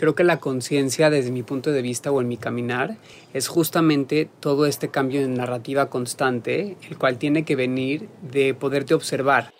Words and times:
Creo 0.00 0.14
que 0.14 0.24
la 0.24 0.40
conciencia 0.40 1.10
desde 1.10 1.30
mi 1.30 1.42
punto 1.42 1.72
de 1.72 1.82
vista 1.82 2.10
o 2.10 2.22
en 2.22 2.28
mi 2.28 2.38
caminar 2.38 2.96
es 3.34 3.48
justamente 3.48 4.30
todo 4.40 4.64
este 4.64 4.88
cambio 4.88 5.20
en 5.20 5.34
narrativa 5.34 5.90
constante, 5.90 6.78
el 6.88 6.96
cual 6.96 7.18
tiene 7.18 7.44
que 7.44 7.54
venir 7.54 8.08
de 8.22 8.54
poderte 8.54 8.94
observar. 8.94 9.52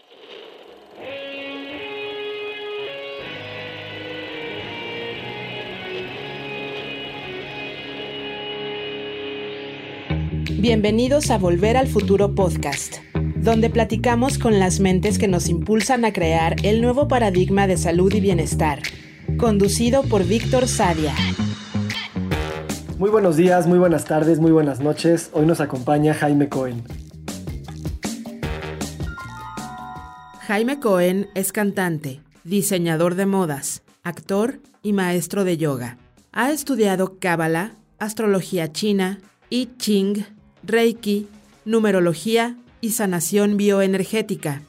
Bienvenidos 10.52 11.30
a 11.30 11.36
Volver 11.36 11.76
al 11.76 11.86
Futuro 11.86 12.34
Podcast, 12.34 12.96
donde 13.36 13.68
platicamos 13.68 14.38
con 14.38 14.58
las 14.58 14.80
mentes 14.80 15.18
que 15.18 15.28
nos 15.28 15.50
impulsan 15.50 16.06
a 16.06 16.14
crear 16.14 16.56
el 16.62 16.80
nuevo 16.80 17.08
paradigma 17.08 17.66
de 17.66 17.76
salud 17.76 18.10
y 18.14 18.20
bienestar 18.20 18.80
conducido 19.40 20.02
por 20.02 20.26
Víctor 20.26 20.68
Sadia. 20.68 21.14
Muy 22.98 23.08
buenos 23.08 23.36
días, 23.36 23.66
muy 23.66 23.78
buenas 23.78 24.04
tardes, 24.04 24.38
muy 24.38 24.52
buenas 24.52 24.80
noches. 24.80 25.30
Hoy 25.32 25.46
nos 25.46 25.62
acompaña 25.62 26.12
Jaime 26.12 26.50
Cohen. 26.50 26.84
Jaime 30.40 30.78
Cohen 30.78 31.30
es 31.34 31.52
cantante, 31.52 32.20
diseñador 32.44 33.14
de 33.14 33.24
modas, 33.24 33.82
actor 34.02 34.60
y 34.82 34.92
maestro 34.92 35.44
de 35.44 35.56
yoga. 35.56 35.96
Ha 36.32 36.50
estudiado 36.50 37.16
Cábala, 37.18 37.72
astrología 37.98 38.70
china, 38.72 39.20
I 39.48 39.70
Ching, 39.78 40.26
Reiki, 40.62 41.28
numerología 41.64 42.56
y 42.82 42.90
sanación 42.90 43.56
bioenergética. 43.56 44.60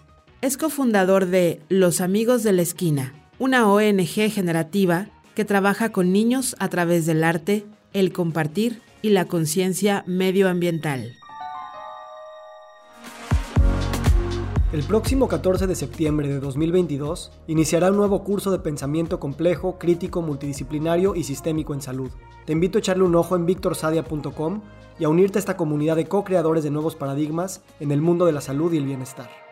Es 0.42 0.56
cofundador 0.56 1.26
de 1.26 1.60
Los 1.68 2.00
Amigos 2.00 2.44
de 2.44 2.54
la 2.54 2.62
Esquina, 2.62 3.14
una 3.42 3.68
ONG 3.68 4.30
generativa 4.30 5.08
que 5.34 5.46
trabaja 5.46 5.92
con 5.92 6.14
niños 6.14 6.56
a 6.60 6.70
través 6.70 7.08
del 7.08 7.24
arte, 7.24 7.66
el 7.92 8.14
compartir 8.14 8.84
y 9.02 9.10
la 9.10 9.26
conciencia 9.26 10.04
medioambiental. 10.06 11.16
El 14.72 14.84
próximo 14.84 15.28
14 15.28 15.66
de 15.66 15.74
septiembre 15.74 16.28
de 16.28 16.40
2022 16.40 17.32
iniciará 17.48 17.90
un 17.90 17.98
nuevo 17.98 18.24
curso 18.24 18.52
de 18.52 18.60
pensamiento 18.60 19.20
complejo, 19.20 19.80
crítico, 19.80 20.22
multidisciplinario 20.22 21.16
y 21.16 21.24
sistémico 21.24 21.74
en 21.74 21.82
salud. 21.82 22.12
Te 22.46 22.54
invito 22.54 22.78
a 22.78 22.82
echarle 22.82 23.06
un 23.06 23.16
ojo 23.16 23.36
en 23.36 23.48
victorsadia.com 23.48 24.62
y 25.00 25.06
a 25.06 25.10
unirte 25.10 25.40
a 25.40 25.42
esta 25.42 25.58
comunidad 25.58 25.96
de 25.96 26.06
co-creadores 26.06 26.64
de 26.64 26.70
nuevos 26.70 26.96
paradigmas 26.96 27.64
en 27.80 27.92
el 27.92 28.02
mundo 28.02 28.28
de 28.28 28.34
la 28.34 28.42
salud 28.42 28.72
y 28.72 28.78
el 28.78 28.86
bienestar. 28.86 29.51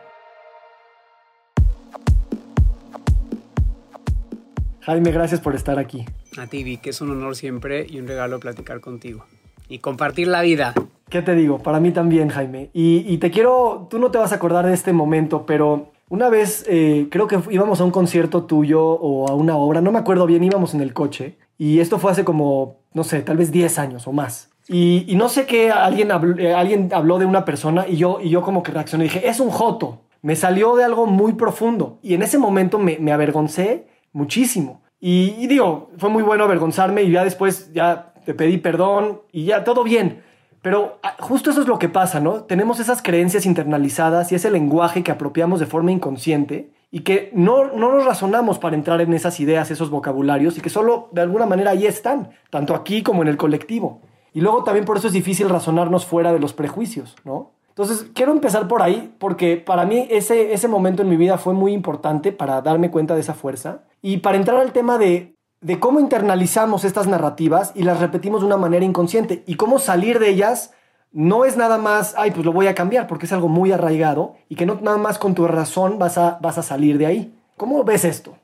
Jaime, 4.89 5.11
gracias 5.11 5.39
por 5.39 5.53
estar 5.53 5.77
aquí. 5.77 6.03
A 6.39 6.47
ti, 6.47 6.63
Vic, 6.63 6.87
es 6.87 6.99
un 6.99 7.11
honor 7.11 7.35
siempre 7.35 7.85
y 7.87 7.99
un 7.99 8.07
regalo 8.07 8.39
platicar 8.39 8.79
contigo. 8.79 9.23
Y 9.67 9.77
compartir 9.77 10.27
la 10.27 10.41
vida. 10.41 10.73
¿Qué 11.09 11.21
te 11.21 11.35
digo? 11.35 11.59
Para 11.59 11.79
mí 11.79 11.91
también, 11.91 12.29
Jaime. 12.29 12.71
Y, 12.73 13.15
te 13.19 13.29
quiero, 13.29 13.85
tú 13.91 13.99
no 13.99 14.09
te 14.09 14.17
vas 14.17 14.31
a 14.31 14.37
acordar 14.37 14.65
de 14.65 14.73
este 14.73 14.91
momento, 14.91 15.45
pero 15.45 15.91
una 16.09 16.27
vez 16.29 16.65
eh, 16.67 17.05
creo 17.11 17.27
que 17.27 17.39
íbamos 17.51 17.79
a 17.79 17.83
un 17.83 17.91
concierto 17.91 18.45
tuyo 18.45 18.83
o 18.83 19.29
a 19.29 19.35
una 19.35 19.57
obra, 19.57 19.79
no 19.79 19.91
me 19.91 19.99
acuerdo 19.99 20.25
bien, 20.25 20.43
íbamos 20.43 20.73
en 20.73 20.81
el 20.81 20.91
coche. 20.91 21.37
Y 21.59 21.81
esto 21.81 21.99
fue 21.99 22.11
hace 22.11 22.23
como, 22.23 22.77
no 22.95 23.03
sé, 23.03 23.21
tal 23.21 23.37
vez 23.37 23.51
10 23.51 23.77
años 23.77 24.07
o 24.07 24.11
más. 24.11 24.49
Y, 24.67 25.13
no 25.15 25.29
sé 25.29 25.45
qué, 25.45 25.69
alguien 25.69 26.11
habló, 26.11 26.35
eh, 26.39 26.55
alguien 26.55 26.89
habló 26.95 27.19
de 27.19 27.25
una 27.25 27.45
persona 27.45 27.87
y 27.87 27.97
yo, 27.97 28.17
y 28.23 28.31
yo 28.31 28.41
como 28.41 28.63
que 28.63 28.71
reaccioné 28.71 29.05
y 29.05 29.09
dije, 29.09 29.29
es 29.29 29.39
un 29.39 29.51
joto. 29.51 29.99
Me 30.23 30.35
salió 30.35 30.75
de 30.75 30.83
algo 30.83 31.05
muy 31.05 31.33
profundo. 31.33 31.99
Y 32.01 32.15
en 32.15 32.23
ese 32.23 32.39
momento 32.39 32.79
me, 32.79 32.97
me 32.97 33.11
avergoncé 33.11 33.85
muchísimo. 34.13 34.81
Y, 34.99 35.47
digo, 35.47 35.91
fue 35.97 36.09
muy 36.09 36.23
bueno 36.23 36.43
avergonzarme 36.43 37.03
y 37.03 37.11
ya 37.11 37.23
después 37.23 37.71
ya 37.73 38.13
te 38.25 38.33
pedí 38.33 38.57
perdón 38.57 39.21
y 39.31 39.45
ya 39.45 39.63
todo 39.63 39.83
bien. 39.83 40.23
Pero 40.61 40.99
ah, 41.03 41.15
justo 41.19 41.51
eso 41.51 41.61
es 41.61 41.67
lo 41.67 41.79
que 41.79 41.87
pasa, 41.87 42.19
¿no? 42.19 42.43
Tenemos 42.43 42.81
esas 42.81 43.01
creencias 43.01 43.45
internalizadas 43.45 44.31
y 44.31 44.35
ese 44.35 44.51
lenguaje 44.51 45.03
que 45.03 45.11
apropiamos 45.11 45.61
de 45.61 45.67
forma 45.67 45.91
inconsciente 45.91 46.73
y 46.91 47.01
que 47.01 47.31
no, 47.33 47.71
no 47.71 47.93
nos 47.93 48.05
razonamos 48.05 48.59
para 48.59 48.75
entrar 48.75 48.99
en 48.99 49.13
esas 49.13 49.39
ideas, 49.39 49.71
esos 49.71 49.89
vocabularios 49.89 50.57
y 50.57 50.61
que 50.61 50.69
solo 50.69 51.07
de 51.13 51.21
alguna 51.21 51.45
manera 51.45 51.71
ahí 51.71 51.85
están, 51.85 52.31
tanto 52.49 52.75
aquí 52.75 53.03
como 53.03 53.21
en 53.21 53.29
el 53.29 53.37
colectivo. 53.37 54.01
Y 54.33 54.41
luego 54.41 54.63
también 54.63 54.85
por 54.85 54.97
eso 54.97 55.07
es 55.07 55.13
difícil 55.13 55.49
razonarnos 55.49 56.05
fuera 56.05 56.33
de 56.33 56.39
los 56.39 56.53
prejuicios, 56.53 57.15
¿no? 57.23 57.51
Entonces, 57.79 58.07
quiero 58.13 58.33
empezar 58.33 58.67
por 58.67 58.81
ahí 58.81 59.15
porque 59.19 59.55
para 59.55 59.85
mí 59.85 60.05
ese, 60.09 60.51
ese 60.51 60.67
momento 60.67 61.01
en 61.01 61.07
mi 61.07 61.15
vida 61.15 61.37
fue 61.37 61.53
muy 61.53 61.71
importante 61.71 62.33
para 62.33 62.61
darme 62.61 62.91
cuenta 62.91 63.15
de 63.15 63.21
esa 63.21 63.33
fuerza 63.33 63.85
y 64.01 64.17
para 64.17 64.35
entrar 64.35 64.57
al 64.57 64.73
tema 64.73 64.97
de, 64.97 65.37
de 65.61 65.79
cómo 65.79 66.01
internalizamos 66.01 66.83
estas 66.83 67.07
narrativas 67.07 67.71
y 67.75 67.83
las 67.83 68.01
repetimos 68.01 68.41
de 68.41 68.47
una 68.47 68.57
manera 68.57 68.83
inconsciente 68.83 69.45
y 69.47 69.55
cómo 69.55 69.79
salir 69.79 70.19
de 70.19 70.27
ellas 70.27 70.73
no 71.13 71.45
es 71.45 71.55
nada 71.55 71.77
más, 71.77 72.15
ay, 72.17 72.31
pues 72.31 72.45
lo 72.45 72.51
voy 72.51 72.67
a 72.67 72.75
cambiar 72.75 73.07
porque 73.07 73.27
es 73.27 73.31
algo 73.31 73.47
muy 73.47 73.71
arraigado 73.71 74.35
y 74.49 74.55
que 74.55 74.65
no 74.65 74.77
nada 74.81 74.97
más 74.97 75.17
con 75.17 75.33
tu 75.33 75.47
razón 75.47 75.99
vas 75.99 76.17
a, 76.17 76.37
vas 76.41 76.57
a 76.57 76.63
salir 76.63 76.97
de 76.97 77.05
ahí. 77.05 77.33
¿Cómo 77.55 77.85
ves 77.85 78.03
esto? 78.03 78.35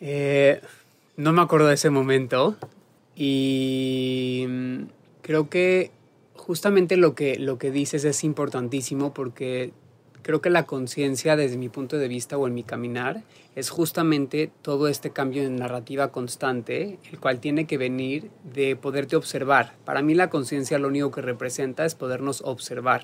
Eh, 0.00 0.62
no 1.18 1.34
me 1.34 1.42
acuerdo 1.42 1.66
de 1.66 1.74
ese 1.74 1.90
momento 1.90 2.56
y 3.14 4.46
mm, 4.48 4.82
creo 5.20 5.50
que 5.50 5.90
justamente 6.46 6.96
lo 6.96 7.16
que, 7.16 7.40
lo 7.40 7.58
que 7.58 7.72
dices 7.72 8.04
es 8.04 8.22
importantísimo 8.22 9.12
porque 9.12 9.72
creo 10.22 10.40
que 10.40 10.48
la 10.48 10.64
conciencia 10.64 11.34
desde 11.34 11.56
mi 11.56 11.68
punto 11.68 11.98
de 11.98 12.06
vista 12.06 12.38
o 12.38 12.46
en 12.46 12.54
mi 12.54 12.62
caminar 12.62 13.24
es 13.56 13.68
justamente 13.68 14.52
todo 14.62 14.86
este 14.86 15.10
cambio 15.10 15.42
en 15.42 15.56
narrativa 15.56 16.12
constante, 16.12 17.00
el 17.10 17.18
cual 17.18 17.40
tiene 17.40 17.66
que 17.66 17.78
venir 17.78 18.30
de 18.44 18.76
poderte 18.76 19.16
observar. 19.16 19.74
Para 19.84 20.02
mí 20.02 20.14
la 20.14 20.30
conciencia 20.30 20.78
lo 20.78 20.86
único 20.86 21.10
que 21.10 21.20
representa 21.20 21.84
es 21.84 21.96
podernos 21.96 22.42
observar. 22.42 23.02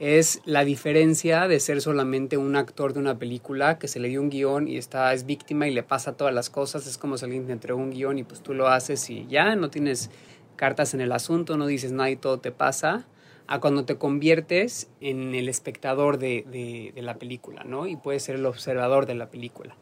Es 0.00 0.40
la 0.44 0.64
diferencia 0.64 1.46
de 1.46 1.60
ser 1.60 1.80
solamente 1.80 2.36
un 2.36 2.56
actor 2.56 2.94
de 2.94 2.98
una 2.98 3.16
película 3.16 3.78
que 3.78 3.86
se 3.86 4.00
le 4.00 4.08
dio 4.08 4.20
un 4.20 4.30
guion 4.30 4.66
y 4.66 4.76
está, 4.76 5.14
es 5.14 5.24
víctima 5.24 5.68
y 5.68 5.74
le 5.74 5.84
pasa 5.84 6.16
todas 6.16 6.34
las 6.34 6.50
cosas. 6.50 6.88
Es 6.88 6.98
como 6.98 7.16
si 7.16 7.26
alguien 7.26 7.46
te 7.46 7.52
entregó 7.52 7.78
un 7.78 7.90
guion 7.90 8.18
y 8.18 8.24
pues 8.24 8.40
tú 8.40 8.54
lo 8.54 8.66
haces 8.66 9.08
y 9.10 9.26
ya 9.28 9.54
no 9.54 9.70
tienes 9.70 10.10
cartas 10.56 10.94
en 10.94 11.00
el 11.00 11.12
asunto, 11.12 11.56
no 11.56 11.66
dices 11.66 11.92
nada 11.92 12.10
y 12.10 12.16
todo 12.16 12.38
te 12.40 12.52
pasa, 12.52 13.06
a 13.46 13.60
cuando 13.60 13.84
te 13.84 13.96
conviertes 13.96 14.88
en 15.00 15.34
el 15.34 15.48
espectador 15.48 16.18
de, 16.18 16.92
la 16.96 17.18
película, 17.18 17.64
¿no? 17.64 17.86
Y 17.86 17.96
puedes 17.96 18.22
ser 18.22 18.36
el 18.36 18.46
observador 18.46 19.06
de 19.06 19.14
la 19.14 19.30
película. 19.30 19.76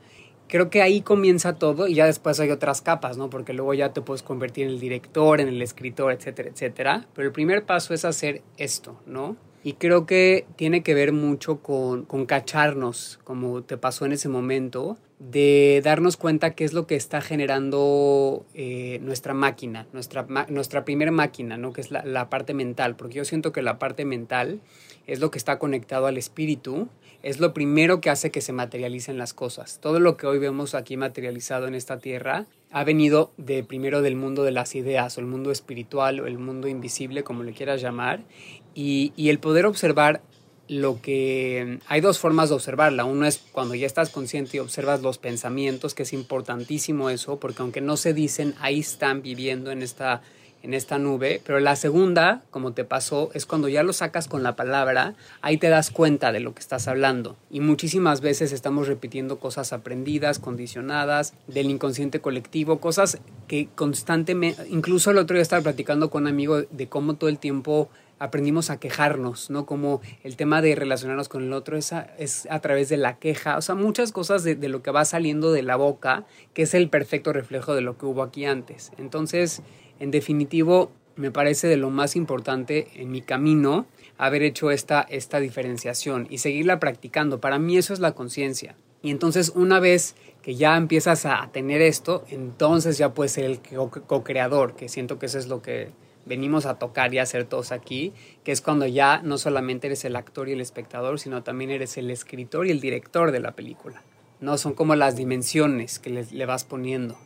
Creo 0.48 0.68
que 0.70 0.82
ahí 0.82 1.02
comienza 1.02 1.54
todo 1.54 1.86
y 1.86 1.94
ya 1.94 2.06
después 2.06 2.40
hay 2.40 2.50
otras 2.50 2.80
capas, 2.80 3.16
¿no? 3.16 3.30
Porque 3.30 3.52
luego 3.52 3.72
ya 3.74 3.92
te 3.92 4.00
puedes 4.00 4.24
convertir 4.24 4.66
en 4.66 4.72
el 4.72 4.80
director, 4.80 5.40
en 5.40 5.46
el 5.46 5.62
escritor, 5.62 6.12
etcétera, 6.12 6.48
etcétera. 6.48 7.06
Pero 7.14 7.28
el 7.28 7.32
primer 7.32 7.64
paso 7.64 7.94
es 7.94 8.04
hacer 8.04 8.42
esto, 8.56 9.00
¿no? 9.06 9.36
Y 9.62 9.74
creo 9.74 10.06
que 10.06 10.46
tiene 10.56 10.82
que 10.82 10.94
ver 10.94 11.12
mucho 11.12 11.62
con, 11.62 12.04
con 12.04 12.26
cacharnos, 12.26 13.20
como 13.22 13.62
te 13.62 13.76
pasó 13.76 14.06
en 14.06 14.12
ese 14.12 14.28
momento, 14.28 14.96
de 15.20 15.82
darnos 15.84 16.16
cuenta 16.16 16.54
qué 16.54 16.64
es 16.64 16.72
lo 16.72 16.86
que 16.86 16.96
está 16.96 17.20
generando 17.20 18.46
eh, 18.54 18.98
nuestra 19.02 19.34
máquina, 19.34 19.86
nuestra, 19.92 20.26
nuestra 20.48 20.86
primera 20.86 21.10
máquina, 21.10 21.58
¿no? 21.58 21.74
que 21.74 21.82
es 21.82 21.90
la, 21.90 22.30
parte 22.30 22.54
mental, 22.54 22.96
porque 22.96 23.16
yo 23.16 23.24
siento 23.26 23.52
que 23.52 23.60
la 23.60 23.78
parte 23.78 24.06
mental 24.06 24.60
es 25.06 25.20
lo 25.20 25.30
que 25.30 25.36
está 25.36 25.58
conectado 25.58 26.06
al 26.06 26.16
espíritu, 26.16 26.88
es 27.22 27.38
lo 27.38 27.52
primero 27.52 28.00
que 28.00 28.08
hace 28.08 28.30
que 28.30 28.40
se 28.40 28.54
materialicen 28.54 29.18
las 29.18 29.34
cosas. 29.34 29.78
Todo 29.82 30.00
lo 30.00 30.16
que 30.16 30.26
hoy 30.26 30.38
vemos 30.38 30.74
aquí 30.74 30.96
materializado 30.96 31.68
en 31.68 31.74
esta 31.74 31.98
tierra 31.98 32.46
ha 32.70 32.82
venido 32.84 33.30
de 33.36 33.62
primero 33.62 34.00
del 34.00 34.16
mundo 34.16 34.42
de 34.42 34.52
las 34.52 34.74
ideas, 34.74 35.18
o 35.18 35.20
el 35.20 35.26
mundo 35.26 35.50
espiritual, 35.50 36.20
o 36.20 36.26
el 36.26 36.38
mundo 36.38 36.66
invisible, 36.66 37.24
como 37.24 37.42
le 37.42 37.52
quieras 37.52 37.82
llamar, 37.82 38.20
y, 38.74 39.12
y 39.16 39.28
el 39.28 39.38
poder 39.38 39.66
observar 39.66 40.22
lo 40.70 41.02
que 41.02 41.80
hay 41.88 42.00
dos 42.00 42.20
formas 42.20 42.48
de 42.48 42.54
observarla. 42.54 43.04
Uno 43.04 43.26
es 43.26 43.42
cuando 43.50 43.74
ya 43.74 43.88
estás 43.88 44.10
consciente 44.10 44.56
y 44.56 44.60
observas 44.60 45.02
los 45.02 45.18
pensamientos, 45.18 45.94
que 45.94 46.04
es 46.04 46.12
importantísimo 46.12 47.10
eso, 47.10 47.40
porque 47.40 47.62
aunque 47.62 47.80
no 47.80 47.96
se 47.96 48.14
dicen, 48.14 48.54
ahí 48.60 48.78
están 48.78 49.20
viviendo 49.20 49.72
en 49.72 49.82
esta, 49.82 50.22
en 50.62 50.72
esta 50.72 50.96
nube. 50.98 51.42
Pero 51.44 51.58
la 51.58 51.74
segunda, 51.74 52.44
como 52.52 52.72
te 52.72 52.84
pasó, 52.84 53.30
es 53.34 53.46
cuando 53.46 53.68
ya 53.68 53.82
lo 53.82 53.92
sacas 53.92 54.28
con 54.28 54.44
la 54.44 54.54
palabra, 54.54 55.14
ahí 55.42 55.56
te 55.56 55.70
das 55.70 55.90
cuenta 55.90 56.30
de 56.30 56.38
lo 56.38 56.54
que 56.54 56.60
estás 56.60 56.86
hablando. 56.86 57.36
Y 57.50 57.58
muchísimas 57.58 58.20
veces 58.20 58.52
estamos 58.52 58.86
repitiendo 58.86 59.40
cosas 59.40 59.72
aprendidas, 59.72 60.38
condicionadas, 60.38 61.34
del 61.48 61.68
inconsciente 61.68 62.20
colectivo, 62.20 62.78
cosas 62.78 63.18
que 63.48 63.66
constantemente, 63.74 64.68
incluso 64.70 65.10
el 65.10 65.18
otro 65.18 65.34
día 65.34 65.42
estaba 65.42 65.62
platicando 65.62 66.10
con 66.10 66.22
un 66.22 66.28
amigo 66.28 66.62
de 66.62 66.88
cómo 66.88 67.14
todo 67.14 67.28
el 67.28 67.38
tiempo 67.38 67.90
aprendimos 68.20 68.70
a 68.70 68.78
quejarnos, 68.78 69.50
¿no? 69.50 69.66
Como 69.66 70.00
el 70.22 70.36
tema 70.36 70.62
de 70.62 70.76
relacionarnos 70.76 71.28
con 71.28 71.42
el 71.42 71.52
otro 71.52 71.76
es 71.76 71.92
a, 71.92 72.02
es 72.18 72.46
a 72.50 72.60
través 72.60 72.88
de 72.88 72.98
la 72.98 73.18
queja, 73.18 73.56
o 73.56 73.62
sea, 73.62 73.74
muchas 73.74 74.12
cosas 74.12 74.44
de, 74.44 74.54
de, 74.54 74.68
lo 74.68 74.82
que 74.82 74.92
va 74.92 75.04
saliendo 75.04 75.50
de 75.50 75.62
la 75.62 75.74
boca, 75.74 76.24
que 76.54 76.62
es 76.62 76.74
el 76.74 76.88
perfecto 76.88 77.32
reflejo 77.32 77.74
de 77.74 77.80
lo 77.80 77.98
que 77.98 78.06
hubo 78.06 78.22
aquí 78.22 78.44
antes. 78.44 78.92
Entonces, 78.98 79.62
en 79.98 80.10
definitivo, 80.12 80.92
me 81.16 81.30
parece 81.30 81.66
de 81.66 81.76
lo 81.76 81.90
más 81.90 82.14
importante 82.14 82.88
en 82.94 83.10
mi 83.10 83.22
camino 83.22 83.86
haber 84.18 84.42
hecho 84.42 84.70
esta, 84.70 85.00
esta 85.02 85.40
diferenciación 85.40 86.26
y 86.30 86.38
seguirla 86.38 86.78
practicando. 86.78 87.40
Para 87.40 87.58
mí 87.58 87.76
eso 87.76 87.92
es 87.92 88.00
la 88.00 88.12
conciencia. 88.12 88.76
Y 89.02 89.10
entonces 89.10 89.52
una 89.54 89.80
vez 89.80 90.14
que 90.42 90.54
ya 90.56 90.76
empiezas 90.76 91.24
a 91.24 91.48
tener 91.52 91.80
esto, 91.80 92.24
entonces 92.28 92.98
ya 92.98 93.14
puedes 93.14 93.32
ser 93.32 93.44
el 93.44 93.60
co-creador, 93.60 94.74
que 94.74 94.88
siento 94.88 95.18
que 95.18 95.26
eso 95.26 95.38
es 95.38 95.48
lo 95.48 95.62
que 95.62 95.90
venimos 96.26 96.66
a 96.66 96.78
tocar 96.78 97.12
y 97.14 97.18
a 97.18 97.22
hacer 97.22 97.44
todos 97.44 97.72
aquí, 97.72 98.12
que 98.44 98.52
es 98.52 98.60
cuando 98.60 98.86
ya 98.86 99.20
no 99.22 99.38
solamente 99.38 99.86
eres 99.86 100.04
el 100.04 100.16
actor 100.16 100.48
y 100.48 100.52
el 100.52 100.60
espectador, 100.60 101.18
sino 101.18 101.42
también 101.42 101.70
eres 101.70 101.96
el 101.96 102.10
escritor 102.10 102.66
y 102.66 102.70
el 102.70 102.80
director 102.80 103.32
de 103.32 103.40
la 103.40 103.52
película. 103.52 104.02
No 104.40 104.56
son 104.58 104.74
como 104.74 104.94
las 104.94 105.16
dimensiones 105.16 105.98
que 105.98 106.10
le, 106.10 106.46
vas 106.46 106.64
poniendo. 106.64 107.16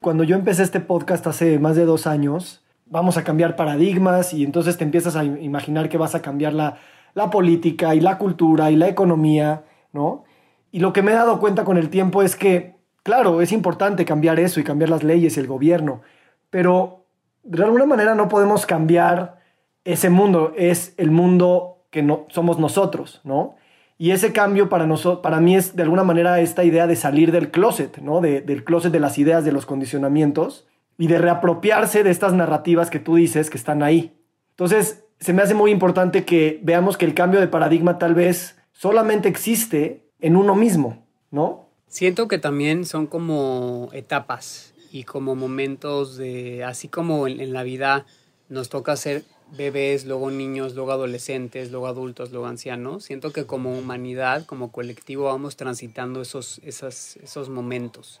Cuando 0.00 0.24
yo 0.24 0.36
empecé 0.36 0.62
este 0.62 0.80
podcast 0.80 1.26
hace 1.26 1.58
más 1.58 1.76
de 1.76 1.84
dos 1.84 2.06
años, 2.06 2.62
vamos 2.86 3.16
a 3.16 3.24
cambiar 3.24 3.56
paradigmas 3.56 4.32
y 4.32 4.44
entonces 4.44 4.76
te 4.76 4.84
empiezas 4.84 5.16
a 5.16 5.24
imaginar 5.24 5.88
que 5.88 5.98
vas 5.98 6.14
a 6.14 6.22
cambiar 6.22 6.52
la, 6.52 6.78
la 7.14 7.30
política 7.30 7.94
y 7.94 8.00
la 8.00 8.18
cultura 8.18 8.70
y 8.70 8.76
la 8.76 8.88
economía, 8.88 9.64
¿no? 9.92 10.24
Y 10.70 10.80
lo 10.80 10.92
que 10.92 11.02
me 11.02 11.12
he 11.12 11.14
dado 11.14 11.38
cuenta 11.38 11.64
con 11.64 11.76
el 11.76 11.90
tiempo 11.90 12.22
es 12.22 12.36
que, 12.36 12.76
claro, 13.02 13.42
es 13.42 13.52
importante 13.52 14.04
cambiar 14.04 14.40
eso 14.40 14.58
y 14.58 14.64
cambiar 14.64 14.88
las 14.88 15.02
leyes 15.02 15.36
y 15.36 15.40
el 15.40 15.46
gobierno, 15.46 16.00
pero 16.48 17.01
de 17.42 17.64
alguna 17.64 17.86
manera 17.86 18.14
no 18.14 18.28
podemos 18.28 18.66
cambiar 18.66 19.40
ese 19.84 20.10
mundo, 20.10 20.52
es 20.56 20.94
el 20.96 21.10
mundo 21.10 21.84
que 21.90 22.02
no, 22.02 22.26
somos 22.28 22.58
nosotros, 22.58 23.20
¿no? 23.24 23.56
Y 23.98 24.10
ese 24.10 24.32
cambio 24.32 24.68
para, 24.68 24.86
nosotros, 24.86 25.22
para 25.22 25.40
mí 25.40 25.54
es 25.54 25.76
de 25.76 25.84
alguna 25.84 26.02
manera 26.02 26.40
esta 26.40 26.64
idea 26.64 26.88
de 26.88 26.96
salir 26.96 27.30
del 27.30 27.52
closet, 27.52 27.98
¿no? 27.98 28.20
del 28.20 28.64
closet 28.64 28.90
de 28.90 28.98
las 28.98 29.16
ideas, 29.16 29.44
de 29.44 29.52
los 29.52 29.64
condicionamientos 29.64 30.66
y 30.98 31.06
de 31.06 31.18
reapropiarse 31.18 32.02
de 32.02 32.10
estas 32.10 32.32
narrativas 32.32 32.90
que 32.90 32.98
tú 32.98 33.14
dices 33.14 33.48
que 33.48 33.58
están 33.58 33.80
ahí. 33.84 34.12
Entonces, 34.50 35.04
se 35.20 35.32
me 35.32 35.42
hace 35.42 35.54
muy 35.54 35.70
importante 35.70 36.24
que 36.24 36.58
veamos 36.64 36.96
que 36.96 37.04
el 37.04 37.14
cambio 37.14 37.38
de 37.38 37.46
paradigma 37.46 37.98
tal 37.98 38.14
vez 38.14 38.58
solamente 38.72 39.28
existe 39.28 40.10
en 40.18 40.34
uno 40.34 40.56
mismo, 40.56 41.06
¿no? 41.30 41.68
Siento 41.86 42.26
que 42.26 42.38
también 42.38 42.84
son 42.86 43.06
como 43.06 43.88
etapas 43.92 44.71
y 44.92 45.04
como 45.04 45.34
momentos 45.34 46.18
de, 46.18 46.64
así 46.64 46.86
como 46.86 47.26
en, 47.26 47.52
la 47.54 47.62
vida 47.62 48.04
nos 48.50 48.68
toca 48.68 48.94
ser 48.96 49.24
bebés, 49.56 50.04
luego 50.04 50.30
niños, 50.30 50.74
luego 50.74 50.92
adolescentes, 50.92 51.70
luego 51.70 51.86
adultos, 51.86 52.30
luego 52.30 52.46
ancianos. 52.46 53.04
Siento 53.04 53.32
que 53.32 53.46
como 53.46 53.76
humanidad, 53.76 54.44
como 54.44 54.70
colectivo, 54.70 55.24
vamos 55.24 55.56
transitando 55.56 56.20
esos, 56.20 56.60
esos 56.62 57.48
momentos. 57.48 58.20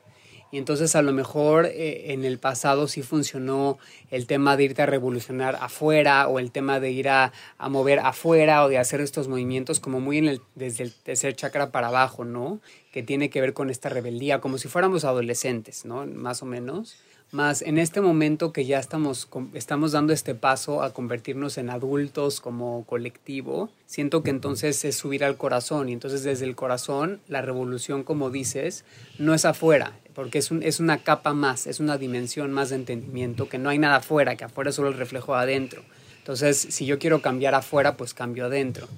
Y 0.52 0.58
entonces 0.58 0.94
a 0.94 1.00
lo 1.02 1.14
mejor 1.14 1.64
eh, 1.64 2.12
en 2.12 2.26
el 2.26 2.38
pasado 2.38 2.86
sí 2.86 3.00
funcionó 3.00 3.78
el 4.10 4.26
tema 4.26 4.58
de 4.58 4.64
irte 4.64 4.82
a 4.82 4.86
revolucionar 4.86 5.56
afuera 5.56 6.28
o 6.28 6.38
el 6.38 6.50
tema 6.50 6.78
de 6.78 6.90
ir 6.90 7.08
a, 7.08 7.32
mover 7.70 8.00
afuera 8.00 8.62
o 8.62 8.68
de 8.68 8.76
hacer 8.76 9.00
estos 9.00 9.28
movimientos 9.28 9.80
como 9.80 9.98
muy 9.98 10.18
en 10.18 10.28
el, 10.28 10.42
desde 10.54 10.84
el 10.84 10.92
tercer 10.92 11.34
chakra 11.34 11.70
para 11.70 11.88
abajo, 11.88 12.26
¿no? 12.26 12.60
Que 12.92 13.02
tiene 13.02 13.30
que 13.30 13.40
ver 13.40 13.54
con 13.54 13.70
esta 13.70 13.88
rebeldía, 13.88 14.42
como 14.42 14.58
si 14.58 14.68
fuéramos 14.68 15.04
adolescentes, 15.04 15.86
¿no? 15.86 16.06
Más 16.06 16.42
o 16.42 16.46
menos. 16.46 16.98
Más 17.32 17.62
en 17.62 17.78
este 17.78 18.02
momento 18.02 18.52
que 18.52 18.66
ya 18.66 18.78
estamos, 18.78 19.26
estamos 19.54 19.92
dando 19.92 20.12
este 20.12 20.34
paso 20.34 20.82
a 20.82 20.92
convertirnos 20.92 21.56
en 21.56 21.70
adultos 21.70 22.42
como 22.42 22.84
colectivo, 22.84 23.70
siento 23.86 24.22
que 24.22 24.28
entonces 24.28 24.84
es 24.84 24.96
subir 24.96 25.24
al 25.24 25.38
corazón 25.38 25.88
y 25.88 25.94
entonces 25.94 26.24
desde 26.24 26.44
el 26.44 26.54
corazón 26.54 27.22
la 27.28 27.40
revolución, 27.40 28.04
como 28.04 28.28
dices, 28.28 28.84
no 29.18 29.32
es 29.32 29.46
afuera, 29.46 29.98
porque 30.14 30.36
es, 30.36 30.50
un, 30.50 30.62
es 30.62 30.78
una 30.78 30.98
capa 30.98 31.32
más, 31.32 31.66
es 31.66 31.80
una 31.80 31.96
dimensión 31.96 32.52
más 32.52 32.68
de 32.68 32.76
entendimiento, 32.76 33.48
que 33.48 33.56
no 33.56 33.70
hay 33.70 33.78
nada 33.78 33.96
afuera, 33.96 34.36
que 34.36 34.44
afuera 34.44 34.68
es 34.68 34.76
solo 34.76 34.88
el 34.88 34.98
reflejo 34.98 35.34
adentro. 35.34 35.80
Entonces, 36.18 36.58
si 36.58 36.84
yo 36.84 36.98
quiero 36.98 37.22
cambiar 37.22 37.54
afuera, 37.54 37.96
pues 37.96 38.12
cambio 38.12 38.44
adentro. 38.44 38.88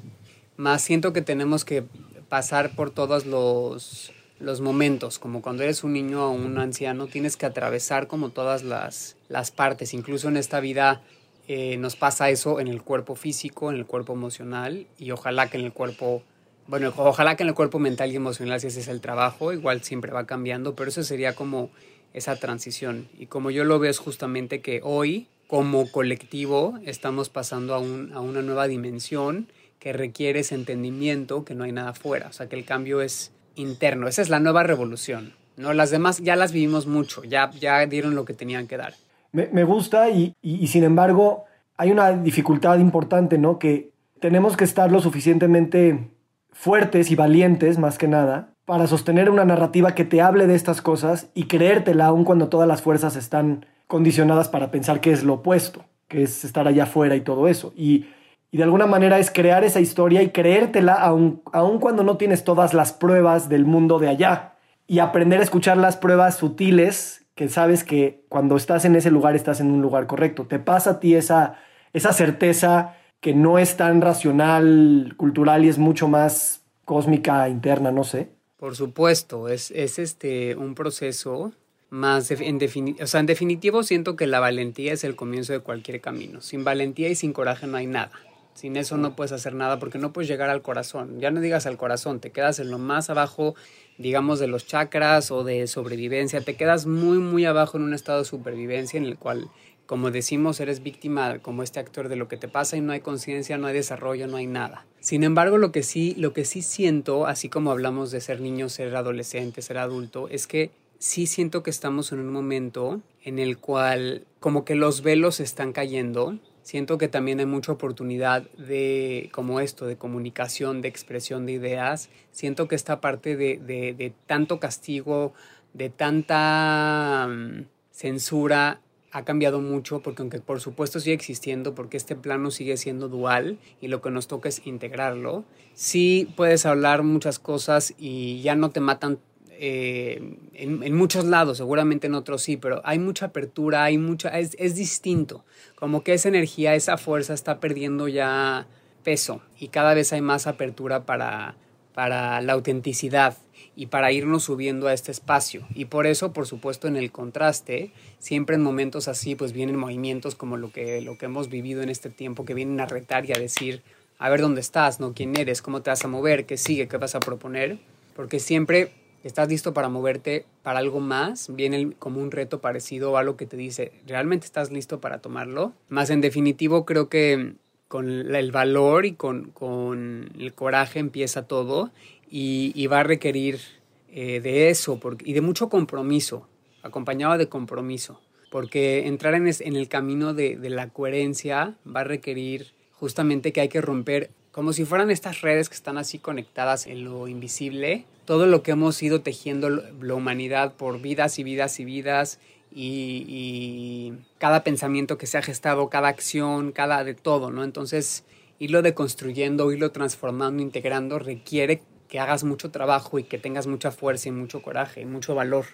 Más 0.56 0.82
siento 0.82 1.12
que 1.12 1.22
tenemos 1.22 1.64
que 1.64 1.84
pasar 2.28 2.74
por 2.74 2.90
todos 2.90 3.26
los, 3.26 4.12
los 4.38 4.60
momentos, 4.60 5.18
como 5.18 5.42
cuando 5.42 5.62
eres 5.62 5.84
un 5.84 5.92
niño 5.92 6.26
o 6.26 6.30
un 6.30 6.58
anciano, 6.58 7.06
tienes 7.06 7.36
que 7.36 7.46
atravesar 7.46 8.06
como 8.06 8.30
todas 8.30 8.62
las, 8.62 9.16
las 9.28 9.50
partes, 9.50 9.94
incluso 9.94 10.28
en 10.28 10.36
esta 10.36 10.60
vida 10.60 11.02
eh, 11.46 11.76
nos 11.76 11.96
pasa 11.96 12.30
eso 12.30 12.60
en 12.60 12.68
el 12.68 12.82
cuerpo 12.82 13.14
físico, 13.14 13.70
en 13.70 13.76
el 13.76 13.86
cuerpo 13.86 14.12
emocional 14.12 14.86
y 14.98 15.10
ojalá 15.10 15.50
que 15.50 15.58
en 15.58 15.64
el 15.64 15.72
cuerpo 15.72 16.22
bueno, 16.66 16.94
ojalá 16.96 17.36
que 17.36 17.42
en 17.42 17.50
el 17.50 17.54
cuerpo 17.54 17.78
mental 17.78 18.10
y 18.10 18.16
emocional, 18.16 18.58
si 18.58 18.68
ese 18.68 18.80
es 18.80 18.88
el 18.88 19.02
trabajo, 19.02 19.52
igual 19.52 19.82
siempre 19.82 20.12
va 20.12 20.24
cambiando, 20.24 20.74
pero 20.74 20.88
eso 20.88 21.02
sería 21.02 21.34
como 21.34 21.70
esa 22.14 22.36
transición. 22.36 23.08
Y 23.18 23.26
como 23.26 23.50
yo 23.50 23.64
lo 23.64 23.78
veo 23.78 23.90
es 23.90 23.98
justamente 23.98 24.62
que 24.62 24.80
hoy, 24.82 25.26
como 25.46 25.90
colectivo, 25.92 26.78
estamos 26.86 27.28
pasando 27.28 27.74
a, 27.74 27.78
un, 27.78 28.12
a 28.14 28.20
una 28.20 28.40
nueva 28.40 28.66
dimensión 28.66 29.48
que 29.78 29.92
requiere 29.92 30.40
ese 30.40 30.54
entendimiento 30.54 31.44
que 31.44 31.54
no 31.54 31.64
hay 31.64 31.72
nada 31.72 31.90
afuera, 31.90 32.28
o 32.30 32.32
sea 32.32 32.48
que 32.48 32.56
el 32.56 32.64
cambio 32.64 33.02
es 33.02 33.32
interno, 33.56 34.08
esa 34.08 34.22
es 34.22 34.28
la 34.28 34.40
nueva 34.40 34.62
revolución. 34.62 35.32
¿no? 35.56 35.72
Las 35.72 35.90
demás 35.90 36.18
ya 36.18 36.36
las 36.36 36.52
vivimos 36.52 36.86
mucho, 36.86 37.24
ya, 37.24 37.50
ya 37.52 37.86
dieron 37.86 38.14
lo 38.14 38.24
que 38.24 38.34
tenían 38.34 38.66
que 38.66 38.76
dar. 38.76 38.94
Me, 39.32 39.64
gusta 39.64 40.10
y, 40.10 40.34
y, 40.42 40.62
y 40.62 40.68
sin 40.68 40.84
embargo 40.84 41.44
hay 41.76 41.90
una 41.90 42.12
dificultad 42.12 42.78
importante, 42.78 43.36
¿no? 43.36 43.58
Que 43.58 43.90
tenemos 44.20 44.56
que 44.56 44.62
estar 44.62 44.92
lo 44.92 45.00
suficientemente 45.00 46.08
fuertes 46.52 47.10
y 47.10 47.16
valientes, 47.16 47.78
más 47.78 47.98
que 47.98 48.06
nada, 48.06 48.54
para 48.64 48.86
sostener 48.86 49.28
una 49.28 49.44
narrativa 49.44 49.94
que 49.94 50.04
te 50.04 50.20
hable 50.22 50.46
de 50.46 50.54
estas 50.54 50.80
cosas 50.80 51.28
y 51.34 51.44
creértela 51.44 52.06
aun 52.06 52.24
cuando 52.24 52.48
todas 52.48 52.68
las 52.68 52.80
fuerzas 52.80 53.16
están 53.16 53.66
condicionadas 53.86 54.48
para 54.48 54.70
pensar 54.70 55.00
que 55.00 55.12
es 55.12 55.24
lo 55.24 55.34
opuesto, 55.34 55.84
que 56.08 56.22
es 56.22 56.44
estar 56.44 56.66
allá 56.66 56.84
afuera 56.84 57.16
y 57.16 57.20
todo 57.20 57.48
eso. 57.48 57.72
Y, 57.76 58.06
de 58.56 58.62
alguna 58.64 58.86
manera 58.86 59.18
es 59.18 59.30
crear 59.30 59.64
esa 59.64 59.80
historia 59.80 60.22
y 60.22 60.30
creértela 60.30 60.94
aun, 60.94 61.42
aun 61.52 61.78
cuando 61.78 62.04
no 62.04 62.16
tienes 62.16 62.44
todas 62.44 62.74
las 62.74 62.92
pruebas 62.92 63.48
del 63.48 63.64
mundo 63.64 63.98
de 63.98 64.08
allá. 64.08 64.54
Y 64.86 64.98
aprender 64.98 65.40
a 65.40 65.42
escuchar 65.42 65.76
las 65.76 65.96
pruebas 65.96 66.36
sutiles 66.36 67.24
que 67.34 67.48
sabes 67.48 67.84
que 67.84 68.24
cuando 68.28 68.56
estás 68.56 68.84
en 68.84 68.96
ese 68.96 69.10
lugar 69.10 69.34
estás 69.34 69.60
en 69.60 69.70
un 69.70 69.82
lugar 69.82 70.06
correcto. 70.06 70.46
Te 70.46 70.58
pasa 70.58 70.90
a 70.90 71.00
ti 71.00 71.14
esa, 71.14 71.58
esa 71.92 72.12
certeza 72.12 72.96
que 73.20 73.34
no 73.34 73.58
es 73.58 73.76
tan 73.76 74.00
racional, 74.00 75.14
cultural 75.16 75.64
y 75.64 75.68
es 75.68 75.78
mucho 75.78 76.08
más 76.08 76.62
cósmica, 76.84 77.48
interna, 77.48 77.90
no 77.90 78.04
sé. 78.04 78.28
Por 78.56 78.76
supuesto, 78.76 79.48
es, 79.48 79.70
es 79.72 79.98
este, 79.98 80.54
un 80.56 80.74
proceso 80.74 81.52
más, 81.90 82.30
en, 82.30 82.58
o 83.00 83.06
sea, 83.06 83.20
en 83.20 83.26
definitivo 83.26 83.82
siento 83.82 84.16
que 84.16 84.26
la 84.26 84.40
valentía 84.40 84.92
es 84.92 85.04
el 85.04 85.16
comienzo 85.16 85.52
de 85.52 85.60
cualquier 85.60 86.00
camino. 86.00 86.40
Sin 86.40 86.64
valentía 86.64 87.08
y 87.08 87.14
sin 87.14 87.32
coraje 87.32 87.66
no 87.66 87.76
hay 87.76 87.86
nada. 87.86 88.12
Sin 88.54 88.76
eso 88.76 88.96
no 88.96 89.16
puedes 89.16 89.32
hacer 89.32 89.54
nada 89.54 89.78
porque 89.78 89.98
no 89.98 90.12
puedes 90.12 90.28
llegar 90.28 90.48
al 90.48 90.62
corazón. 90.62 91.20
Ya 91.20 91.30
no 91.30 91.40
digas 91.40 91.66
al 91.66 91.76
corazón, 91.76 92.20
te 92.20 92.30
quedas 92.30 92.60
en 92.60 92.70
lo 92.70 92.78
más 92.78 93.10
abajo, 93.10 93.54
digamos, 93.98 94.38
de 94.38 94.46
los 94.46 94.66
chakras 94.66 95.30
o 95.30 95.44
de 95.44 95.66
sobrevivencia. 95.66 96.40
Te 96.40 96.56
quedas 96.56 96.86
muy, 96.86 97.18
muy 97.18 97.44
abajo 97.44 97.76
en 97.76 97.82
un 97.82 97.94
estado 97.94 98.20
de 98.20 98.24
supervivencia 98.24 98.96
en 98.98 99.06
el 99.06 99.18
cual 99.18 99.50
como 99.86 100.10
decimos, 100.10 100.60
eres 100.60 100.82
víctima 100.82 101.40
como 101.40 101.62
este 101.62 101.78
actor 101.78 102.08
de 102.08 102.16
lo 102.16 102.26
que 102.26 102.36
te 102.36 102.48
pasa 102.48 102.76
y 102.76 102.80
no 102.80 102.92
hay 102.92 103.00
conciencia, 103.00 103.58
no 103.58 103.66
hay 103.66 103.74
desarrollo, 103.74 104.26
no 104.26 104.38
hay 104.38 104.46
nada. 104.46 104.86
Sin 105.00 105.24
embargo, 105.24 105.58
lo 105.58 105.72
que 105.72 105.82
sí, 105.82 106.14
lo 106.16 106.32
que 106.32 106.44
sí 106.44 106.62
siento, 106.62 107.26
así 107.26 107.48
como 107.48 107.70
hablamos 107.70 108.10
de 108.10 108.20
ser 108.20 108.40
niño, 108.40 108.68
ser 108.68 108.96
adolescente, 108.96 109.60
ser 109.60 109.78
adulto, 109.78 110.28
es 110.28 110.46
que 110.46 110.70
sí 110.98 111.26
siento 111.26 111.62
que 111.62 111.70
estamos 111.70 112.12
en 112.12 112.20
un 112.20 112.32
momento 112.32 113.02
en 113.22 113.38
el 113.38 113.58
cual 113.58 114.24
como 114.40 114.64
que 114.64 114.74
los 114.74 115.02
velos 115.02 115.40
están 115.40 115.72
cayendo. 115.72 116.38
Siento 116.64 116.96
que 116.96 117.08
también 117.08 117.40
hay 117.40 117.46
mucha 117.46 117.72
oportunidad 117.72 118.42
de, 118.52 119.28
como 119.32 119.60
esto, 119.60 119.84
de 119.84 119.96
comunicación, 119.96 120.80
de 120.80 120.88
expresión 120.88 121.44
de 121.44 121.52
ideas. 121.52 122.08
Siento 122.30 122.68
que 122.68 122.74
esta 122.74 123.02
parte 123.02 123.36
de, 123.36 123.58
de, 123.58 123.92
de 123.92 124.14
tanto 124.26 124.60
castigo, 124.60 125.34
de 125.74 125.90
tanta 125.90 127.28
mm, 127.28 127.66
censura, 127.90 128.80
ha 129.12 129.24
cambiado 129.26 129.60
mucho 129.60 130.00
porque 130.00 130.22
aunque 130.22 130.40
por 130.40 130.60
supuesto 130.60 131.00
sigue 131.00 131.14
existiendo 131.14 131.74
porque 131.74 131.98
este 131.98 132.16
plano 132.16 132.50
sigue 132.50 132.78
siendo 132.78 133.08
dual 133.10 133.58
y 133.82 133.88
lo 133.88 134.00
que 134.00 134.10
nos 134.10 134.26
toca 134.26 134.48
es 134.48 134.66
integrarlo, 134.66 135.44
sí 135.74 136.32
puedes 136.34 136.64
hablar 136.64 137.02
muchas 137.02 137.38
cosas 137.38 137.94
y 137.98 138.40
ya 138.40 138.56
no 138.56 138.70
te 138.70 138.80
matan 138.80 139.20
eh, 139.58 140.36
en, 140.54 140.94
muchos 140.94 141.24
lados, 141.24 141.58
seguramente 141.58 142.06
en 142.06 142.14
otros 142.14 142.42
sí, 142.42 142.56
pero 142.56 142.80
hay 142.84 142.98
mucha 142.98 143.26
apertura, 143.26 143.84
hay 143.84 143.98
mucha, 143.98 144.38
es, 144.38 144.56
es 144.58 144.74
distinto, 144.74 145.44
como 145.74 146.02
que 146.02 146.14
esa 146.14 146.28
energía, 146.28 146.74
esa 146.74 146.96
fuerza 146.96 147.34
está 147.34 147.60
perdiendo 147.60 148.08
ya 148.08 148.66
peso 149.02 149.42
y 149.58 149.68
cada 149.68 149.94
vez 149.94 150.12
hay 150.12 150.20
más 150.20 150.46
apertura 150.46 151.04
para, 151.04 151.56
para 151.94 152.40
la 152.40 152.52
autenticidad 152.54 153.36
y 153.76 153.86
para 153.86 154.12
irnos 154.12 154.44
subiendo 154.44 154.88
a 154.88 154.92
este 154.92 155.10
espacio. 155.10 155.66
Y 155.74 155.86
por 155.86 156.06
eso, 156.06 156.32
por 156.32 156.46
supuesto, 156.46 156.88
en 156.88 156.96
el 156.96 157.12
contraste, 157.12 157.92
siempre 158.18 158.56
en 158.56 158.62
momentos 158.62 159.08
así, 159.08 159.34
pues 159.34 159.52
vienen 159.52 159.76
movimientos 159.76 160.34
como 160.34 160.56
lo 160.56 160.72
que, 160.72 161.00
lo 161.00 161.18
que 161.18 161.26
hemos 161.26 161.48
vivido 161.48 161.82
en 161.82 161.88
este 161.88 162.10
tiempo, 162.10 162.44
que 162.44 162.54
vienen 162.54 162.80
a 162.80 162.86
retar 162.86 163.26
y 163.26 163.32
a 163.32 163.38
decir, 163.38 163.82
a 164.18 164.28
ver 164.28 164.40
dónde 164.40 164.60
estás, 164.60 165.00
¿no? 165.00 165.12
¿Quién 165.12 165.36
eres? 165.36 165.62
¿Cómo 165.62 165.82
te 165.82 165.90
vas 165.90 166.04
a 166.04 166.08
mover? 166.08 166.46
¿Qué 166.46 166.56
sigue? 166.56 166.88
¿Qué 166.88 166.96
vas 166.96 167.14
a 167.14 167.20
proponer? 167.20 167.78
Porque 168.14 168.38
siempre 168.38 168.92
estás 169.24 169.48
listo 169.48 169.72
para 169.74 169.88
moverte 169.88 170.46
para 170.62 170.78
algo 170.78 171.00
más, 171.00 171.54
viene 171.54 171.92
como 171.98 172.20
un 172.20 172.30
reto 172.30 172.60
parecido 172.60 173.16
a 173.16 173.20
algo 173.20 173.36
que 173.36 173.46
te 173.46 173.56
dice, 173.56 173.92
¿realmente 174.06 174.46
estás 174.46 174.70
listo 174.70 175.00
para 175.00 175.18
tomarlo? 175.18 175.72
Más 175.88 176.10
en 176.10 176.20
definitivo, 176.20 176.84
creo 176.84 177.08
que 177.08 177.54
con 177.88 178.08
el 178.08 178.52
valor 178.52 179.06
y 179.06 179.14
con, 179.14 179.50
con 179.50 180.30
el 180.38 180.52
coraje 180.54 180.98
empieza 180.98 181.46
todo 181.46 181.90
y, 182.30 182.86
va 182.88 183.00
a 183.00 183.02
requerir 183.04 183.60
eh, 184.08 184.40
de 184.40 184.68
eso 184.68 185.00
y 185.24 185.32
de 185.32 185.40
mucho 185.40 185.68
compromiso, 185.68 186.48
acompañado 186.82 187.38
de 187.38 187.48
compromiso, 187.48 188.20
porque 188.50 189.06
entrar 189.06 189.34
en, 189.34 189.46
en 189.46 189.76
el 189.76 189.88
camino 189.88 190.34
de, 190.34 190.56
de 190.56 190.70
la 190.70 190.88
coherencia 190.90 191.76
va 191.86 192.00
a 192.00 192.04
requerir 192.04 192.72
justamente 192.92 193.52
que 193.52 193.60
hay 193.60 193.68
que 193.68 193.80
romper 193.80 194.30
como 194.50 194.72
si 194.72 194.84
fueran 194.84 195.10
estas 195.10 195.40
redes 195.40 195.68
que 195.68 195.74
están 195.74 195.98
así 195.98 196.20
conectadas 196.20 196.86
en 196.86 197.02
lo 197.04 197.26
invisible, 197.26 198.04
todo 198.24 198.46
lo 198.46 198.62
que 198.62 198.72
hemos 198.72 199.02
ido 199.02 199.20
tejiendo 199.20 199.70
la 199.70 200.14
humanidad 200.14 200.74
por 200.74 201.00
vidas 201.00 201.38
y 201.38 201.44
vidas 201.44 201.80
y 201.80 201.84
vidas 201.84 202.40
y, 202.74 204.12
cada 204.38 204.64
pensamiento 204.64 205.16
que 205.16 205.26
se 205.26 205.38
ha 205.38 205.42
gestado, 205.42 205.88
cada 205.88 206.08
acción, 206.08 206.72
cada 206.72 207.04
de 207.04 207.14
todo, 207.14 207.50
¿no? 207.50 207.64
Entonces, 207.64 208.24
irlo 208.58 208.82
deconstruyendo, 208.82 209.70
irlo 209.72 209.92
transformando, 209.92 210.62
integrando, 210.62 211.18
requiere 211.18 211.82
que 212.08 212.18
hagas 212.18 212.44
mucho 212.44 212.70
trabajo 212.70 213.18
y 213.18 213.24
que 213.24 213.38
tengas 213.38 213.66
mucha 213.66 213.90
fuerza 213.90 214.28
y 214.28 214.32
mucho 214.32 214.60
coraje 214.60 215.02
y 215.02 215.06
mucho 215.06 215.34
valor. 215.34 215.66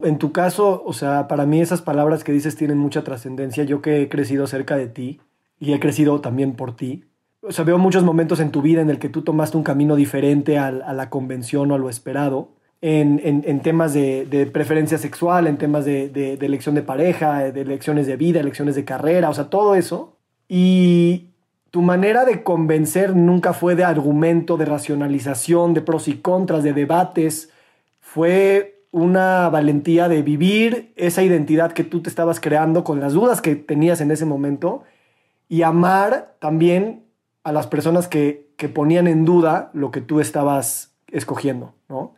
En 0.00 0.18
tu 0.18 0.32
caso, 0.32 0.82
o 0.84 0.92
sea, 0.92 1.28
para 1.28 1.46
mí 1.46 1.60
esas 1.60 1.82
palabras 1.82 2.24
que 2.24 2.32
dices 2.32 2.56
tienen 2.56 2.78
mucha 2.78 3.04
trascendencia. 3.04 3.64
Yo 3.64 3.80
que 3.80 4.02
he 4.02 4.08
crecido 4.08 4.46
cerca 4.46 4.76
de 4.76 4.88
ti 4.88 5.20
y 5.58 5.72
he 5.72 5.80
crecido 5.80 6.20
también 6.20 6.54
por 6.54 6.76
ti, 6.76 7.04
o 7.46 7.52
sea, 7.52 7.64
veo 7.64 7.78
muchos 7.78 8.02
momentos 8.02 8.40
en 8.40 8.50
tu 8.50 8.62
vida 8.62 8.80
en 8.80 8.90
el 8.90 8.98
que 8.98 9.08
tú 9.08 9.22
tomaste 9.22 9.56
un 9.56 9.62
camino 9.62 9.96
diferente 9.96 10.58
a, 10.58 10.70
la 10.70 11.10
convención 11.10 11.70
o 11.70 11.74
a 11.74 11.78
lo 11.78 11.88
esperado. 11.88 12.50
En, 12.82 13.60
temas 13.60 13.94
de, 13.94 14.26
de, 14.26 14.46
preferencia 14.46 14.98
sexual, 14.98 15.46
en 15.46 15.56
temas 15.56 15.84
de, 15.84 16.08
de, 16.08 16.34
elección 16.34 16.74
de 16.74 16.82
pareja, 16.82 17.50
de 17.50 17.60
elecciones 17.60 18.06
de 18.06 18.16
vida, 18.16 18.40
elecciones 18.40 18.74
de 18.74 18.84
carrera, 18.84 19.30
o 19.30 19.34
sea, 19.34 19.50
todo 19.50 19.74
eso. 19.74 20.16
Y 20.48 21.30
tu 21.70 21.82
manera 21.82 22.24
de 22.24 22.42
convencer 22.42 23.16
nunca 23.16 23.52
fue 23.52 23.74
de 23.74 23.84
argumento, 23.84 24.56
de 24.56 24.66
racionalización, 24.66 25.74
de 25.74 25.80
pros 25.80 26.08
y 26.08 26.18
contras, 26.18 26.62
de 26.62 26.72
debates. 26.72 27.50
Fue 28.00 28.84
una 28.92 29.48
valentía 29.48 30.08
de 30.08 30.22
vivir 30.22 30.92
esa 30.96 31.22
identidad 31.22 31.72
que 31.72 31.84
tú 31.84 32.02
te 32.02 32.08
estabas 32.08 32.40
creando 32.40 32.84
con 32.84 33.00
las 33.00 33.14
dudas 33.14 33.40
que 33.40 33.56
tenías 33.56 34.00
en 34.00 34.10
ese 34.10 34.24
momento 34.26 34.84
y 35.48 35.62
amar 35.62 36.36
también 36.40 37.05
a 37.46 37.52
las 37.52 37.68
personas 37.68 38.08
que, 38.08 38.50
que 38.56 38.68
ponían 38.68 39.06
en 39.06 39.24
duda 39.24 39.70
lo 39.72 39.92
que 39.92 40.00
tú 40.00 40.18
estabas 40.18 40.96
escogiendo, 41.12 41.74
¿no? 41.88 42.14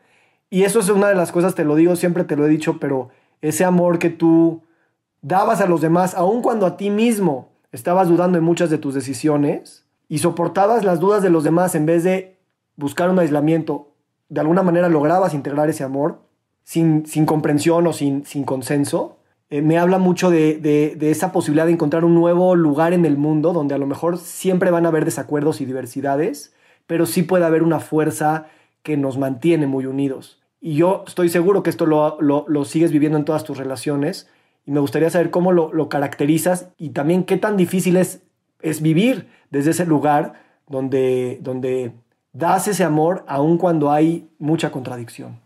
Y 0.48 0.62
eso 0.62 0.80
es 0.80 0.88
una 0.88 1.08
de 1.08 1.14
las 1.14 1.32
cosas, 1.32 1.54
te 1.54 1.66
lo 1.66 1.76
digo, 1.76 1.96
siempre 1.96 2.24
te 2.24 2.34
lo 2.34 2.46
he 2.46 2.48
dicho, 2.48 2.78
pero 2.80 3.10
ese 3.42 3.66
amor 3.66 3.98
que 3.98 4.08
tú 4.08 4.62
dabas 5.20 5.60
a 5.60 5.66
los 5.66 5.82
demás, 5.82 6.14
aun 6.14 6.40
cuando 6.40 6.64
a 6.64 6.78
ti 6.78 6.88
mismo 6.88 7.50
estabas 7.72 8.08
dudando 8.08 8.38
en 8.38 8.44
muchas 8.44 8.70
de 8.70 8.78
tus 8.78 8.94
decisiones 8.94 9.84
y 10.08 10.20
soportabas 10.20 10.82
las 10.82 10.98
dudas 10.98 11.22
de 11.22 11.28
los 11.28 11.44
demás 11.44 11.74
en 11.74 11.84
vez 11.84 12.04
de 12.04 12.38
buscar 12.76 13.10
un 13.10 13.18
aislamiento, 13.18 13.92
de 14.30 14.40
alguna 14.40 14.62
manera 14.62 14.88
lograbas 14.88 15.34
integrar 15.34 15.68
ese 15.68 15.84
amor 15.84 16.22
sin, 16.62 17.04
sin 17.04 17.26
comprensión 17.26 17.86
o 17.86 17.92
sin, 17.92 18.24
sin 18.24 18.44
consenso, 18.44 19.17
eh, 19.50 19.62
me 19.62 19.78
habla 19.78 19.98
mucho 19.98 20.30
de, 20.30 20.98
esa 21.00 21.32
posibilidad 21.32 21.66
de 21.66 21.72
encontrar 21.72 22.04
un 22.04 22.14
nuevo 22.14 22.54
lugar 22.54 22.92
en 22.92 23.06
el 23.06 23.16
mundo 23.16 23.52
donde 23.52 23.74
a 23.74 23.78
lo 23.78 23.86
mejor 23.86 24.18
siempre 24.18 24.70
van 24.70 24.84
a 24.84 24.90
haber 24.90 25.04
desacuerdos 25.06 25.60
y 25.60 25.64
diversidades, 25.64 26.54
pero 26.86 27.06
sí 27.06 27.22
puede 27.22 27.46
haber 27.46 27.62
una 27.62 27.80
fuerza 27.80 28.46
que 28.82 28.96
nos 28.96 29.16
mantiene 29.16 29.66
muy 29.66 29.86
unidos. 29.86 30.40
Y 30.60 30.74
yo 30.74 31.04
estoy 31.06 31.28
seguro 31.28 31.62
que 31.62 31.70
esto 31.70 31.86
lo, 31.86 32.64
sigues 32.64 32.92
viviendo 32.92 33.16
en 33.16 33.24
todas 33.24 33.44
tus 33.44 33.56
relaciones 33.56 34.28
y 34.66 34.72
me 34.72 34.80
gustaría 34.80 35.08
saber 35.08 35.30
cómo 35.30 35.52
lo, 35.52 35.88
caracterizas 35.88 36.68
y 36.76 36.90
también 36.90 37.24
qué 37.24 37.38
tan 37.38 37.56
difícil 37.56 37.96
es, 37.96 38.22
es 38.60 38.82
vivir 38.82 39.28
desde 39.50 39.70
ese 39.70 39.86
lugar 39.86 40.34
donde, 40.66 41.38
donde 41.40 41.92
das 42.32 42.68
ese 42.68 42.84
amor 42.84 43.24
aun 43.28 43.56
cuando 43.56 43.90
hay 43.90 44.28
mucha 44.38 44.70
contradicción. 44.70 45.40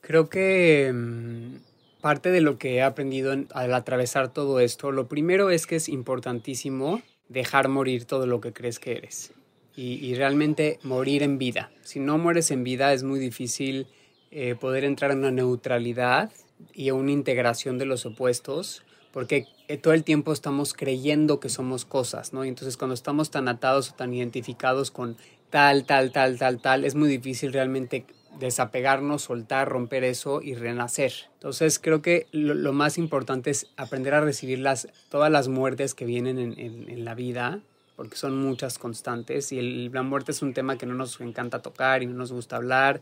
Creo 0.00 0.28
que 0.28 0.92
mm, 0.92 1.67
parte 2.00 2.30
de 2.30 2.40
lo 2.40 2.58
que 2.58 2.76
he 2.76 2.82
aprendido 2.82 3.34
al 3.52 3.74
atravesar 3.74 4.32
todo 4.32 4.60
esto, 4.60 4.92
lo 4.92 5.08
primero 5.08 5.50
es 5.50 5.66
que 5.66 5.76
es 5.76 5.88
importantísimo 5.88 7.02
dejar 7.28 7.68
morir 7.68 8.04
todo 8.04 8.26
lo 8.26 8.40
que 8.40 8.52
crees 8.52 8.78
que 8.78 8.92
eres 8.92 9.32
y, 9.80 10.14
realmente 10.16 10.80
morir 10.82 11.22
en 11.22 11.38
vida. 11.38 11.70
Si 11.82 12.00
no 12.00 12.18
mueres 12.18 12.50
en 12.50 12.64
vida 12.64 12.92
es 12.92 13.04
muy 13.04 13.20
difícil 13.20 13.86
eh, 14.32 14.56
poder 14.58 14.82
entrar 14.84 15.12
en 15.12 15.18
una 15.18 15.30
neutralidad 15.30 16.32
y 16.74 16.88
a 16.88 16.94
una 16.94 17.12
integración 17.12 17.78
de 17.78 17.84
los 17.84 18.04
opuestos 18.04 18.82
porque 19.12 19.46
eh, 19.68 19.76
todo 19.76 19.94
el 19.94 20.04
tiempo 20.04 20.32
estamos 20.32 20.74
creyendo 20.74 21.40
que 21.40 21.48
somos 21.48 21.84
cosas, 21.84 22.32
¿no? 22.32 22.44
Y 22.44 22.48
entonces 22.48 22.76
cuando 22.76 22.94
estamos 22.94 23.30
tan 23.30 23.48
atados 23.48 23.90
o 23.90 23.94
tan 23.94 24.12
identificados 24.12 24.90
con 24.90 25.16
tal, 25.50 25.84
tal, 25.84 26.12
tal, 26.12 26.38
tal, 26.38 26.60
tal, 26.60 26.84
es 26.84 26.94
muy 26.94 27.08
difícil 27.08 27.52
realmente 27.52 28.04
desapegarnos, 28.38 29.22
soltar, 29.22 29.68
romper 29.68 30.04
eso 30.04 30.40
y 30.42 30.54
renacer. 30.54 31.12
Entonces 31.34 31.78
creo 31.78 32.02
que 32.02 32.26
lo, 32.32 32.72
más 32.72 32.98
importante 32.98 33.50
es 33.50 33.66
aprender 33.76 34.14
a 34.14 34.20
recibir 34.20 34.60
las, 34.60 34.88
todas 35.08 35.30
las 35.30 35.48
muertes 35.48 35.94
que 35.94 36.04
vienen 36.04 36.38
en, 36.38 37.04
la 37.04 37.14
vida, 37.14 37.60
porque 37.96 38.16
son 38.16 38.36
muchas 38.40 38.78
constantes 38.78 39.52
y 39.52 39.88
la 39.88 40.02
muerte 40.02 40.32
es 40.32 40.42
un 40.42 40.54
tema 40.54 40.78
que 40.78 40.86
no 40.86 40.94
nos 40.94 41.20
encanta 41.20 41.60
tocar 41.60 42.02
y 42.02 42.06
no 42.06 42.14
nos 42.14 42.32
gusta 42.32 42.56
hablar 42.56 43.00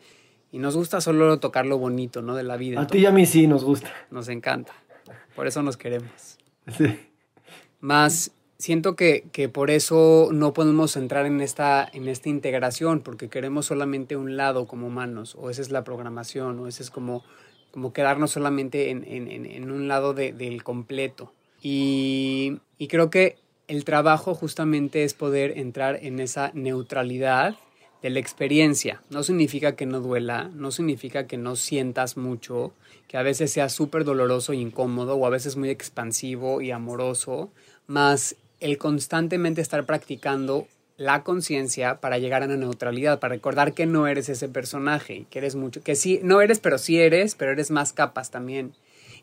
y 0.52 0.58
nos 0.58 0.76
gusta 0.76 1.00
solo 1.00 1.38
tocar 1.38 1.66
lo 1.66 1.78
bonito, 1.78 2.22
¿no? 2.22 2.34
De 2.34 2.42
la 2.42 2.56
vida. 2.56 2.80
A 2.80 2.86
ti 2.86 2.98
y 2.98 3.06
a 3.06 3.10
mí 3.10 3.26
sí 3.26 3.46
nos 3.46 3.64
gusta. 3.64 3.92
Nos 4.10 4.28
encanta. 4.28 4.72
Por 5.34 5.46
eso 5.46 5.62
nos 5.62 5.76
queremos. 5.76 6.38
Sí. 6.76 6.98
Más 7.80 8.32
siento 8.58 8.96
que, 8.96 9.24
que, 9.32 9.48
por 9.48 9.70
eso 9.70 10.28
no 10.32 10.52
podemos 10.52 10.96
entrar 10.96 11.26
en 11.26 11.40
esta, 11.40 11.88
en 11.92 12.08
esta 12.08 12.28
integración, 12.28 13.00
porque 13.00 13.28
queremos 13.28 13.66
solamente 13.66 14.16
un 14.16 14.36
lado 14.36 14.66
como 14.66 14.86
humanos, 14.86 15.36
o 15.38 15.50
esa 15.50 15.62
es 15.62 15.70
la 15.70 15.84
programación, 15.84 16.58
o 16.58 16.66
ese 16.66 16.82
es 16.82 16.90
como, 16.90 17.24
como 17.70 17.92
quedarnos 17.92 18.30
solamente 18.30 18.90
en, 18.90 19.04
en, 19.06 19.46
en 19.46 19.70
un 19.70 19.88
lado 19.88 20.14
de, 20.14 20.32
del 20.32 20.62
completo. 20.62 21.32
Y, 21.62 22.58
y 22.78 22.88
creo 22.88 23.10
que 23.10 23.36
el 23.68 23.84
trabajo 23.84 24.34
justamente 24.34 25.04
es 25.04 25.14
poder 25.14 25.58
entrar 25.58 25.98
en 26.02 26.20
esa 26.20 26.50
neutralidad 26.54 27.56
de 28.02 28.10
la 28.10 28.20
experiencia. 28.20 29.02
No 29.10 29.22
significa 29.22 29.74
que 29.74 29.86
no 29.86 30.00
duela, 30.00 30.50
no 30.54 30.70
significa 30.70 31.26
que 31.26 31.38
no 31.38 31.56
sientas 31.56 32.16
mucho, 32.16 32.72
que 33.08 33.16
a 33.16 33.22
veces 33.22 33.52
sea 33.52 33.68
súper 33.68 34.04
doloroso 34.04 34.52
e 34.52 34.56
incómodo 34.56 35.16
o 35.16 35.26
a 35.26 35.30
veces 35.30 35.56
muy 35.56 35.70
expansivo 35.70 36.60
y 36.60 36.70
amoroso, 36.70 37.50
más 37.86 38.36
el 38.60 38.78
constantemente 38.78 39.60
estar 39.60 39.84
practicando 39.84 40.66
la 40.96 41.22
conciencia 41.22 42.00
para 42.00 42.18
llegar 42.18 42.42
a 42.42 42.46
la 42.46 42.56
neutralidad, 42.56 43.20
para 43.20 43.34
recordar 43.34 43.74
que 43.74 43.86
no 43.86 44.06
eres 44.06 44.28
ese 44.28 44.48
personaje, 44.48 45.26
que 45.30 45.38
eres 45.38 45.54
mucho, 45.54 45.82
que 45.82 45.94
sí, 45.94 46.20
no 46.22 46.40
eres, 46.40 46.58
pero 46.58 46.78
sí 46.78 46.98
eres, 46.98 47.34
pero 47.34 47.52
eres 47.52 47.70
más 47.70 47.92
capas 47.92 48.30
también. 48.30 48.72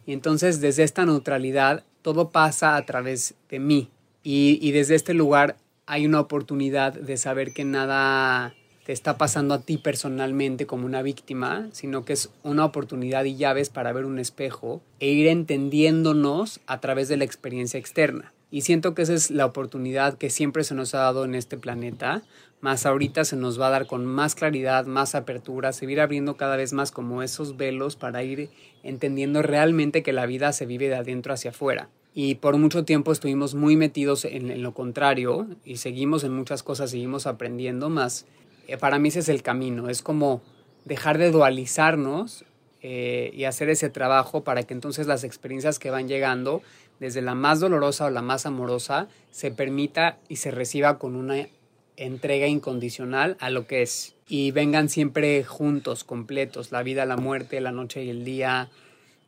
Y 0.05 0.13
entonces 0.13 0.61
desde 0.61 0.83
esta 0.83 1.05
neutralidad 1.05 1.83
todo 2.01 2.29
pasa 2.29 2.75
a 2.75 2.85
través 2.85 3.33
de 3.49 3.59
mí. 3.59 3.89
Y, 4.21 4.59
y 4.61 4.71
desde 4.71 4.95
este 4.95 5.13
lugar 5.13 5.57
hay 5.85 6.05
una 6.05 6.19
oportunidad 6.19 6.93
de 6.93 7.17
saber 7.17 7.53
que 7.53 7.65
nada 7.65 8.53
te 8.85 8.91
está 8.91 9.17
pasando 9.17 9.53
a 9.53 9.61
ti 9.61 9.77
personalmente 9.77 10.65
como 10.65 10.85
una 10.85 11.01
víctima, 11.01 11.69
sino 11.71 12.03
que 12.03 12.13
es 12.13 12.29
una 12.43 12.65
oportunidad 12.65 13.23
y 13.23 13.37
llaves 13.37 13.69
para 13.69 13.93
ver 13.93 14.05
un 14.05 14.19
espejo 14.19 14.81
e 14.99 15.09
ir 15.09 15.27
entendiéndonos 15.27 16.59
a 16.67 16.81
través 16.81 17.07
de 17.07 17.17
la 17.17 17.23
experiencia 17.23 17.79
externa. 17.79 18.33
Y 18.53 18.61
siento 18.61 18.93
que 18.93 19.01
esa 19.01 19.15
es 19.15 19.31
la 19.31 19.47
oportunidad 19.47 20.15
que 20.19 20.29
siempre 20.29 20.63
se 20.63 20.75
nos 20.75 20.93
ha 20.93 20.99
dado 20.99 21.25
en 21.25 21.33
este 21.33 21.57
planeta, 21.57 22.21
más 22.61 22.85
ahorita 22.85 23.25
se 23.25 23.35
nos 23.35 23.59
va 23.59 23.65
a 23.65 23.71
dar 23.71 23.87
con 23.87 24.05
más 24.05 24.35
claridad, 24.35 24.85
más 24.85 25.15
apertura, 25.15 25.73
seguir 25.73 25.99
abriendo 25.99 26.37
cada 26.37 26.55
vez 26.55 26.71
más 26.71 26.91
como 26.91 27.23
esos 27.23 27.57
velos 27.57 27.95
para 27.95 28.21
ir 28.21 28.51
entendiendo 28.83 29.41
realmente 29.41 30.03
que 30.03 30.13
la 30.13 30.27
vida 30.27 30.53
se 30.53 30.67
vive 30.67 30.87
de 30.87 30.97
adentro 30.97 31.33
hacia 31.33 31.49
afuera. 31.49 31.89
Y 32.13 32.35
por 32.35 32.55
mucho 32.57 32.85
tiempo 32.85 33.11
estuvimos 33.11 33.55
muy 33.55 33.75
metidos 33.75 34.23
en, 34.23 34.61
lo 34.61 34.75
contrario 34.75 35.47
y 35.65 35.77
seguimos 35.77 36.23
en 36.23 36.33
muchas 36.33 36.61
cosas, 36.61 36.91
seguimos 36.91 37.25
aprendiendo 37.25 37.89
más. 37.89 38.27
Eh, 38.67 38.77
para 38.77 38.99
mí 38.99 39.07
ese 39.07 39.21
es 39.21 39.29
el 39.29 39.41
camino, 39.41 39.89
es 39.89 40.03
como 40.03 40.43
dejar 40.85 41.17
de 41.17 41.31
dualizarnos 41.31 42.45
eh, 42.83 43.31
y 43.33 43.45
hacer 43.45 43.69
ese 43.69 43.89
trabajo 43.89 44.43
para 44.43 44.61
que 44.61 44.75
entonces 44.75 45.07
las 45.07 45.23
experiencias 45.23 45.79
que 45.79 45.89
van 45.89 46.07
llegando 46.07 46.61
desde 47.03 47.21
la 47.21 47.35
más 47.35 47.59
dolorosa 47.59 48.05
o 48.05 48.09
la 48.09 48.21
más 48.21 48.45
amorosa, 48.45 49.09
se 49.29 49.51
permita 49.51 50.19
y 50.29 50.37
se 50.37 50.51
reciba 50.51 50.99
con 50.99 51.17
una 51.17 51.49
entrega 51.97 52.47
incondicional 52.47 53.35
a 53.41 53.49
lo 53.49 53.67
que 53.67 53.81
es. 53.81 54.15
Y 54.29 54.51
vengan 54.51 54.87
siempre 54.87 55.43
juntos, 55.43 56.05
completos, 56.05 56.71
la 56.71 56.81
vida, 56.81 57.05
la 57.05 57.17
muerte, 57.17 57.59
la 57.59 57.73
noche 57.73 58.05
y 58.05 58.09
el 58.09 58.23
día, 58.23 58.69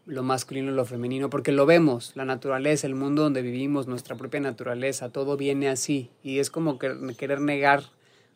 lo 0.06 0.24
masculino 0.24 0.72
y 0.72 0.74
lo 0.74 0.86
femenino, 0.86 1.30
porque 1.30 1.52
lo 1.52 1.66
vemos, 1.66 2.14
la 2.16 2.24
naturaleza, 2.24 2.88
el 2.88 2.96
mundo 2.96 3.24
donde 3.24 3.42
vivimos, 3.42 3.88
nuestra 3.88 4.16
propia 4.16 4.40
naturaleza, 4.40 5.10
todo 5.10 5.36
viene 5.36 5.68
así. 5.68 6.10
Y 6.24 6.40
es 6.40 6.50
como 6.50 6.80
querer 6.80 7.42
negar 7.42 7.84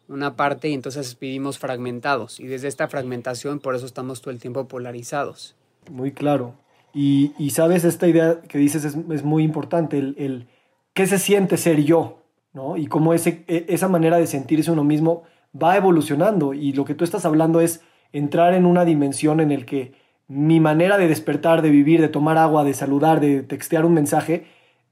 una 0.10 0.36
parte 0.36 0.68
y 0.68 0.74
entonces 0.74 1.18
vivimos 1.18 1.60
fragmentados. 1.60 2.42
Y 2.42 2.48
desde 2.48 2.68
esta 2.68 2.90
fragmentación, 2.90 3.62
por 3.62 3.74
eso 3.74 3.86
estamos 3.86 4.20
todo 4.20 4.32
el 4.32 4.42
tiempo 4.42 4.68
polarizados. 4.68 5.56
Muy 5.90 6.12
claro. 6.12 6.56
Y, 7.02 7.52
sabes, 7.52 7.86
esta 7.86 8.08
idea 8.08 8.42
que 8.42 8.58
dices 8.58 8.84
es, 8.84 9.24
muy 9.24 9.44
importante, 9.44 9.98
el, 9.98 10.48
qué 10.94 11.08
se 11.08 11.18
siente 11.18 11.56
ser 11.56 11.84
yo, 11.84 12.24
¿no? 12.52 12.76
Y 12.76 12.88
cómo 12.88 13.14
ese, 13.14 13.46
e, 13.48 13.68
esa 13.70 13.88
manera 13.88 14.18
de 14.18 14.28
sentirse 14.28 14.70
uno 14.70 14.84
mismo 14.84 15.24
va 15.56 15.78
evolucionando. 15.78 16.54
Y 16.54 16.74
lo 16.74 16.84
que 16.84 16.96
tú 16.96 17.06
estás 17.06 17.26
hablando 17.26 17.62
es 17.62 17.82
entrar 18.12 18.54
en 18.54 18.66
una 18.66 18.84
dimensión 18.84 19.40
en 19.40 19.52
el 19.52 19.66
que 19.66 19.94
mi 20.28 20.60
manera 20.60 20.98
de 20.98 21.08
despertar, 21.08 21.62
de 21.62 21.70
vivir, 21.70 22.02
de 22.02 22.10
tomar 22.10 22.38
agua, 22.38 22.66
de 22.66 22.74
saludar, 22.74 23.22
de 23.22 23.44
textear 23.44 23.86
un 23.86 23.94
mensaje, 23.94 24.48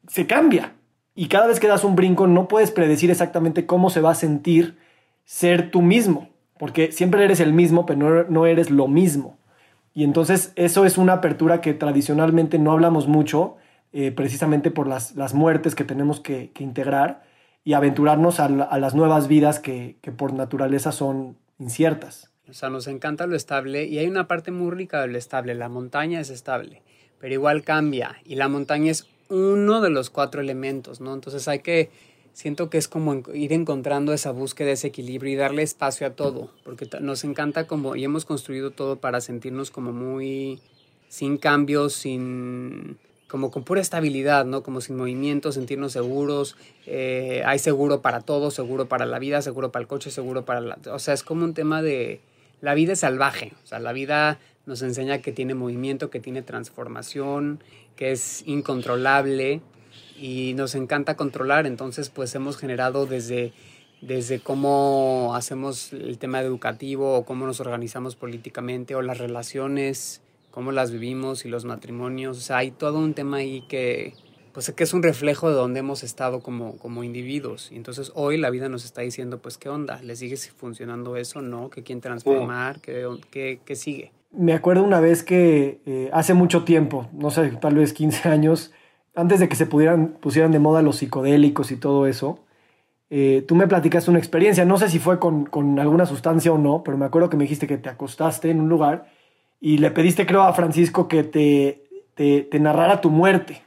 se 0.08 0.28
cambia. 0.28 0.76
Y 1.14 1.28
cada 1.28 1.48
vez 1.48 1.60
que 1.60 1.68
das 1.68 1.84
un 1.84 1.96
brinco 1.96 2.26
no 2.26 2.48
puedes 2.48 2.72
predecir 2.72 3.12
exactamente 3.12 3.66
cómo 3.66 3.90
se 3.90 4.02
va 4.02 4.12
a 4.12 4.16
sentir 4.16 4.78
ser 5.26 5.72
tú 5.72 5.82
mismo, 5.82 6.30
porque 6.58 6.94
siempre 6.94 7.26
eres 7.26 7.42
el 7.42 7.52
mismo, 7.52 7.86
pero 7.86 8.26
no, 8.30 8.46
eres 8.46 8.72
lo 8.72 8.88
mismo. 8.88 9.37
Y 9.98 10.04
entonces 10.04 10.54
eso 10.56 10.86
es 10.86 11.00
una 11.00 11.14
apertura 11.14 11.60
que 11.60 11.74
tradicionalmente 11.74 12.60
no 12.60 12.72
hablamos 12.72 13.08
mucho, 13.08 13.56
eh, 13.92 14.12
precisamente 14.12 14.70
por 14.70 14.88
las, 14.88 15.16
las, 15.16 15.34
muertes 15.34 15.74
que 15.74 15.84
tenemos 15.84 16.20
que, 16.20 16.52
integrar 16.60 17.24
y 17.64 17.74
aventurarnos 17.74 18.40
a, 18.40 18.48
las 18.48 18.94
nuevas 18.94 19.28
vidas 19.28 19.60
que, 19.60 19.98
que 20.04 20.12
por 20.12 20.34
naturaleza 20.34 20.92
son 20.92 21.36
inciertas. 21.58 22.32
O 22.48 22.54
sea, 22.54 22.70
nos 22.70 22.86
encanta 22.86 23.26
lo 23.26 23.36
estable 23.36 23.86
y 23.86 23.98
hay 23.98 24.06
una 24.06 24.28
parte 24.28 24.52
muy 24.52 24.70
rica 24.70 25.02
de 25.02 25.08
lo 25.08 25.18
estable. 25.18 25.56
La 25.56 25.68
montaña 25.68 26.20
es 26.20 26.30
estable, 26.30 26.84
pero 27.20 27.34
igual 27.34 27.64
cambia 27.64 28.18
y 28.24 28.36
la 28.36 28.50
montaña 28.50 28.92
es 28.92 29.08
uno 29.30 29.82
de 29.82 29.90
los 29.90 30.12
cuatro 30.12 30.42
elementos, 30.42 31.02
¿no? 31.02 31.12
Entonces 31.12 31.48
hay 31.48 31.62
que, 31.62 31.90
siento 32.38 32.70
que 32.70 32.78
es 32.78 32.88
como 32.88 33.24
ir 33.34 33.52
encontrando 33.52 34.14
esa 34.14 34.30
búsqueda, 34.30 34.70
ese 34.70 34.86
equilibrio 34.90 35.34
y 35.34 35.36
darle 35.36 35.64
espacio 35.64 36.06
a 36.06 36.12
todo, 36.12 36.52
porque 36.64 36.88
nos 37.02 37.24
encanta 37.24 37.66
como, 37.66 37.96
y 37.96 38.04
hemos 38.04 38.26
construido 38.26 38.70
todo 38.70 38.98
para 38.98 39.22
sentirnos 39.22 39.72
como 39.72 39.92
muy 39.92 40.62
sin 41.10 41.40
cambios, 41.40 41.94
sin 41.94 43.00
como 43.28 43.50
con 43.50 43.64
pura 43.64 43.82
estabilidad, 43.82 44.46
¿no? 44.46 44.62
Como 44.62 44.82
sin 44.82 44.98
movimiento, 44.98 45.52
sentirnos 45.52 45.94
seguros. 45.94 46.56
Eh, 46.86 47.42
hay 47.44 47.58
seguro 47.58 48.04
para 48.04 48.22
todo, 48.22 48.52
seguro 48.52 48.88
para 48.88 49.08
la 49.08 49.18
vida, 49.18 49.42
seguro 49.42 49.72
para 49.72 49.82
el 49.82 49.88
coche, 49.88 50.12
seguro 50.12 50.46
para 50.46 50.62
la... 50.62 50.78
O 50.92 51.00
sea, 51.00 51.16
es 51.16 51.24
como 51.24 51.44
un 51.44 51.56
tema 51.56 51.82
de 51.82 52.22
la 52.62 52.76
vida 52.76 52.94
es 52.94 53.00
salvaje, 53.00 53.54
o 53.64 53.68
sea, 53.68 53.80
la 53.80 53.94
vida 53.94 54.38
nos 54.68 54.84
enseña 54.84 55.24
que 55.24 55.32
tiene 55.32 55.56
movimiento, 55.56 56.12
que 56.12 56.20
tiene 56.20 56.44
transformación, 56.44 57.64
que 57.96 58.12
es 58.12 58.44
incontrolable 58.46 59.62
y 60.20 60.54
nos 60.56 60.76
encanta 60.76 61.16
controlar, 61.16 61.68
entonces 61.68 62.10
pues 62.10 62.34
hemos 62.36 62.58
generado 62.58 63.06
desde, 63.06 63.54
desde 64.02 64.40
cómo 64.40 65.34
hacemos 65.36 65.94
el 65.94 66.18
tema 66.18 66.42
educativo 66.42 67.16
o 67.16 67.26
cómo 67.26 67.46
nos 67.46 67.60
organizamos 67.60 68.16
políticamente 68.16 68.96
o 68.96 69.02
las 69.02 69.18
relaciones, 69.18 70.22
cómo 70.52 70.72
las 70.72 70.92
vivimos 70.92 71.46
y 71.46 71.50
los 71.50 71.66
matrimonios, 71.66 72.38
o 72.38 72.42
sea, 72.42 72.58
hay 72.58 72.72
todo 72.72 72.98
un 72.98 73.14
tema 73.14 73.38
ahí 73.38 73.64
que, 73.70 74.14
pues 74.58 74.72
que 74.72 74.84
es 74.84 74.94
un 74.96 75.04
reflejo 75.04 75.50
de 75.50 75.56
donde 75.56 75.82
hemos 75.82 76.02
estado 76.02 76.40
como, 76.40 76.78
como 76.78 77.04
individuos. 77.04 77.72
Y 77.72 77.76
entonces 77.76 78.12
hoy 78.16 78.38
la 78.38 78.50
vida 78.50 78.70
nos 78.70 78.86
está 78.86 79.02
diciendo, 79.02 79.38
pues, 79.38 79.60
¿qué 79.60 79.70
onda? 79.70 80.02
¿Le 80.02 80.16
sigue 80.16 80.36
funcionando 80.36 81.16
eso? 81.16 81.44
¿No? 81.44 81.70
¿Qué 81.70 81.84
quieren 81.84 82.02
transformar? 82.02 82.82
¿Qué, 82.82 83.60
qué, 83.64 83.76
sigue? 83.76 84.12
Me 84.32 84.54
acuerdo 84.54 84.82
una 84.82 85.00
vez 85.00 85.22
que 85.22 85.80
eh, 85.86 86.10
hace 86.12 86.34
mucho 86.34 86.64
tiempo, 86.64 87.08
no 87.14 87.30
sé, 87.30 87.52
tal 87.62 87.76
vez 87.76 87.94
15 87.94 88.30
años, 88.30 88.72
antes 89.18 89.40
de 89.40 89.50
que 89.50 89.56
se 89.56 89.66
pudieran, 89.66 90.10
pusieran 90.22 90.52
de 90.52 90.60
moda 90.60 90.84
los 90.84 90.98
psicodélicos 90.98 91.72
y 91.72 91.76
todo 91.76 92.06
eso, 92.06 92.40
eh, 93.10 93.44
tú 93.48 93.56
me 93.56 93.68
platicaste 93.68 94.12
una 94.12 94.20
experiencia, 94.20 94.64
no 94.64 94.78
sé 94.78 94.90
si 94.90 95.00
fue 95.00 95.18
con, 95.18 95.46
con, 95.46 95.80
alguna 95.80 96.06
sustancia 96.06 96.52
o 96.52 96.58
no, 96.60 96.84
pero 96.84 96.98
me 96.98 97.06
acuerdo 97.06 97.30
que 97.30 97.36
me 97.36 97.46
dijiste 97.46 97.66
que 97.66 97.78
te 97.78 97.90
acostaste 97.90 98.52
en 98.52 98.62
un 98.62 98.70
lugar 98.70 99.08
y 99.60 99.80
le 99.80 99.90
pediste, 99.90 100.28
creo, 100.28 100.44
a 100.44 100.54
Francisco 100.54 101.08
que 101.08 101.24
te, 101.24 101.84
te, 102.14 102.60
narrara 102.60 103.02
tu 103.02 103.10
muerte 103.10 103.64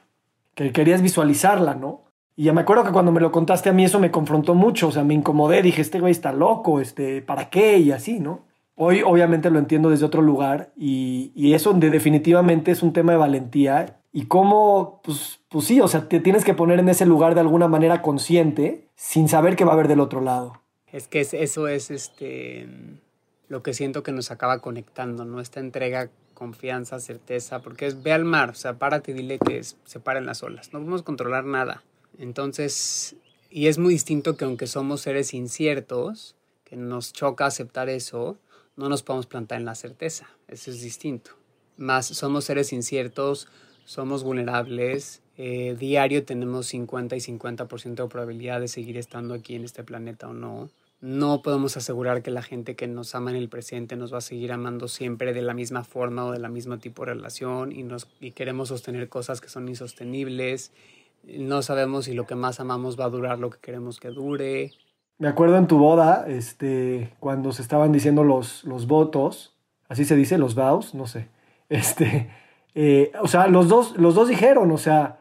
que 0.54 0.71
querías 0.73 1.02
visualizarla, 1.02 1.75
¿no? 1.75 2.02
Y 2.37 2.45
ya 2.45 2.52
me 2.52 2.61
acuerdo 2.61 2.85
que 2.85 2.92
cuando 2.92 3.11
me 3.11 3.21
lo 3.21 3.33
contaste 3.33 3.71
a 3.71 3.73
mí 3.73 3.85
eso 3.85 3.99
me 3.99 4.12
confrontó 4.12 4.54
mucho, 4.54 4.88
o 4.88 4.92
sea, 4.92 5.02
me 5.02 5.14
incomodé, 5.14 5.62
dije, 5.62 5.83
este 5.83 5.99
güey 5.99 6.12
está 6.12 6.33
loco, 6.33 6.80
este, 6.80 7.23
¿para 7.23 7.50
qué? 7.50 7.78
Y 7.78 7.90
así, 7.90 8.21
¿no? 8.21 8.42
Hoy 8.76 9.02
obviamente 9.02 9.50
lo 9.50 9.59
entiendo 9.59 9.90
desde 9.90 10.07
otro 10.07 10.23
lugar 10.23 10.71
y, 10.76 11.33
y 11.35 11.54
eso 11.54 11.73
de, 11.73 11.90
definitivamente 11.90 12.71
es 12.71 12.83
un 12.83 12.92
tema 12.92 13.12
de 13.12 13.19
valentía 13.19 14.00
y 14.12 14.26
cómo, 14.26 15.00
pues, 15.05 15.40
pues 15.49 15.67
sí, 15.67 15.81
o 15.81 15.88
sea, 15.88 16.09
te 16.09 16.21
tienes 16.21 16.45
que 16.45 16.55
poner 16.55 16.81
en 16.81 16.88
ese 16.88 17.07
lugar 17.07 17.35
de 17.35 17.40
alguna 17.40 17.69
manera 17.69 18.02
consciente 18.02 18.88
sin 18.97 19.29
saber 19.29 19.56
qué 19.56 19.65
va 19.65 19.73
a 19.73 19.75
haber 19.75 19.89
del 19.89 20.00
otro 20.00 20.21
lado. 20.21 20.61
Es 20.93 21.06
que 21.06 21.21
eso 21.21 21.69
es 21.69 21.91
este, 21.91 22.69
lo 23.49 23.63
que 23.63 23.75
siento 23.75 24.02
que 24.02 24.13
nos 24.13 24.30
acaba 24.30 24.61
conectando, 24.61 25.25
¿no? 25.25 25.41
Esta 25.41 25.61
entrega 25.61 26.11
confianza, 26.34 26.99
certeza, 27.00 27.61
porque 27.61 27.87
es 27.87 28.02
ve 28.02 28.13
al 28.13 28.25
mar, 28.25 28.50
o 28.50 28.54
sea, 28.54 28.78
párate 28.78 29.13
y 29.13 29.15
dile 29.15 29.39
que 29.39 29.63
se 29.63 30.00
paren 30.00 30.26
las 30.26 30.43
olas. 30.43 30.73
No 30.73 30.78
podemos 30.80 31.02
controlar 31.02 31.45
nada. 31.45 31.84
Entonces, 32.19 33.15
y 33.50 33.67
es 33.67 33.78
muy 33.78 33.93
distinto 33.93 34.37
que 34.37 34.47
aunque 34.47 34.67
somos 34.67 35.02
seres 35.02 35.34
inciertos, 35.34 36.34
que 36.65 36.76
nos 36.76 37.13
choca 37.13 37.47
aceptar 37.47 37.89
eso, 37.89 38.39
no 38.76 38.89
nos 38.89 39.02
podemos 39.02 39.26
plantar 39.26 39.58
en 39.58 39.67
la 39.67 39.75
certeza. 39.75 40.28
Eso 40.49 40.71
es 40.71 40.80
distinto. 40.80 41.32
Más 41.76 42.06
somos 42.06 42.45
seres 42.45 42.73
inciertos, 42.73 43.49
somos 43.91 44.23
vulnerables. 44.23 45.23
Eh, 45.37 45.76
diario 45.79 46.25
tenemos 46.25 46.67
50 46.67 47.17
y 47.17 47.21
50% 47.21 47.95
de 47.95 48.09
probabilidad 48.09 48.61
de 48.61 48.69
seguir 48.69 48.97
estando 48.97 49.35
aquí 49.35 49.55
en 49.55 49.65
este 49.65 49.83
planeta 49.83 50.29
o 50.29 50.33
no 50.33 50.69
no 51.00 51.41
podemos 51.41 51.76
asegurar 51.76 52.23
que 52.23 52.31
la 52.31 52.43
gente 52.43 52.76
que 52.76 52.87
nos 52.87 53.15
ama 53.15 53.31
en 53.31 53.37
el 53.37 53.49
presente 53.49 53.97
nos 53.97 54.13
va 54.13 54.19
a 54.19 54.23
seguir 54.23 54.53
amando 54.53 54.87
siempre 54.87 55.33
de 55.33 55.41
la 55.41 55.55
misma 55.55 55.83
forma 55.83 56.26
o 56.26 56.33
de 56.33 56.39
la 56.39 56.50
misma 56.50 56.79
tipo 56.79 57.05
de 57.05 57.15
relación 57.15 57.73
y, 57.73 57.83
nos, 57.83 58.07
y 58.21 58.33
queremos 58.33 58.69
sostener 58.69 59.09
cosas 59.09 59.41
que 59.41 59.49
son 59.49 59.69
insostenibles. 59.69 60.73
No 61.25 61.63
sabemos 61.63 62.05
si 62.05 62.13
lo 62.13 62.26
que 62.26 62.35
más 62.35 62.61
amamos 62.61 63.00
va 63.00 63.07
a 63.07 63.11
durar 63.11 63.39
lo 63.39 63.49
que 63.49 63.59
queremos 63.61 63.99
que 63.99 64.09
dure. 64.09 64.73
Me 65.19 65.29
acuerdo 65.29 65.57
en 65.57 65.67
tu 65.67 65.79
boda, 65.79 66.26
este, 66.29 67.15
cuando 67.19 67.53
se 67.53 67.63
estaban 67.63 67.93
diciendo 67.93 68.23
los, 68.23 68.65
los 68.65 68.87
votos, 68.87 69.55
así 69.89 70.05
se 70.05 70.17
dice, 70.17 70.39
los 70.39 70.55
vows, 70.55 70.95
no 70.95 71.07
sé. 71.07 71.29
Este, 71.71 72.29
eh, 72.75 73.13
o 73.23 73.28
sea, 73.28 73.47
los 73.49 73.69
dos, 73.69 73.97
los 73.97 74.15
dos 74.15 74.28
dijeron, 74.28 74.71
o 74.71 74.78
sea, 74.78 75.19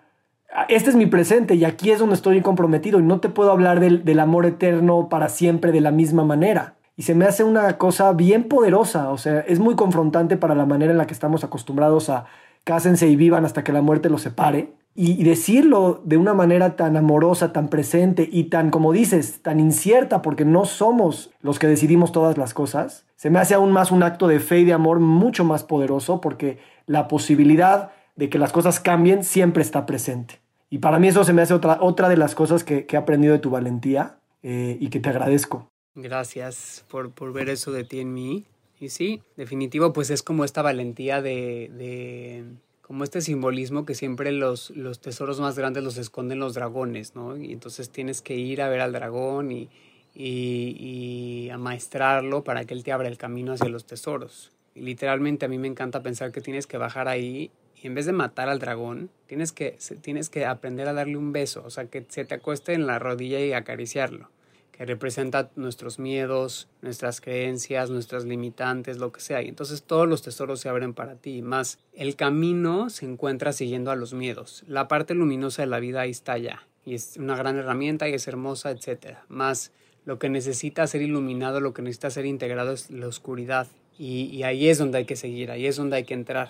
este 0.67 0.89
es 0.89 0.95
mi 0.95 1.05
presente 1.05 1.55
y 1.55 1.65
aquí 1.65 1.91
es 1.91 1.99
donde 1.99 2.15
estoy 2.15 2.41
comprometido 2.41 2.99
y 2.99 3.03
no 3.03 3.19
te 3.19 3.29
puedo 3.29 3.51
hablar 3.51 3.79
del, 3.79 4.19
amor 4.19 4.45
eterno 4.45 5.09
para 5.09 5.29
siempre 5.29 5.71
de 5.71 5.81
la 5.81 5.91
misma 5.91 6.23
manera. 6.23 6.75
Y 6.95 7.03
se 7.03 7.15
me 7.15 7.25
hace 7.25 7.43
una 7.43 7.77
cosa 7.77 8.11
bien 8.13 8.45
poderosa, 8.45 9.09
o 9.09 9.17
sea, 9.17 9.39
es 9.41 9.59
muy 9.59 9.75
confrontante 9.75 10.35
para 10.35 10.55
la 10.55 10.65
manera 10.65 10.91
en 10.91 10.97
la 10.97 11.07
que 11.07 11.13
estamos 11.13 11.43
acostumbrados 11.43 12.09
a 12.09 12.25
cásense 12.65 13.07
y 13.07 13.15
vivan 13.15 13.45
hasta 13.45 13.63
que 13.63 13.71
la 13.71 13.81
muerte 13.81 14.09
los 14.09 14.21
separe. 14.21 14.73
Y, 14.95 15.23
decirlo 15.23 16.01
de 16.03 16.17
una 16.17 16.33
manera 16.33 16.75
tan 16.75 16.97
amorosa, 16.97 17.53
tan 17.53 17.69
presente 17.69 18.27
y 18.29 18.45
tan, 18.45 18.69
como 18.69 18.91
dices, 18.91 19.41
tan 19.41 19.61
incierta, 19.61 20.21
porque 20.21 20.43
no 20.43 20.65
somos 20.65 21.31
los 21.41 21.57
que 21.57 21.67
decidimos 21.67 22.11
todas 22.11 22.37
las 22.37 22.53
cosas, 22.53 23.05
se 23.15 23.29
me 23.29 23.39
hace 23.39 23.53
aún 23.53 23.71
más 23.71 23.91
un 23.91 24.03
acto 24.03 24.27
de 24.27 24.41
fe 24.41 24.59
y 24.59 24.65
de 24.65 24.73
amor 24.73 24.99
mucho 24.99 25.45
más 25.45 25.63
poderoso, 25.63 26.19
porque 26.19 26.57
la 26.89 27.07
posibilidad 27.07 27.91
de 28.15 28.29
que 28.29 28.39
las 28.39 28.51
cosas 28.51 28.79
cambien 28.79 29.23
siempre 29.23 29.61
está 29.61 29.85
presente. 29.85 30.41
Y 30.71 30.79
para 30.79 30.97
mí 30.97 31.07
eso 31.07 31.23
se 31.23 31.33
me 31.33 31.43
hace 31.43 31.53
otra, 31.53 31.77
otra 31.81 32.09
de 32.09 32.17
las 32.17 32.33
cosas 32.33 32.63
que, 32.63 32.87
he 32.89 32.97
aprendido 32.97 33.31
de 33.31 33.39
tu 33.39 33.51
valentía 33.51 34.17
eh, 34.41 34.75
y 34.79 34.89
que 34.89 34.99
te 34.99 35.09
agradezco. 35.09 35.69
Gracias 35.93 36.83
por, 36.89 37.11
por, 37.11 37.31
ver 37.31 37.47
eso 37.49 37.71
de 37.71 37.83
ti 37.83 37.99
en 37.99 38.13
mí. 38.15 38.45
Y 38.79 38.89
sí, 38.89 39.21
definitivo, 39.37 39.93
pues 39.93 40.09
es 40.09 40.23
como 40.23 40.43
esta 40.43 40.63
valentía 40.63 41.21
de, 41.21 41.69
de 41.77 42.43
como 42.81 43.03
este 43.03 43.21
simbolismo 43.21 43.85
que 43.85 43.93
siempre 43.93 44.31
los, 44.31 44.71
los 44.71 44.99
tesoros 44.99 45.39
más 45.39 45.59
grandes 45.59 45.83
los 45.83 45.97
esconden 45.97 46.39
los 46.39 46.55
dragones, 46.55 47.13
¿no? 47.13 47.37
Y 47.37 47.53
entonces 47.53 47.91
tienes 47.91 48.23
que 48.23 48.35
ir 48.35 48.63
a 48.63 48.69
ver 48.69 48.81
al 48.81 48.93
dragón 48.93 49.51
y, 49.51 49.69
y, 50.15 51.45
y 51.45 51.49
amaestrarlo 51.51 52.43
para 52.43 52.65
que 52.65 52.73
él 52.73 52.83
te 52.83 52.91
abra 52.91 53.09
el 53.09 53.17
camino 53.19 53.53
hacia 53.53 53.69
los 53.69 53.85
tesoros. 53.85 54.51
Literalmente 54.79 55.45
a 55.45 55.49
mí 55.49 55.57
me 55.57 55.67
encanta 55.67 56.01
pensar 56.01 56.31
que 56.31 56.41
tienes 56.41 56.67
que 56.67 56.77
bajar 56.77 57.07
ahí 57.07 57.51
y 57.81 57.87
en 57.87 57.95
vez 57.95 58.05
de 58.05 58.11
matar 58.11 58.49
al 58.49 58.59
dragón, 58.59 59.09
tienes 59.25 59.51
que, 59.51 59.77
tienes 60.01 60.29
que 60.29 60.45
aprender 60.45 60.87
a 60.87 60.93
darle 60.93 61.15
un 61.15 61.31
beso, 61.31 61.63
o 61.65 61.69
sea, 61.69 61.85
que 61.85 62.05
se 62.09 62.25
te 62.25 62.35
acueste 62.35 62.73
en 62.73 62.85
la 62.85 62.99
rodilla 62.99 63.39
y 63.39 63.53
acariciarlo, 63.53 64.29
que 64.73 64.85
representa 64.85 65.49
nuestros 65.55 65.97
miedos, 65.97 66.67
nuestras 66.81 67.21
creencias, 67.21 67.89
nuestras 67.89 68.25
limitantes, 68.25 68.97
lo 68.97 69.13
que 69.13 69.21
sea. 69.21 69.41
Y 69.41 69.47
entonces 69.47 69.83
todos 69.83 70.09
los 70.09 70.21
tesoros 70.21 70.59
se 70.59 70.67
abren 70.67 70.93
para 70.93 71.15
ti. 71.15 71.41
Más, 71.41 71.79
el 71.93 72.17
camino 72.17 72.89
se 72.89 73.05
encuentra 73.05 73.53
siguiendo 73.53 73.91
a 73.91 73.95
los 73.95 74.13
miedos. 74.13 74.63
La 74.67 74.89
parte 74.89 75.13
luminosa 75.13 75.61
de 75.61 75.67
la 75.67 75.79
vida 75.79 76.01
ahí 76.01 76.11
está 76.11 76.37
ya. 76.37 76.67
Y 76.83 76.95
es 76.95 77.15
una 77.17 77.37
gran 77.37 77.57
herramienta 77.57 78.09
y 78.09 78.13
es 78.13 78.27
hermosa, 78.27 78.71
etc. 78.71 79.19
Más, 79.29 79.71
lo 80.05 80.19
que 80.19 80.27
necesita 80.29 80.87
ser 80.87 81.01
iluminado, 81.01 81.61
lo 81.61 81.73
que 81.73 81.81
necesita 81.81 82.09
ser 82.09 82.25
integrado 82.25 82.73
es 82.73 82.89
la 82.89 83.07
oscuridad. 83.07 83.67
Y, 84.01 84.43
ahí 84.43 84.69
es 84.69 84.77
donde 84.77 84.99
hay 84.99 85.05
que 85.05 85.17
seguir, 85.17 85.51
ahí 85.51 85.65
es 85.65 85.75
donde 85.75 85.97
hay 85.97 86.05
que 86.05 86.13
entrar 86.13 86.47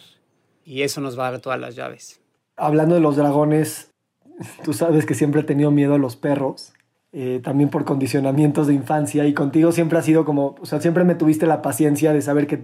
y 0.64 0.84
eso 0.84 1.02
nos 1.02 1.18
va 1.18 1.28
a 1.28 1.32
dar 1.32 1.42
todas 1.42 1.60
las 1.60 1.76
llaves. 1.76 2.22
Hablando 2.56 2.94
de 2.94 3.02
los 3.02 3.16
dragones, 3.16 3.90
tú 4.64 4.74
sabes 4.74 5.08
que 5.08 5.16
siempre 5.16 5.42
he 5.42 5.44
tenido 5.44 5.72
miedo 5.72 5.96
a 5.96 5.98
los 5.98 6.16
perros, 6.16 6.74
eh, 7.12 7.42
también 7.44 7.72
por 7.72 7.86
condicionamientos 7.86 8.68
de 8.68 8.76
infancia 8.76 9.26
y 9.26 9.34
contigo 9.34 9.72
siempre 9.72 9.98
ha 9.98 10.04
sido 10.04 10.26
como, 10.26 10.58
o 10.62 10.66
sea, 10.68 10.80
siempre 10.80 11.04
me 11.06 11.16
tuviste 11.16 11.48
la 11.48 11.64
paciencia 11.64 12.14
de 12.14 12.22
saber 12.22 12.46
que 12.46 12.62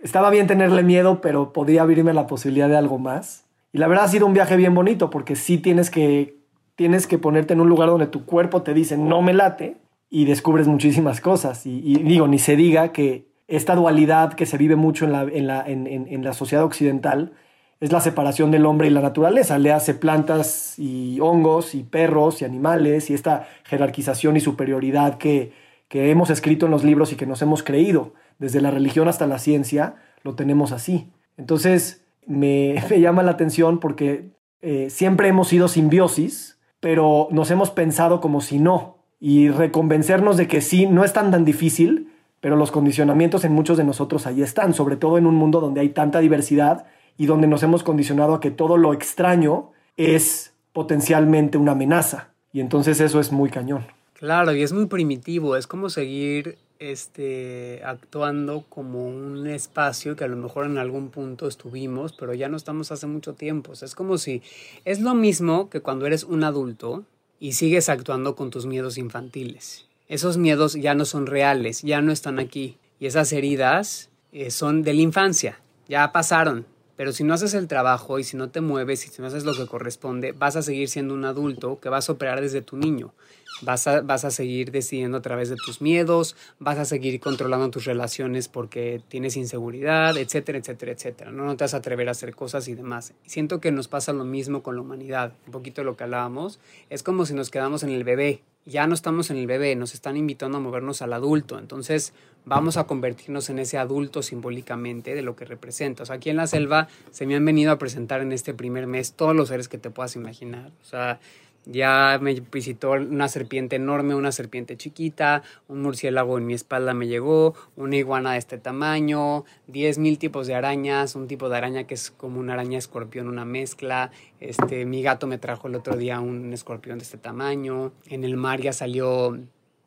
estaba 0.00 0.30
bien 0.30 0.48
tenerle 0.48 0.82
miedo, 0.82 1.20
pero 1.20 1.52
podía 1.52 1.82
abrirme 1.82 2.12
la 2.12 2.26
posibilidad 2.26 2.68
de 2.68 2.76
algo 2.76 2.98
más. 2.98 3.44
Y 3.72 3.78
la 3.78 3.86
verdad 3.86 4.06
ha 4.06 4.08
sido 4.08 4.26
un 4.26 4.34
viaje 4.34 4.56
bien 4.56 4.74
bonito 4.74 5.08
porque 5.08 5.36
sí 5.36 5.58
tienes 5.58 5.88
que, 5.88 6.36
tienes 6.74 7.06
que 7.06 7.18
ponerte 7.18 7.52
en 7.52 7.60
un 7.60 7.68
lugar 7.68 7.88
donde 7.88 8.08
tu 8.08 8.24
cuerpo 8.26 8.62
te 8.62 8.74
dice 8.74 8.96
no 8.96 9.22
me 9.22 9.34
late 9.34 9.76
y 10.08 10.24
descubres 10.24 10.66
muchísimas 10.66 11.20
cosas. 11.20 11.64
y 11.64 12.02
digo, 12.02 12.26
ni 12.26 12.40
se 12.40 12.56
diga 12.56 12.90
que 12.90 13.29
esta 13.50 13.74
dualidad 13.74 14.34
que 14.34 14.46
se 14.46 14.56
vive 14.56 14.76
mucho 14.76 15.04
en 15.04 15.12
la, 15.12 15.22
en 15.22 15.46
la, 15.46 15.64
en, 15.66 16.24
la 16.24 16.32
sociedad 16.32 16.64
occidental 16.64 17.32
es 17.80 17.90
la 17.90 18.00
separación 18.00 18.52
del 18.52 18.64
hombre 18.64 18.86
y 18.86 18.90
la 18.90 19.00
naturaleza. 19.00 19.58
Le 19.58 19.72
hace 19.72 19.92
plantas 19.94 20.78
y 20.78 21.18
hongos 21.20 21.74
y 21.74 21.82
perros 21.82 22.40
y 22.40 22.44
animales 22.44 23.10
y 23.10 23.14
esta 23.14 23.48
jerarquización 23.64 24.36
y 24.36 24.40
superioridad 24.40 25.18
que, 25.18 25.52
que 25.88 26.10
hemos 26.10 26.30
escrito 26.30 26.66
en 26.66 26.72
los 26.72 26.84
libros 26.84 27.12
y 27.12 27.16
que 27.16 27.26
nos 27.26 27.42
hemos 27.42 27.64
creído. 27.64 28.14
Desde 28.38 28.60
la 28.60 28.70
religión 28.70 29.08
hasta 29.08 29.26
la 29.26 29.40
ciencia 29.40 29.96
lo 30.22 30.36
tenemos 30.36 30.70
así. 30.70 31.10
Entonces 31.36 32.04
me, 32.26 32.76
llama 33.00 33.24
la 33.24 33.32
atención 33.32 33.80
porque 33.80 34.30
eh, 34.62 34.90
siempre 34.90 35.26
hemos 35.26 35.48
sido 35.48 35.66
simbiosis, 35.66 36.60
pero 36.78 37.26
nos 37.32 37.50
hemos 37.50 37.70
pensado 37.70 38.20
como 38.20 38.40
si 38.42 38.60
no. 38.60 38.98
Y 39.18 39.48
reconvencernos 39.48 40.36
de 40.36 40.46
que 40.46 40.60
sí, 40.60 40.86
no 40.86 41.02
es 41.02 41.12
tan 41.12 41.32
tan 41.32 41.44
difícil, 41.44 42.12
pero 42.40 42.56
los 42.56 42.70
condicionamientos 42.70 43.44
en 43.44 43.52
muchos 43.52 43.76
de 43.76 43.84
nosotros 43.84 44.26
ahí 44.26 44.42
están, 44.42 44.74
sobre 44.74 44.96
todo 44.96 45.18
en 45.18 45.26
un 45.26 45.34
mundo 45.34 45.60
donde 45.60 45.80
hay 45.80 45.90
tanta 45.90 46.20
diversidad 46.20 46.86
y 47.16 47.26
donde 47.26 47.46
nos 47.46 47.62
hemos 47.62 47.82
condicionado 47.82 48.34
a 48.34 48.40
que 48.40 48.50
todo 48.50 48.76
lo 48.78 48.94
extraño 48.94 49.72
es 49.96 50.54
potencialmente 50.72 51.58
una 51.58 51.72
amenaza. 51.72 52.30
Y 52.52 52.60
entonces 52.60 53.00
eso 53.00 53.20
es 53.20 53.30
muy 53.30 53.50
cañón. 53.50 53.86
Claro, 54.14 54.54
y 54.54 54.62
es 54.62 54.72
muy 54.72 54.86
primitivo, 54.86 55.56
es 55.56 55.66
como 55.66 55.90
seguir 55.90 56.56
este, 56.78 57.82
actuando 57.84 58.64
como 58.68 59.06
un 59.06 59.46
espacio 59.46 60.16
que 60.16 60.24
a 60.24 60.28
lo 60.28 60.36
mejor 60.36 60.66
en 60.66 60.78
algún 60.78 61.10
punto 61.10 61.46
estuvimos, 61.46 62.14
pero 62.18 62.32
ya 62.32 62.48
no 62.48 62.56
estamos 62.56 62.90
hace 62.90 63.06
mucho 63.06 63.34
tiempo. 63.34 63.72
es 63.74 63.94
como 63.94 64.18
si 64.18 64.42
es 64.84 65.00
lo 65.00 65.14
mismo 65.14 65.68
que 65.68 65.80
cuando 65.80 66.06
eres 66.06 66.24
un 66.24 66.44
adulto 66.44 67.04
y 67.38 67.52
sigues 67.52 67.88
actuando 67.88 68.34
con 68.34 68.50
tus 68.50 68.66
miedos 68.66 68.98
infantiles 68.98 69.89
esos 70.10 70.38
miedos 70.38 70.74
ya 70.74 70.94
no 70.94 71.04
son 71.04 71.26
reales, 71.26 71.82
ya 71.82 72.02
no 72.02 72.10
están 72.10 72.40
aquí. 72.40 72.78
Y 72.98 73.06
esas 73.06 73.32
heridas 73.32 74.10
eh, 74.32 74.50
son 74.50 74.82
de 74.82 74.92
la 74.92 75.02
infancia, 75.02 75.60
ya 75.88 76.10
pasaron. 76.10 76.66
Pero 76.96 77.12
si 77.12 77.22
no 77.22 77.32
haces 77.32 77.54
el 77.54 77.68
trabajo 77.68 78.18
y 78.18 78.24
si 78.24 78.36
no 78.36 78.50
te 78.50 78.60
mueves 78.60 79.06
y 79.06 79.08
si 79.08 79.22
no 79.22 79.28
haces 79.28 79.44
lo 79.44 79.54
que 79.54 79.66
corresponde, 79.66 80.32
vas 80.32 80.56
a 80.56 80.62
seguir 80.62 80.88
siendo 80.88 81.14
un 81.14 81.24
adulto 81.24 81.78
que 81.78 81.88
vas 81.88 82.08
a 82.08 82.12
operar 82.12 82.40
desde 82.40 82.60
tu 82.60 82.76
niño. 82.76 83.14
Vas 83.62 83.86
a, 83.86 84.00
vas 84.00 84.24
a 84.24 84.32
seguir 84.32 84.72
decidiendo 84.72 85.18
a 85.18 85.22
través 85.22 85.48
de 85.48 85.56
tus 85.56 85.80
miedos, 85.80 86.34
vas 86.58 86.78
a 86.78 86.84
seguir 86.84 87.20
controlando 87.20 87.70
tus 87.70 87.84
relaciones 87.84 88.48
porque 88.48 89.00
tienes 89.06 89.36
inseguridad, 89.36 90.16
etcétera, 90.16 90.58
etcétera, 90.58 90.90
etcétera. 90.90 91.30
No, 91.30 91.44
no 91.44 91.56
te 91.56 91.62
vas 91.64 91.74
a 91.74 91.78
atrever 91.78 92.08
a 92.08 92.10
hacer 92.10 92.34
cosas 92.34 92.66
y 92.66 92.74
demás. 92.74 93.14
Siento 93.26 93.60
que 93.60 93.70
nos 93.70 93.86
pasa 93.86 94.12
lo 94.12 94.24
mismo 94.24 94.64
con 94.64 94.74
la 94.74 94.82
humanidad. 94.82 95.34
Un 95.46 95.52
poquito 95.52 95.84
lo 95.84 95.96
que 95.96 96.02
hablábamos. 96.02 96.58
Es 96.90 97.04
como 97.04 97.26
si 97.26 97.32
nos 97.32 97.50
quedamos 97.50 97.84
en 97.84 97.90
el 97.90 98.02
bebé 98.02 98.42
ya 98.66 98.86
no 98.86 98.94
estamos 98.94 99.30
en 99.30 99.36
el 99.36 99.46
bebé, 99.46 99.74
nos 99.76 99.94
están 99.94 100.16
invitando 100.16 100.58
a 100.58 100.60
movernos 100.60 101.02
al 101.02 101.12
adulto. 101.12 101.58
Entonces 101.58 102.12
vamos 102.44 102.76
a 102.76 102.84
convertirnos 102.84 103.50
en 103.50 103.58
ese 103.58 103.78
adulto 103.78 104.22
simbólicamente 104.22 105.14
de 105.14 105.22
lo 105.22 105.36
que 105.36 105.44
representa. 105.44 106.02
O 106.02 106.06
sea, 106.06 106.16
aquí 106.16 106.30
en 106.30 106.36
la 106.36 106.46
selva 106.46 106.88
se 107.10 107.26
me 107.26 107.36
han 107.36 107.44
venido 107.44 107.72
a 107.72 107.78
presentar 107.78 108.20
en 108.20 108.32
este 108.32 108.54
primer 108.54 108.86
mes 108.86 109.12
todos 109.12 109.34
los 109.34 109.48
seres 109.48 109.68
que 109.68 109.78
te 109.78 109.90
puedas 109.90 110.16
imaginar. 110.16 110.70
O 110.82 110.84
sea, 110.84 111.20
ya 111.66 112.18
me 112.20 112.34
visitó 112.40 112.92
una 112.92 113.28
serpiente 113.28 113.76
enorme, 113.76 114.14
una 114.14 114.32
serpiente 114.32 114.76
chiquita, 114.76 115.42
un 115.68 115.82
murciélago 115.82 116.38
en 116.38 116.46
mi 116.46 116.54
espalda 116.54 116.94
me 116.94 117.06
llegó, 117.06 117.54
una 117.76 117.96
iguana 117.96 118.32
de 118.32 118.38
este 118.38 118.58
tamaño, 118.58 119.44
10.000 119.68 120.18
tipos 120.18 120.46
de 120.46 120.54
arañas, 120.54 121.14
un 121.14 121.28
tipo 121.28 121.48
de 121.48 121.56
araña 121.56 121.84
que 121.84 121.94
es 121.94 122.10
como 122.10 122.40
una 122.40 122.54
araña 122.54 122.78
escorpión, 122.78 123.28
una 123.28 123.44
mezcla. 123.44 124.10
Este, 124.40 124.86
mi 124.86 125.02
gato 125.02 125.26
me 125.26 125.38
trajo 125.38 125.68
el 125.68 125.74
otro 125.74 125.96
día 125.96 126.20
un 126.20 126.52
escorpión 126.52 126.98
de 126.98 127.04
este 127.04 127.18
tamaño. 127.18 127.92
En 128.06 128.24
el 128.24 128.36
mar 128.36 128.60
ya 128.60 128.72
salió 128.72 129.38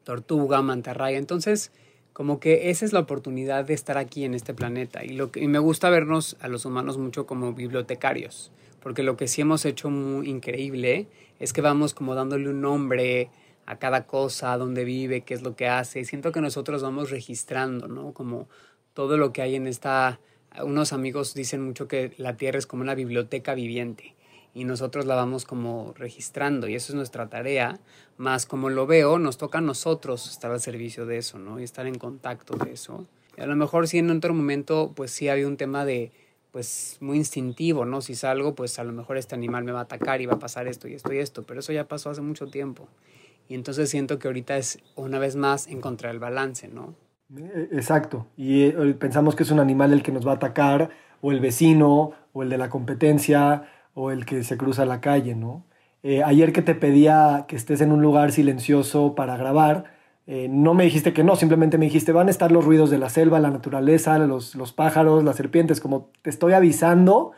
tortuga, 0.04 0.62
mantarraya. 0.62 1.18
Entonces, 1.18 1.72
como 2.14 2.40
que 2.40 2.70
esa 2.70 2.86
es 2.86 2.94
la 2.94 3.00
oportunidad 3.00 3.66
de 3.66 3.74
estar 3.74 3.98
aquí 3.98 4.26
en 4.26 4.36
este 4.36 4.54
planeta. 4.54 5.04
Y, 5.04 5.10
lo 5.10 5.32
que, 5.32 5.42
y 5.42 5.48
me 5.48 5.60
gusta 5.60 5.90
vernos 5.90 6.38
a 6.40 6.48
los 6.48 6.66
humanos 6.66 6.98
mucho 7.00 7.26
como 7.26 7.54
bibliotecarios 7.54 8.52
porque 8.84 9.02
lo 9.02 9.16
que 9.16 9.30
sí 9.30 9.40
hemos 9.40 9.64
hecho 9.64 9.90
muy 9.90 10.30
increíble 10.30 11.08
es 11.44 11.52
que 11.52 11.62
vamos 11.62 11.94
como 11.94 12.16
dándole 12.16 12.50
un 12.50 12.62
nombre 12.62 13.30
a 13.66 13.78
cada 13.78 14.08
cosa, 14.08 14.54
a 14.54 14.58
dónde 14.58 14.86
vive, 14.86 15.22
qué 15.22 15.34
es 15.34 15.42
lo 15.42 15.58
que 15.58 15.68
hace. 15.68 16.06
Siento 16.06 16.32
que 16.32 16.40
nosotros 16.40 16.82
vamos 16.82 17.10
registrando, 17.10 17.90
¿no? 17.90 18.14
Como 18.14 18.48
todo 18.94 19.18
lo 19.18 19.34
que 19.34 19.42
hay 19.42 19.56
en 19.56 19.68
esta... 19.68 20.22
Unos 20.64 20.94
amigos 20.94 21.34
dicen 21.34 21.62
mucho 21.62 21.88
que 21.88 22.14
la 22.18 22.38
Tierra 22.38 22.60
es 22.60 22.66
como 22.66 22.84
una 22.84 22.96
biblioteca 22.96 23.56
viviente 23.56 24.16
y 24.54 24.64
nosotros 24.64 25.06
la 25.06 25.16
vamos 25.16 25.46
como 25.46 25.94
registrando 25.98 26.68
y 26.70 26.76
eso 26.76 26.94
es 26.94 26.96
nuestra 26.96 27.28
tarea, 27.28 27.80
más 28.18 28.46
como 28.46 28.70
lo 28.70 28.86
veo, 28.86 29.20
nos 29.20 29.38
toca 29.38 29.58
a 29.58 29.62
nosotros 29.62 30.30
estar 30.30 30.52
al 30.52 30.62
servicio 30.62 31.06
de 31.06 31.18
eso, 31.18 31.40
¿no? 31.40 31.60
Y 31.60 31.64
estar 31.64 31.88
en 31.88 31.96
contacto 31.96 32.56
de 32.56 32.72
eso. 32.72 33.06
A 33.38 33.48
lo 33.48 33.56
mejor 33.56 33.88
sí 33.88 33.98
en 33.98 34.12
otro 34.12 34.34
momento, 34.34 34.94
pues 34.96 35.12
sí 35.12 35.28
había 35.28 35.48
un 35.48 35.58
tema 35.58 35.84
de 35.84 36.12
pues 36.54 36.98
muy 37.02 37.18
instintivo, 37.18 37.84
¿no? 37.84 38.02
Si 38.02 38.13
salgo, 38.13 38.54
pues 38.54 38.78
a 38.78 38.84
lo 38.84 38.94
mejor 38.94 39.18
este 39.18 39.34
animal 39.34 39.63
me 39.63 39.72
va 39.72 39.80
a 39.80 39.84
atacar 39.84 40.22
y 40.22 40.28
va 40.28 40.36
a 40.36 40.39
pasar 40.39 40.68
esto 40.68 40.88
y 40.88 40.94
esto 40.94 41.12
y 41.12 41.18
esto, 41.18 41.42
pero 41.42 41.62
eso 41.62 41.74
ya 41.74 41.88
pasó 41.88 42.12
hace 42.12 42.22
mucho 42.22 42.46
tiempo. 42.46 42.88
Y 43.50 43.56
entonces 43.56 43.89
siento 43.89 44.20
que 44.20 44.28
ahorita 44.28 44.56
es 44.58 44.78
una 44.96 45.18
vez 45.18 45.36
más 45.36 45.66
encontrar 45.66 46.13
el 46.13 46.20
balance, 46.20 46.68
¿no? 46.68 46.94
Eh, 47.36 47.70
exacto. 47.72 48.28
Y 48.38 48.66
eh, 48.66 48.96
pensamos 49.00 49.36
que 49.36 49.42
es 49.42 49.50
un 49.50 49.60
animal 49.60 49.94
el 49.94 50.04
que 50.04 50.12
nos 50.12 50.28
va 50.28 50.34
a 50.34 50.36
atacar, 50.36 50.92
o 51.22 51.32
el 51.32 51.39
vecino, 51.39 52.12
o 52.34 52.44
el 52.44 52.50
de 52.50 52.60
la 52.60 52.70
competencia, 52.70 53.63
o 53.96 54.12
el 54.12 54.28
que 54.28 54.44
se 54.44 54.56
cruza 54.56 54.86
la 54.86 55.02
calle, 55.02 55.34
¿no? 55.34 55.66
Eh, 56.04 56.22
ayer 56.22 56.54
que 56.54 56.62
te 56.62 56.76
pedía 56.76 57.46
que 57.48 57.56
estés 57.56 57.82
en 57.82 57.92
un 57.92 58.04
lugar 58.04 58.32
silencioso 58.32 59.16
para 59.16 59.38
grabar, 59.38 59.93
eh, 60.26 60.48
no 60.50 60.74
me 60.74 60.86
dijiste 60.86 61.12
que 61.12 61.24
no, 61.24 61.36
simplemente 61.36 61.78
me 61.78 61.86
dijiste, 61.86 62.12
van 62.14 62.28
a 62.28 62.32
estar 62.32 62.52
los 62.52 62.64
ruidos 62.64 62.90
de 62.90 62.98
la 62.98 63.10
selva, 63.10 63.40
la 63.40 63.52
naturaleza, 63.52 64.18
los, 64.20 64.56
los 64.56 64.72
pájaros, 64.72 65.24
las 65.24 65.36
serpientes, 65.36 65.82
como 65.82 66.10
te 66.22 66.30
estoy 66.30 66.54
avisando, 66.54 67.32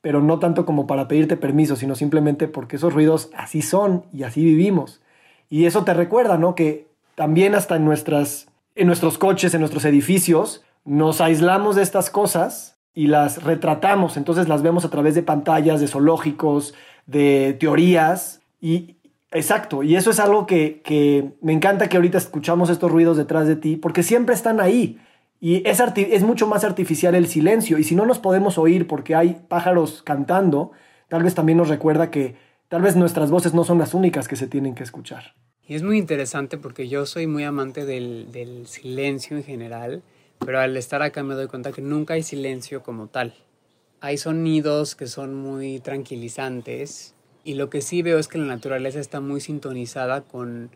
pero 0.00 0.22
no 0.22 0.38
tanto 0.38 0.64
como 0.64 0.86
para 0.86 1.08
pedirte 1.08 1.36
permiso, 1.36 1.76
sino 1.76 1.94
simplemente 1.94 2.48
porque 2.48 2.76
esos 2.76 2.94
ruidos 2.94 3.30
así 3.36 3.60
son 3.60 4.06
y 4.12 4.22
así 4.22 4.42
vivimos. 4.44 5.02
Y 5.50 5.66
eso 5.66 5.84
te 5.84 5.92
recuerda, 5.92 6.38
¿no? 6.38 6.54
Que 6.54 6.88
también 7.14 7.54
hasta 7.54 7.76
en, 7.76 7.84
nuestras, 7.84 8.48
en 8.74 8.86
nuestros 8.86 9.18
coches, 9.18 9.52
en 9.52 9.60
nuestros 9.60 9.84
edificios, 9.84 10.64
nos 10.84 11.20
aislamos 11.20 11.76
de 11.76 11.82
estas 11.82 12.08
cosas 12.08 12.78
y 12.94 13.06
las 13.06 13.42
retratamos, 13.42 14.16
entonces 14.16 14.48
las 14.48 14.62
vemos 14.62 14.84
a 14.84 14.90
través 14.90 15.14
de 15.14 15.22
pantallas, 15.22 15.80
de 15.80 15.88
zoológicos, 15.88 16.74
de 17.06 17.56
teorías, 17.58 18.40
y, 18.60 18.96
Exacto, 19.32 19.82
y 19.82 19.96
eso 19.96 20.10
es 20.10 20.20
algo 20.20 20.46
que, 20.46 21.32
me 21.40 21.52
encanta 21.52 21.88
que 21.88 21.96
ahorita 21.96 22.18
escuchamos 22.18 22.68
estos 22.68 22.92
ruidos 22.92 23.16
detrás 23.16 23.46
de 23.46 23.56
ti, 23.56 23.76
porque 23.76 24.02
siempre 24.02 24.34
están 24.34 24.60
ahí. 24.60 24.98
Y 25.40 25.66
es, 25.66 25.80
es 25.80 26.22
mucho 26.22 26.46
más 26.46 26.64
artificial 26.64 27.14
el 27.14 27.26
silencio. 27.26 27.78
Y 27.78 27.84
si 27.84 27.94
no 27.94 28.06
nos 28.06 28.18
podemos 28.18 28.58
oír 28.58 28.86
porque 28.86 29.14
hay 29.14 29.42
pájaros 29.48 30.02
cantando, 30.02 30.72
tal 31.08 31.24
vez 31.24 31.34
también 31.34 31.58
nos 31.58 31.68
recuerda 31.68 32.10
que 32.10 32.36
tal 32.68 32.82
vez 32.82 32.94
nuestras 32.94 33.30
voces 33.30 33.54
no 33.54 33.64
son 33.64 33.78
las 33.78 33.94
únicas 33.94 34.28
que 34.28 34.36
se 34.36 34.46
tienen 34.46 34.74
que 34.74 34.84
escuchar. 34.84 35.34
Y 35.66 35.74
es 35.74 35.82
muy 35.82 35.96
interesante 35.98 36.58
porque 36.58 36.88
yo 36.88 37.06
soy 37.06 37.26
muy 37.26 37.44
amante 37.44 37.86
del, 37.86 38.30
del 38.30 38.66
silencio 38.66 39.36
en 39.36 39.44
general, 39.44 40.02
pero 40.38 40.60
al 40.60 40.76
estar 40.76 41.02
acá 41.02 41.22
me 41.22 41.34
doy 41.34 41.48
cuenta 41.48 41.72
que 41.72 41.82
nunca 41.82 42.14
hay 42.14 42.22
silencio 42.22 42.82
como 42.82 43.06
tal. 43.06 43.34
Hay 44.00 44.18
sonidos 44.18 44.94
que 44.94 45.06
son 45.06 45.34
muy 45.34 45.80
tranquilizantes, 45.80 47.14
y 47.44 47.54
lo 47.54 47.70
que 47.70 47.82
sí 47.82 48.02
veo 48.02 48.18
es 48.18 48.28
que 48.28 48.38
la 48.38 48.46
naturaleza 48.46 49.00
está 49.00 49.20
muy 49.20 49.40
sintonizada 49.40 50.22
con 50.22 50.70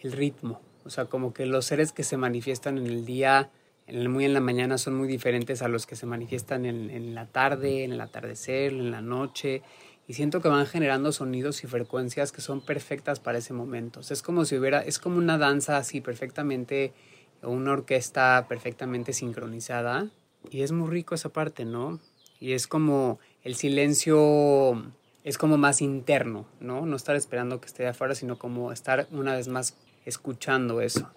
el 0.00 0.12
ritmo. 0.12 0.60
O 0.84 0.90
sea, 0.90 1.04
como 1.06 1.34
que 1.34 1.44
los 1.44 1.66
seres 1.66 1.92
que 1.92 2.02
se 2.02 2.16
manifiestan 2.16 2.78
en 2.78 2.86
el 2.86 3.04
día, 3.04 3.50
muy 3.86 4.24
en 4.24 4.32
la 4.32 4.40
mañana, 4.40 4.78
son 4.78 4.94
muy 4.94 5.06
diferentes 5.06 5.60
a 5.60 5.68
los 5.68 5.86
que 5.86 5.96
se 5.96 6.06
manifiestan 6.06 6.64
en, 6.64 7.14
la 7.14 7.26
tarde, 7.26 7.84
en 7.84 7.92
el 7.92 8.00
atardecer, 8.00 8.72
en 8.72 8.90
la 8.90 9.02
noche. 9.02 9.62
Y 10.06 10.14
siento 10.14 10.40
que 10.40 10.48
van 10.48 10.66
generando 10.66 11.12
sonidos 11.12 11.62
y 11.64 11.66
frecuencias 11.66 12.32
que 12.32 12.40
son 12.40 12.62
perfectas 12.62 13.20
para 13.20 13.38
ese 13.38 13.52
momento. 13.52 14.00
Es 14.00 14.22
como 14.22 14.46
si 14.46 14.56
hubiera, 14.56 14.80
es 14.80 14.98
como 14.98 15.18
una 15.18 15.36
danza 15.36 15.76
así 15.76 16.00
perfectamente, 16.00 16.94
o 17.42 17.50
una 17.50 17.72
orquesta 17.72 18.46
perfectamente 18.48 19.12
sincronizada. 19.12 20.08
Y 20.50 20.62
es 20.62 20.72
muy 20.72 20.88
rico 20.88 21.14
esa 21.14 21.28
parte, 21.28 21.66
¿no? 21.66 22.00
Y 22.40 22.52
es 22.52 22.66
como 22.66 23.18
el 23.42 23.56
silencio 23.56 24.90
es 25.28 25.36
como 25.36 25.58
más 25.58 25.82
interno, 25.82 26.46
¿no? 26.58 26.86
No 26.86 26.96
estar 26.96 27.14
esperando 27.14 27.60
que 27.60 27.66
esté 27.66 27.82
de 27.82 27.90
afuera, 27.90 28.14
sino 28.14 28.38
como 28.38 28.72
estar 28.72 29.06
una 29.12 29.34
vez 29.34 29.46
más 29.46 29.76
escuchando 30.06 30.80
eso. 30.80 31.10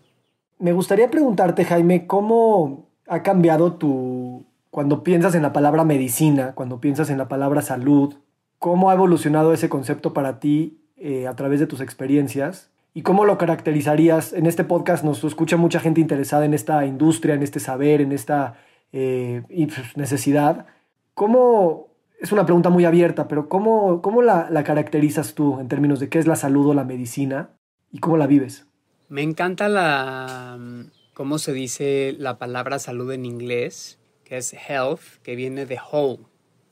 Me 0.60 0.74
gustaría 0.74 1.10
preguntarte, 1.10 1.64
Jaime, 1.64 2.08
¿cómo 2.08 2.90
ha 3.08 3.24
cambiado 3.24 3.74
tu... 3.74 4.46
cuando 4.70 5.02
piensas 5.04 5.34
en 5.34 5.42
la 5.42 5.54
palabra 5.54 5.86
medicina, 5.86 6.52
cuando 6.56 6.82
piensas 6.82 7.10
en 7.10 7.18
la 7.18 7.30
palabra 7.30 7.62
salud, 7.62 8.16
cómo 8.60 8.90
ha 8.90 8.96
evolucionado 8.96 9.54
ese 9.54 9.70
concepto 9.70 10.14
para 10.14 10.42
ti 10.42 10.82
eh, 10.98 11.26
a 11.26 11.36
través 11.38 11.62
de 11.62 11.68
tus 11.68 11.80
experiencias? 11.80 12.70
¿Y 12.94 13.04
cómo 13.04 13.24
lo 13.24 13.38
caracterizarías? 13.38 14.34
En 14.34 14.46
este 14.46 14.66
podcast 14.66 15.06
nos 15.06 15.24
escucha 15.24 15.56
mucha 15.56 15.80
gente 15.80 16.02
interesada 16.02 16.44
en 16.44 16.54
esta 16.54 16.86
industria, 16.86 17.36
en 17.36 17.44
este 17.44 17.62
saber, 17.62 18.02
en 18.02 18.12
esta 18.12 18.56
eh, 18.92 19.42
necesidad. 19.96 20.66
¿Cómo, 21.14 21.91
es 22.22 22.32
una 22.32 22.46
pregunta 22.46 22.70
muy 22.70 22.86
abierta, 22.86 23.28
pero 23.28 23.50
¿cómo, 23.50 24.02
cómo 24.04 24.22
la, 24.22 24.64
caracterizas 24.64 25.34
tú 25.34 25.60
en 25.60 25.68
términos 25.68 26.00
de 26.00 26.08
qué 26.08 26.20
es 26.20 26.28
la 26.28 26.36
salud 26.36 26.68
o 26.68 26.74
la 26.76 26.84
medicina 26.84 27.50
y 27.92 28.00
cómo 28.00 28.16
la 28.16 28.28
vives? 28.28 28.68
Me 29.10 29.24
encanta 29.24 29.68
la, 29.68 30.60
cómo 31.16 31.40
se 31.40 31.52
dice 31.52 32.16
la 32.18 32.38
palabra 32.38 32.78
salud 32.78 33.12
en 33.12 33.26
inglés, 33.26 33.98
que 34.24 34.38
es 34.38 34.54
health, 34.54 35.02
que 35.24 35.36
viene 35.36 35.66
de 35.66 35.80
whole, 35.92 36.20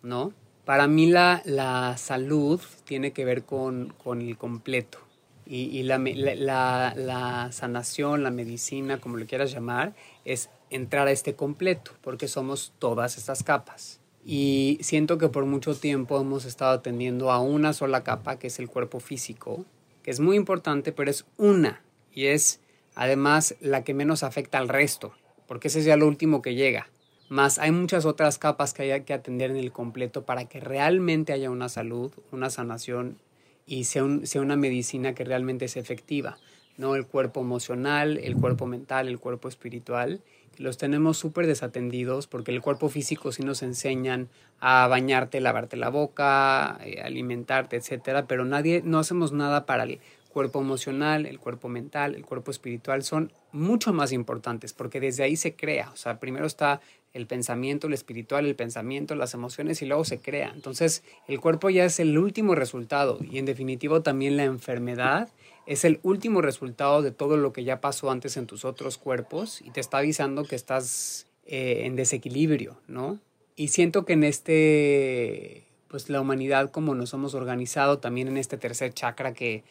¿no? 0.03 0.33
Para 0.65 0.87
mí 0.87 1.09
la, 1.09 1.41
la 1.45 1.97
salud 1.97 2.61
tiene 2.83 3.11
que 3.11 3.25
ver 3.25 3.43
con, 3.43 3.95
con 4.03 4.21
el 4.21 4.37
completo. 4.37 4.99
Y, 5.47 5.75
y 5.75 5.81
la, 5.81 5.97
la, 5.97 6.93
la, 6.95 7.51
sanación, 7.51 8.21
la 8.21 8.29
medicina, 8.29 8.99
como 8.99 9.17
lo 9.17 9.25
quieras 9.25 9.51
llamar, 9.51 9.95
es 10.25 10.51
entrar 10.69 11.07
a 11.07 11.11
este 11.11 11.33
completo, 11.33 11.93
porque 12.01 12.27
somos 12.27 12.71
todas 12.77 13.17
estas 13.17 13.41
capas. 13.41 13.99
Y 14.23 14.77
siento 14.81 15.17
que 15.17 15.29
por 15.29 15.45
mucho 15.45 15.73
tiempo 15.75 16.19
hemos 16.19 16.45
estado 16.45 16.71
atendiendo 16.71 17.31
a 17.31 17.39
una 17.39 17.73
sola 17.73 18.03
capa, 18.03 18.37
que 18.37 18.47
es 18.47 18.59
el 18.59 18.67
cuerpo 18.67 18.99
físico, 18.99 19.65
que 20.03 20.11
es 20.11 20.19
muy 20.19 20.35
importante, 20.35 20.91
pero 20.91 21.09
es 21.09 21.25
una. 21.37 21.81
Y 22.13 22.25
es 22.25 22.59
además 22.95 23.55
la 23.61 23.83
que 23.83 23.93
menos 23.93 24.23
afecta 24.23 24.57
al 24.57 24.69
resto, 24.69 25.13
porque 25.47 25.69
ese 25.69 25.79
es 25.79 25.85
ya 25.85 25.97
lo 25.97 26.07
último 26.07 26.41
que 26.41 26.55
llega. 26.55 26.89
Más 27.29 27.59
hay 27.59 27.71
muchas 27.71 28.05
otras 28.05 28.37
capas 28.39 28.73
que 28.73 28.91
hay 28.91 29.01
que 29.03 29.13
atender 29.13 29.51
en 29.51 29.57
el 29.57 29.71
completo 29.71 30.25
para 30.25 30.45
que 30.45 30.59
realmente 30.59 31.31
haya 31.31 31.49
una 31.49 31.69
salud, 31.69 32.11
una 32.31 32.49
sanación 32.49 33.19
y 33.65 33.83
sea, 33.83 34.03
sea 34.23 34.41
una 34.41 34.55
medicina 34.55 35.13
que 35.13 35.23
realmente 35.23 35.65
es 35.65 35.77
efectiva. 35.77 36.37
¿no? 36.79 36.95
El 36.95 37.05
cuerpo 37.05 37.41
emocional, 37.41 38.17
el 38.17 38.35
cuerpo 38.35 38.65
mental, 38.65 39.07
el 39.07 39.19
cuerpo 39.19 39.47
espiritual. 39.47 40.21
Los 40.59 40.77
tenemos 40.77 41.17
súper 41.17 41.47
desatendidos 41.47 42.27
porque 42.27 42.51
el 42.51 42.61
cuerpo 42.61 42.89
físico 42.89 43.31
sí 43.31 43.43
nos 43.43 43.63
enseñan 43.63 44.27
a 44.59 44.87
bañarte, 44.87 45.39
lavarte 45.39 45.77
la 45.77 45.87
boca, 45.87 46.77
eh, 46.83 47.01
alimentarte, 47.01 47.77
etcétera, 47.77 48.27
pero 48.27 48.43
nadie, 48.43 48.81
no 48.83 48.99
hacemos 48.99 49.31
nada 49.31 49.65
para 49.65 49.83
el 49.83 49.99
cuerpo 50.27 50.59
emocional, 50.59 51.25
el 51.25 51.39
cuerpo 51.39 51.69
mental, 51.69 52.13
el 52.13 52.25
cuerpo 52.25 52.51
espiritual 52.51 53.03
son 53.03 53.31
mucho 53.53 53.93
más 53.93 54.11
importantes 54.11 54.73
porque 54.73 54.99
desde 54.99 55.23
ahí 55.23 55.37
se 55.37 55.55
crea. 55.55 55.91
O 55.93 55.95
sea, 55.95 56.19
primero 56.19 56.45
está 56.45 56.81
el 57.13 57.25
pensamiento, 57.25 57.87
el 57.87 57.93
espiritual, 57.93 58.45
el 58.45 58.55
pensamiento, 58.55 59.15
las 59.15 59.33
emociones 59.33 59.81
y 59.81 59.85
luego 59.85 60.03
se 60.03 60.19
crea. 60.19 60.51
Entonces, 60.53 61.03
el 61.29 61.39
cuerpo 61.39 61.69
ya 61.69 61.85
es 61.85 62.01
el 62.01 62.17
último 62.17 62.53
resultado 62.53 63.17
y 63.31 63.39
en 63.39 63.45
definitivo 63.45 64.01
también 64.01 64.35
la 64.35 64.43
enfermedad 64.43 65.29
es 65.69 65.85
el 65.85 65.99
último 66.01 66.41
resultado 66.41 67.03
de 67.03 67.11
todo 67.11 67.37
lo 67.37 67.53
que 67.53 67.63
ya 67.63 67.79
pasó 67.79 68.09
antes 68.09 68.37
en 68.37 68.47
tus 68.47 68.65
otros 68.65 68.97
cuerpos 68.97 69.61
y 69.61 69.69
te 69.69 69.79
está 69.79 69.99
avisando 69.99 70.43
que 70.43 70.55
estás 70.55 71.27
eh, 71.45 71.83
en 71.85 71.95
desequilibrio, 71.95 72.81
¿no? 72.87 73.19
Y 73.55 73.67
siento 73.67 74.03
que 74.03 74.13
en 74.13 74.23
este, 74.23 75.67
pues 75.87 76.09
la 76.09 76.21
humanidad 76.21 76.71
como 76.71 76.95
nos 76.95 77.13
hemos 77.13 77.35
organizado, 77.35 77.99
también 77.99 78.27
en 78.27 78.37
este 78.37 78.57
tercer 78.57 78.93
chakra 78.93 79.35
que 79.35 79.63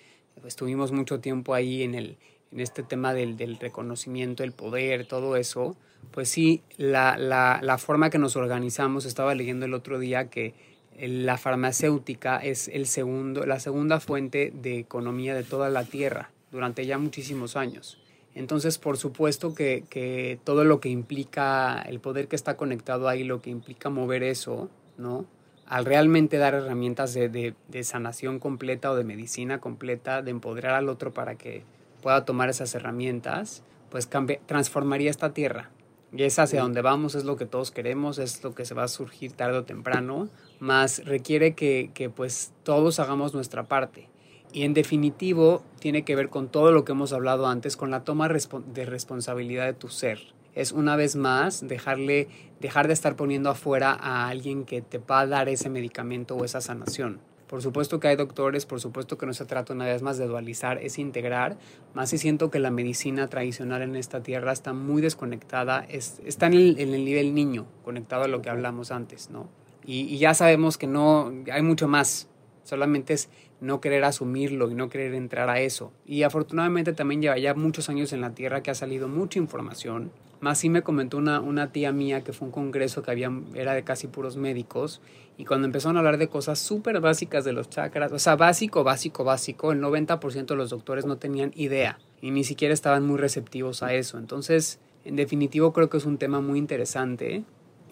estuvimos 0.47 0.93
mucho 0.93 1.19
tiempo 1.19 1.53
ahí 1.53 1.83
en 1.83 1.97
el 1.97 2.17
en 2.53 2.61
este 2.61 2.83
tema 2.83 3.13
del, 3.13 3.59
reconocimiento, 3.59 4.43
el 4.43 4.53
poder, 4.53 5.07
todo 5.07 5.37
eso, 5.37 5.77
pues 6.13 6.29
sí, 6.29 6.63
la, 6.77 7.19
la, 7.19 7.79
forma 7.79 8.09
que 8.09 8.19
nos 8.19 8.37
organizamos, 8.37 9.05
estaba 9.05 9.35
leyendo 9.35 9.67
el 9.67 9.75
otro 9.75 9.99
día 9.99 10.31
que 10.31 10.55
la 11.01 11.39
farmacéutica 11.39 12.39
es 12.39 12.69
el 12.69 12.87
segundo, 12.87 13.47
la 13.47 13.61
segunda 13.61 14.01
fuente 14.01 14.53
de 14.55 14.79
economía 14.79 15.35
de 15.35 15.45
toda 15.45 15.71
la 15.71 15.85
Tierra 15.85 16.31
durante 16.51 16.87
ya 16.87 16.99
muchísimos 16.99 17.57
años. 17.57 18.01
Entonces, 18.35 18.79
por 18.79 18.97
supuesto 18.97 19.55
que, 19.55 19.85
que 19.89 20.39
todo 20.45 20.65
lo 20.65 20.81
que 20.81 20.89
implica 20.89 21.83
el 21.83 22.01
poder 22.01 22.29
que 22.29 22.37
está 22.37 22.57
conectado 22.57 23.09
ahí, 23.09 23.25
lo 23.25 23.41
que 23.41 23.51
implica 23.51 23.91
mover 23.91 24.23
eso, 24.23 24.71
¿no? 24.97 25.27
Al 25.67 25.85
realmente 25.85 26.39
dar 26.39 26.55
herramientas 26.55 27.15
de, 27.15 27.29
de, 27.29 27.55
de 27.69 27.85
sanación 27.85 28.39
completa 28.39 28.91
o 28.91 28.97
de 28.97 29.05
medicina 29.05 29.61
completa, 29.61 30.23
de 30.23 30.31
empoderar 30.31 30.75
al 30.75 30.89
otro 30.89 31.13
para 31.13 31.35
que 31.37 31.63
pueda 32.03 32.25
tomar 32.25 32.49
esas 32.49 32.75
herramientas, 32.75 33.63
pues 33.91 34.09
transformaría 34.47 35.11
esta 35.11 35.33
tierra. 35.33 35.71
Y 36.13 36.23
es 36.23 36.39
hacia 36.39 36.63
donde 36.63 36.81
vamos, 36.81 37.15
es 37.15 37.25
lo 37.25 37.37
que 37.37 37.45
todos 37.45 37.71
queremos, 37.71 38.19
es 38.19 38.43
lo 38.43 38.55
que 38.55 38.65
se 38.65 38.75
va 38.75 38.85
a 38.85 38.89
surgir 38.89 39.33
tarde 39.33 39.59
o 39.59 39.65
temprano, 39.65 40.29
más 40.59 41.05
requiere 41.05 41.55
que, 41.55 41.91
que 41.93 42.09
pues 42.09 42.53
todos 42.63 42.99
hagamos 42.99 43.35
nuestra 43.35 43.65
parte. 43.65 44.09
Y 44.53 44.63
en 44.63 44.73
definitivo 44.73 45.63
tiene 45.79 46.05
que 46.05 46.17
ver 46.17 46.31
con 46.31 46.49
todo 46.49 46.73
lo 46.73 46.85
que 46.85 46.93
hemos 46.93 47.13
hablado 47.13 47.47
antes, 47.47 47.77
con 47.77 47.91
la 47.91 48.05
toma 48.05 48.29
de 48.29 48.87
responsabilidad 48.87 49.67
de 49.67 49.75
tu 49.75 49.89
ser. 49.89 50.21
Es 50.55 50.73
una 50.73 50.97
vez 50.97 51.17
más 51.17 51.67
dejarle, 51.69 52.29
dejar 52.59 52.87
de 52.89 52.95
estar 52.95 53.15
poniendo 53.15 53.51
afuera 53.51 53.93
a 53.93 54.29
alguien 54.29 54.65
que 54.65 54.81
te 54.81 54.99
va 54.99 55.21
a 55.21 55.27
dar 55.27 55.49
ese 55.49 55.69
medicamento 55.69 56.35
o 56.35 56.45
esa 56.45 56.61
sanación. 56.63 57.21
Por 57.49 57.63
supuesto 57.63 57.99
que 57.99 58.09
hay 58.09 58.17
doctores, 58.17 58.67
por 58.67 58.81
supuesto 58.81 59.17
que 59.17 59.25
no 59.25 59.33
se 59.33 59.47
trata 59.47 59.73
una 59.73 59.87
vez 59.87 60.03
más 60.03 60.19
de 60.19 60.27
dualizar, 60.27 60.79
es 60.79 60.99
integrar, 60.99 61.57
más 61.95 62.11
si 62.11 62.19
siento 62.19 62.51
que 62.51 62.59
la 62.59 62.71
medicina 62.71 63.29
tradicional 63.29 63.81
en 63.83 63.97
esta 63.97 64.23
tierra 64.23 64.53
está 64.53 64.75
muy 64.75 65.01
desconectada, 65.01 65.85
es, 65.89 66.21
está 66.27 66.47
en 66.47 66.55
el, 66.55 66.79
en 66.79 66.93
el, 66.93 67.05
nivel 67.05 67.35
niño, 67.35 67.67
conectado 67.85 68.25
a 68.25 68.29
lo 68.29 68.43
que 68.43 68.51
hablamos 68.51 68.91
antes, 68.91 69.31
¿no? 69.31 69.49
Y, 69.87 70.01
y 70.01 70.19
ya 70.19 70.35
sabemos 70.35 70.77
que 70.77 70.87
no, 70.87 71.33
hay 71.51 71.63
mucho 71.63 71.89
más, 71.89 72.29
solamente 72.65 73.15
es 73.15 73.31
no 73.61 73.81
querer 73.81 74.05
asumirlo 74.05 74.71
y 74.71 74.75
no 74.75 74.89
querer 74.89 75.15
entrar 75.15 75.49
a 75.49 75.61
eso. 75.61 75.93
Y 76.07 76.23
afortunadamente 76.23 76.93
también 76.93 77.23
lleva 77.23 77.39
ya 77.39 77.55
muchos 77.55 77.89
años 77.89 78.13
en 78.13 78.21
la 78.21 78.35
Tierra 78.35 78.63
que 78.63 78.71
ha 78.71 78.75
salido 78.75 79.09
mucha 79.09 79.39
información. 79.39 80.13
Más 80.41 80.59
sí 80.59 80.69
me 80.69 80.83
comentó 80.83 81.17
una, 81.17 81.41
una 81.41 81.73
tía 81.73 81.93
mía 81.93 82.23
que 82.23 82.33
fue 82.33 82.47
un 82.47 82.53
congreso 82.53 83.03
que 83.03 83.11
había, 83.11 83.31
era 83.55 83.75
de 83.75 83.83
casi 83.83 84.07
puros 84.07 84.37
médicos 84.37 85.01
y 85.37 85.45
cuando 85.45 85.67
empezaron 85.67 85.97
a 85.97 86.01
hablar 86.01 86.19
de 86.19 86.29
cosas 86.29 86.59
súper 86.59 87.01
básicas 87.01 87.45
de 87.45 87.53
los 87.53 87.71
chakras, 87.71 88.11
o 88.13 88.19
sea, 88.19 88.37
básico, 88.37 88.83
básico, 88.83 89.25
básico, 89.25 89.73
el 89.73 89.81
90% 89.81 90.47
de 90.47 90.57
los 90.57 90.71
doctores 90.71 91.07
no 91.07 91.17
tenían 91.17 91.53
idea 91.55 91.99
y 92.21 92.33
ni 92.33 92.45
siquiera 92.45 92.75
estaban 92.75 93.07
muy 93.07 93.19
receptivos 93.19 93.83
a 93.83 93.95
eso. 93.95 94.19
Entonces, 94.19 94.81
en 95.05 95.17
definitivo 95.17 95.73
creo 95.73 95.89
que 95.89 95.97
es 95.97 96.07
un 96.07 96.19
tema 96.19 96.41
muy 96.41 96.59
interesante 96.59 97.45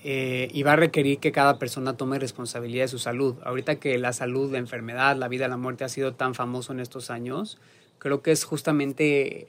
eh, 0.02 0.48
y 0.52 0.62
va 0.62 0.72
a 0.72 0.76
requerir 0.76 1.18
que 1.18 1.32
cada 1.32 1.58
persona 1.58 1.96
tome 1.96 2.18
responsabilidad 2.18 2.84
de 2.84 2.88
su 2.88 2.98
salud. 2.98 3.36
Ahorita 3.44 3.76
que 3.76 3.96
la 3.98 4.12
salud, 4.12 4.50
la 4.52 4.58
enfermedad, 4.58 5.16
la 5.16 5.28
vida, 5.28 5.48
la 5.48 5.56
muerte 5.56 5.84
ha 5.84 5.88
sido 5.88 6.14
tan 6.14 6.34
famoso 6.34 6.72
en 6.72 6.80
estos 6.80 7.10
años, 7.10 7.58
creo 7.98 8.22
que 8.22 8.32
es 8.32 8.44
justamente 8.44 9.48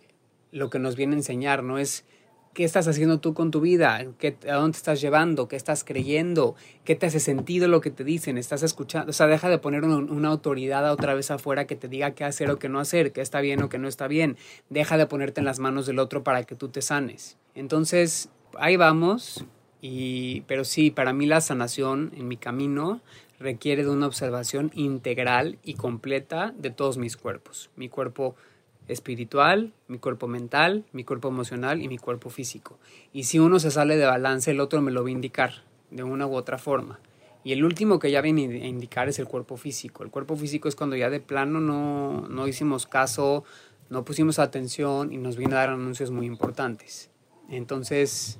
lo 0.52 0.70
que 0.70 0.80
nos 0.80 0.96
viene 0.96 1.16
a 1.16 1.18
enseñar, 1.18 1.64
¿no? 1.64 1.78
Es 1.78 2.06
qué 2.58 2.63
estás 2.63 2.88
haciendo 2.88 3.20
tú 3.20 3.36
con 3.36 3.52
tu 3.52 3.62
vida, 3.62 4.04
¿Qué, 4.17 4.36
a 4.50 4.56
dónde 4.56 4.72
te 4.72 4.78
estás 4.78 5.00
llevando, 5.00 5.48
qué 5.48 5.56
estás 5.56 5.84
creyendo, 5.84 6.56
qué 6.86 6.96
te 6.96 7.06
hace 7.06 7.20
sentido 7.20 7.67
lo 7.67 7.82
que 7.82 7.91
te 7.91 8.04
dicen, 8.04 8.36
estás 8.39 8.63
escuchando, 8.63 9.12
o 9.12 9.13
sea, 9.13 9.28
deja 9.28 9.48
de 9.48 9.60
poner 9.60 9.84
una, 9.84 10.30
autoridad 10.30 10.91
otra 10.91 11.13
vez 11.13 11.30
afuera 11.30 11.67
que 11.67 11.76
te 11.76 11.88
diga 11.88 12.15
qué 12.15 12.24
hacer 12.24 12.50
o 12.50 12.58
qué 12.58 12.67
no 12.67 12.80
hacer, 12.80 13.12
qué 13.12 13.22
está 13.22 13.41
bien 13.41 13.62
o 13.62 13.70
qué 13.70 13.78
no 13.78 13.88
está 13.88 14.08
bien, 14.08 14.38
deja 14.72 14.98
de 14.98 15.06
ponerte 15.06 15.39
en 15.39 15.46
las 15.46 15.60
manos 15.60 15.86
del 15.86 16.00
otro 16.00 16.24
para 16.24 16.46
que 16.46 16.56
tú 16.56 16.70
te 16.70 16.82
sanes. 16.82 17.38
Entonces, 17.54 18.30
ahí 18.58 18.76
vamos, 18.76 19.46
y, 19.80 20.41
pero 20.48 20.65
sí, 20.65 20.89
para 20.89 21.13
mí 21.13 21.28
la 21.28 21.41
sanación 21.41 22.12
en 22.17 22.28
mi 22.28 22.38
camino 22.38 23.02
requiere 23.39 23.84
de 23.84 23.91
una 23.91 24.08
observación 24.08 24.72
integral 24.74 25.60
y 25.62 25.76
completa 25.76 26.56
de 26.58 26.72
todos 26.72 26.98
mis 26.98 27.17
cuerpos. 27.17 27.70
Mi 27.76 27.88
cuerpo 27.88 28.36
espiritual, 28.88 29.73
mi 29.88 30.00
cuerpo 30.00 30.28
mental, 30.28 30.86
mi 30.91 31.04
cuerpo 31.04 31.28
emocional 31.28 31.82
y 31.82 31.88
mi 31.88 31.97
cuerpo 31.97 32.30
físico. 32.30 32.78
Y 33.13 33.23
si 33.23 33.39
uno 33.39 33.60
se 33.60 33.71
sale 33.71 33.97
de 33.97 34.06
balance, 34.06 34.52
el 34.52 34.60
otro 34.60 34.82
me 34.82 34.91
lo 34.91 35.04
va 35.04 35.10
a 35.10 35.12
indicar 35.12 35.63
de 35.91 36.04
una 36.04 36.28
u 36.28 36.36
otra 36.36 36.58
forma. 36.58 37.00
Y 37.43 37.54
el 37.54 37.63
último 37.63 38.00
que 38.00 38.12
ya 38.12 38.21
viene 38.21 38.63
a 38.63 38.67
indicar 38.67 39.08
es 39.08 39.19
el 39.19 39.26
cuerpo 39.26 39.56
físico. 39.58 40.04
El 40.04 40.10
cuerpo 40.10 40.36
físico 40.36 40.67
es 40.67 40.76
cuando 40.76 40.95
ya 40.95 41.10
de 41.10 41.19
plano 41.19 41.62
no, 41.62 42.28
no 42.28 42.47
hicimos 42.47 42.88
caso, 42.88 43.43
no 43.89 44.04
pusimos 44.04 44.39
atención 44.39 45.13
y 45.13 45.17
nos 45.17 45.38
viene 45.38 45.56
a 45.56 45.60
dar 45.60 45.69
anuncios 45.69 46.12
muy 46.12 46.26
importantes. 46.26 47.10
Entonces, 47.50 48.38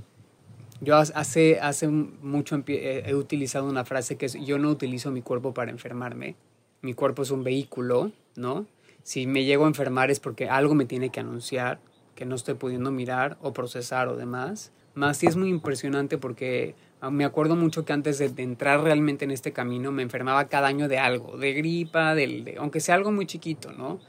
yo 0.82 0.98
hace, 0.98 1.60
hace 1.60 1.88
mucho 1.88 2.62
he 2.68 3.16
utilizado 3.16 3.68
una 3.68 3.86
frase 3.86 4.18
que 4.18 4.26
es, 4.26 4.34
yo 4.34 4.60
no 4.60 4.70
utilizo 4.70 5.12
mi 5.12 5.22
cuerpo 5.22 5.54
para 5.54 5.72
enfermarme, 5.72 6.36
mi 6.82 6.94
cuerpo 6.94 7.24
es 7.24 7.32
un 7.32 7.44
vehículo, 7.44 8.12
¿no? 8.36 8.66
Si 9.08 9.26
me 9.26 9.46
llego 9.46 9.64
a 9.64 9.70
enfermar 9.70 10.12
es 10.12 10.20
porque 10.20 10.50
algo 10.50 10.76
me 10.76 10.84
tiene 10.84 11.12
que 11.12 11.22
anunciar, 11.22 11.80
que 12.14 12.26
no 12.26 12.36
estoy 12.36 12.56
pudiendo 12.56 12.92
mirar 12.92 13.38
o 13.42 13.54
procesar 13.54 14.10
o 14.10 14.18
demás. 14.18 14.74
Más 14.96 15.16
sí 15.16 15.28
es 15.28 15.38
muy 15.38 15.48
impresionante 15.48 16.18
porque 16.18 16.76
ah, 17.00 17.10
me 17.10 17.24
acuerdo 17.24 17.56
mucho 17.56 17.86
que 17.86 17.94
antes 17.94 18.18
de, 18.18 18.28
de, 18.28 18.44
entrar 18.44 18.84
realmente 18.84 19.24
en 19.24 19.32
este 19.32 19.54
camino 19.54 19.94
me 19.94 20.04
enfermaba 20.04 20.50
cada 20.50 20.68
año 20.68 20.90
de 20.90 21.00
algo, 21.00 21.38
de 21.38 21.54
gripa, 21.54 22.16
de, 22.16 22.42
de 22.42 22.58
aunque 22.58 22.82
sea 22.82 22.96
algo 22.96 23.14
muy 23.14 23.26
chiquito, 23.26 23.72
¿no? 23.72 24.02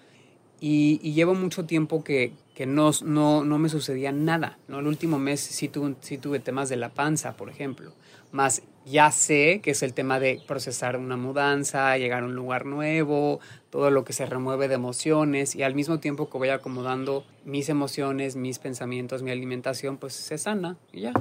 Y, 0.60 0.98
y 1.00 1.12
llevo 1.12 1.34
mucho 1.34 1.64
tiempo 1.64 2.02
que, 2.02 2.32
que 2.56 2.66
no, 2.66 2.90
no, 3.04 3.44
no, 3.44 3.58
me 3.58 3.68
sucedía 3.68 4.10
nada. 4.10 4.58
¿no? 4.66 4.80
El 4.80 4.88
último 4.88 5.20
mes 5.20 5.38
sí 5.38 5.68
tuve, 5.68 5.94
sí 6.00 6.18
tuve 6.18 6.40
temas 6.40 6.68
de 6.68 6.74
la 6.74 6.88
panza, 6.88 7.36
por 7.36 7.50
ejemplo. 7.50 7.92
Más 8.32 8.62
ya 8.90 9.10
sé 9.10 9.60
que 9.62 9.72
es 9.72 9.82
el 9.82 9.94
tema 9.94 10.18
de 10.20 10.40
procesar 10.46 10.96
una 10.96 11.16
mudanza, 11.16 11.96
llegar 11.98 12.22
a 12.22 12.26
un 12.26 12.34
lugar 12.34 12.66
nuevo, 12.66 13.40
todo 13.70 13.90
lo 13.90 14.04
que 14.04 14.12
se 14.12 14.26
remueve 14.26 14.68
de 14.68 14.74
emociones 14.74 15.54
y 15.54 15.62
al 15.62 15.74
mismo 15.74 15.98
tiempo 16.00 16.28
que 16.30 16.38
voy 16.38 16.48
acomodando 16.48 17.24
mis 17.44 17.68
emociones, 17.68 18.36
mis 18.36 18.58
pensamientos, 18.58 19.22
mi 19.22 19.30
alimentación, 19.30 19.96
pues 19.96 20.14
se 20.14 20.38
sana 20.38 20.76
y 20.92 21.02
ya. 21.02 21.12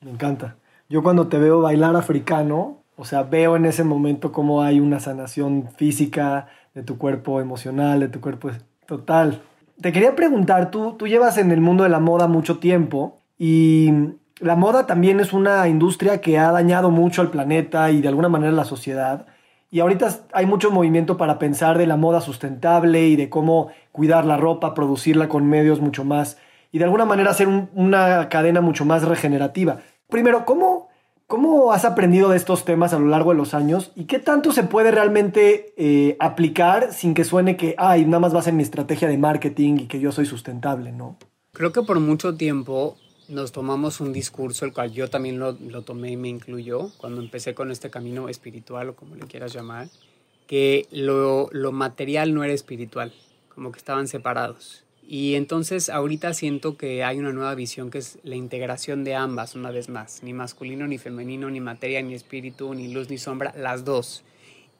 Me 0.00 0.10
encanta. 0.10 0.56
Yo 0.88 1.02
cuando 1.02 1.28
te 1.28 1.38
veo 1.38 1.60
bailar 1.60 1.96
africano, 1.96 2.82
o 2.96 3.04
sea, 3.04 3.22
veo 3.22 3.56
en 3.56 3.66
ese 3.66 3.84
momento 3.84 4.32
cómo 4.32 4.62
hay 4.62 4.80
una 4.80 5.00
sanación 5.00 5.68
física 5.76 6.48
de 6.74 6.82
tu 6.82 6.98
cuerpo 6.98 7.40
emocional, 7.40 8.00
de 8.00 8.08
tu 8.08 8.20
cuerpo 8.20 8.50
total. 8.86 9.42
te 9.80 9.92
quería 9.92 10.14
preguntar, 10.14 10.70
tú, 10.70 10.94
tú 10.98 11.06
llevas 11.06 11.38
en 11.38 11.50
el 11.50 11.60
mundo 11.60 11.84
de 11.84 11.90
la 11.90 12.00
moda 12.00 12.28
mucho 12.28 12.58
tiempo 12.58 13.20
y 13.38 13.90
la 14.40 14.56
moda 14.56 14.86
también 14.86 15.20
es 15.20 15.32
una 15.32 15.66
industria 15.68 16.20
que 16.20 16.38
ha 16.38 16.52
dañado 16.52 16.90
mucho 16.90 17.22
al 17.22 17.30
planeta 17.30 17.90
y 17.90 18.02
de 18.02 18.08
alguna 18.08 18.28
manera 18.28 18.52
la 18.52 18.64
sociedad. 18.64 19.26
Y 19.70 19.80
ahorita 19.80 20.08
hay 20.32 20.46
mucho 20.46 20.70
movimiento 20.70 21.16
para 21.16 21.38
pensar 21.38 21.78
de 21.78 21.86
la 21.86 21.96
moda 21.96 22.20
sustentable 22.20 23.06
y 23.06 23.16
de 23.16 23.30
cómo 23.30 23.70
cuidar 23.92 24.24
la 24.24 24.36
ropa, 24.36 24.74
producirla 24.74 25.28
con 25.28 25.46
medios 25.46 25.80
mucho 25.80 26.04
más 26.04 26.38
y 26.70 26.78
de 26.78 26.84
alguna 26.84 27.04
manera 27.04 27.30
hacer 27.30 27.48
una 27.74 28.28
cadena 28.28 28.60
mucho 28.60 28.84
más 28.84 29.02
regenerativa. 29.02 29.78
Primero, 30.08 30.44
¿cómo, 30.44 30.88
¿cómo 31.26 31.72
has 31.72 31.84
aprendido 31.84 32.28
de 32.28 32.36
estos 32.36 32.64
temas 32.64 32.92
a 32.92 32.98
lo 32.98 33.06
largo 33.06 33.30
de 33.30 33.38
los 33.38 33.54
años 33.54 33.92
y 33.96 34.04
qué 34.04 34.18
tanto 34.18 34.52
se 34.52 34.62
puede 34.62 34.90
realmente 34.90 35.72
eh, 35.76 36.16
aplicar 36.20 36.92
sin 36.92 37.14
que 37.14 37.24
suene 37.24 37.56
que, 37.56 37.74
ay, 37.78 38.04
nada 38.04 38.20
más 38.20 38.34
va 38.34 38.40
a 38.40 38.42
ser 38.42 38.52
mi 38.52 38.62
estrategia 38.62 39.08
de 39.08 39.18
marketing 39.18 39.78
y 39.80 39.86
que 39.86 39.98
yo 39.98 40.12
soy 40.12 40.26
sustentable, 40.26 40.92
¿no? 40.92 41.16
Creo 41.52 41.72
que 41.72 41.82
por 41.82 41.98
mucho 41.98 42.36
tiempo 42.36 42.96
nos 43.28 43.52
tomamos 43.52 44.00
un 44.00 44.12
discurso, 44.12 44.64
el 44.64 44.72
cual 44.72 44.92
yo 44.92 45.08
también 45.08 45.38
lo, 45.38 45.52
lo, 45.52 45.82
tomé 45.82 46.12
y 46.12 46.16
me 46.16 46.28
incluyó 46.28 46.90
cuando 46.96 47.20
empecé 47.20 47.54
con 47.54 47.70
este 47.70 47.90
camino 47.90 48.28
espiritual 48.28 48.90
o 48.90 48.96
como 48.96 49.16
le 49.16 49.26
quieras 49.26 49.52
llamar, 49.52 49.88
que 50.46 50.86
lo, 50.90 51.48
lo 51.52 51.72
material 51.72 52.34
no 52.34 52.44
era 52.44 52.52
espiritual, 52.52 53.12
como 53.54 53.72
que 53.72 53.78
estaban 53.78 54.08
separados. 54.08 54.84
Y 55.08 55.34
entonces 55.36 55.88
ahorita 55.88 56.34
siento 56.34 56.76
que 56.76 57.04
hay 57.04 57.18
una 57.18 57.32
nueva 57.32 57.54
visión 57.54 57.90
que 57.90 57.98
es 57.98 58.18
la 58.24 58.34
integración 58.34 59.04
de 59.04 59.14
ambas 59.14 59.54
una 59.54 59.70
vez 59.70 59.88
más, 59.88 60.22
ni 60.24 60.32
masculino 60.32 60.86
ni 60.88 60.98
femenino, 60.98 61.48
ni 61.48 61.60
materia 61.60 62.02
ni 62.02 62.14
espíritu, 62.14 62.74
ni 62.74 62.92
luz 62.92 63.08
ni 63.08 63.18
sombra, 63.18 63.54
las 63.56 63.84
dos. 63.84 64.24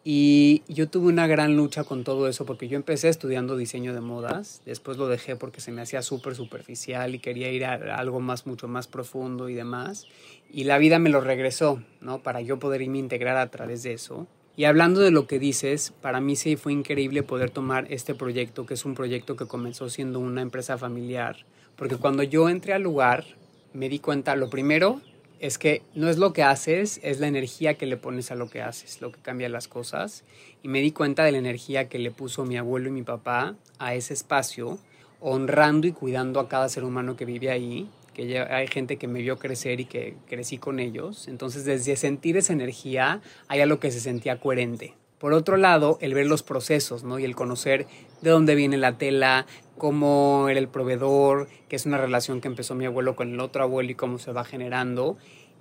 Y 0.09 0.63
yo 0.69 0.89
tuve 0.89 1.09
una 1.09 1.27
gran 1.27 1.57
lucha 1.57 1.83
con 1.83 2.05
todo 2.05 2.29
eso 2.29 2.47
porque 2.47 2.69
yo 2.69 2.77
empecé 2.77 3.09
estudiando 3.09 3.57
diseño 3.57 3.93
de 3.93 4.01
modas, 4.01 4.63
después 4.65 4.99
lo 4.99 5.09
dejé 5.09 5.35
porque 5.35 5.61
se 5.61 5.73
me 5.73 5.83
hacía 5.83 6.01
súper 6.01 6.37
superficial 6.37 7.17
y 7.17 7.19
quería 7.19 7.51
ir 7.51 7.65
a 7.65 7.75
algo 7.97 8.21
más, 8.21 8.47
mucho 8.47 8.69
más 8.69 8.87
profundo 8.87 9.49
y 9.49 9.55
demás. 9.55 10.07
Y 10.49 10.63
la 10.63 10.79
vida 10.79 11.01
me 11.01 11.11
lo 11.11 11.21
regresó, 11.21 11.83
¿no? 12.01 12.23
Para 12.23 12.41
yo 12.41 12.61
poder 12.61 12.83
irme 12.83 12.99
a 12.99 13.01
integrar 13.01 13.37
a 13.37 13.51
través 13.51 13.83
de 13.83 13.95
eso. 13.95 14.29
Y 14.55 14.63
hablando 14.63 15.01
de 15.01 15.11
lo 15.11 15.27
que 15.27 15.41
dices, 15.41 15.93
para 16.01 16.21
mí 16.21 16.37
sí 16.37 16.55
fue 16.55 16.73
increíble 16.73 17.25
poder 17.25 17.51
tomar 17.51 17.89
este 17.91 18.15
proyecto, 18.15 18.65
que 18.65 18.75
es 18.75 18.85
un 18.85 18.95
proyecto 18.95 19.35
que 19.35 19.47
comenzó 19.47 19.91
siendo 19.91 20.21
una 20.21 20.41
empresa 20.41 20.79
familiar, 20.79 21.39
porque 21.75 21.97
cuando 21.97 22.23
yo 22.23 22.49
entré 22.49 22.75
al 22.75 22.83
lugar 22.83 23.25
me 23.73 23.89
di 23.89 23.99
cuenta, 23.99 24.37
lo 24.37 24.51
primero, 24.51 25.01
es 25.41 25.59
que 25.59 25.83
no 25.95 26.09
es 26.09 26.19
lo 26.19 26.33
que 26.33 26.43
haces, 26.43 27.01
es 27.03 27.21
la 27.21 27.27
energía 27.27 27.75
que 27.75 27.87
le 27.87 27.97
pones 27.97 28.31
a 28.31 28.35
lo 28.35 28.49
que 28.49 28.63
haces, 28.63 29.01
lo 29.01 29.13
que 29.13 29.21
cambia 29.21 29.49
las 29.49 29.69
cosas. 29.69 30.25
Y 30.63 30.69
me 30.69 30.81
di 30.81 30.93
cuenta 30.93 31.25
de 31.25 31.33
la 31.33 31.39
energía 31.39 31.89
que 31.89 31.99
le 31.99 32.11
puso 32.11 32.45
mi 32.45 32.57
abuelo 32.57 32.89
y 32.89 32.93
mi 32.93 33.03
papá 33.03 33.55
a 33.79 33.95
ese 33.95 34.15
espacio, 34.15 34.79
honrando 35.21 35.87
y 35.87 35.93
cuidando 35.93 36.41
a 36.41 36.49
cada 36.49 36.69
ser 36.69 36.85
humano 36.85 37.17
que 37.17 37.25
vive 37.25 37.51
ahí, 37.51 37.89
que 38.15 38.27
ya 38.27 38.45
hay 38.45 38.67
gente 38.67 38.97
que 38.97 39.09
me 39.09 39.21
vio 39.21 39.39
crecer 39.39 39.81
y 39.81 39.85
que 39.85 40.17
crecí 40.27 40.57
con 40.57 40.81
ellos. 40.81 41.29
Entonces, 41.29 41.65
desde 41.65 41.97
sentir 41.97 42.37
esa 42.39 42.55
energía, 42.55 43.21
hay 43.49 43.61
algo 43.61 43.79
que 43.79 43.91
se 43.91 44.01
sentía 44.01 44.41
coherente. 44.41 44.95
Por 45.19 45.33
otro 45.33 45.57
lado, 45.57 45.99
el 46.01 46.15
ver 46.15 46.27
los 46.27 46.43
procesos, 46.43 47.03
¿no? 47.03 47.19
Y 47.19 47.25
el 47.25 47.35
conocer 47.35 47.87
de 48.21 48.31
dónde 48.31 48.55
viene 48.55 48.77
la 48.77 48.99
tela, 48.99 49.47
cómo 49.77 50.49
era 50.49 50.59
el 50.59 50.69
proveedor, 50.69 51.49
que 51.69 51.77
es 51.77 51.87
una 51.87 51.99
relación 51.99 52.41
que 52.41 52.49
empezó 52.49 52.75
mi 52.75 52.87
abuelo 52.87 53.17
con 53.17 53.33
el 53.33 53.41
otro 53.41 53.63
abuelo 53.63 53.91
y 53.91 53.95
cómo 53.95 54.19
se 54.19 54.33
va 54.33 54.45
generando. 54.45 55.17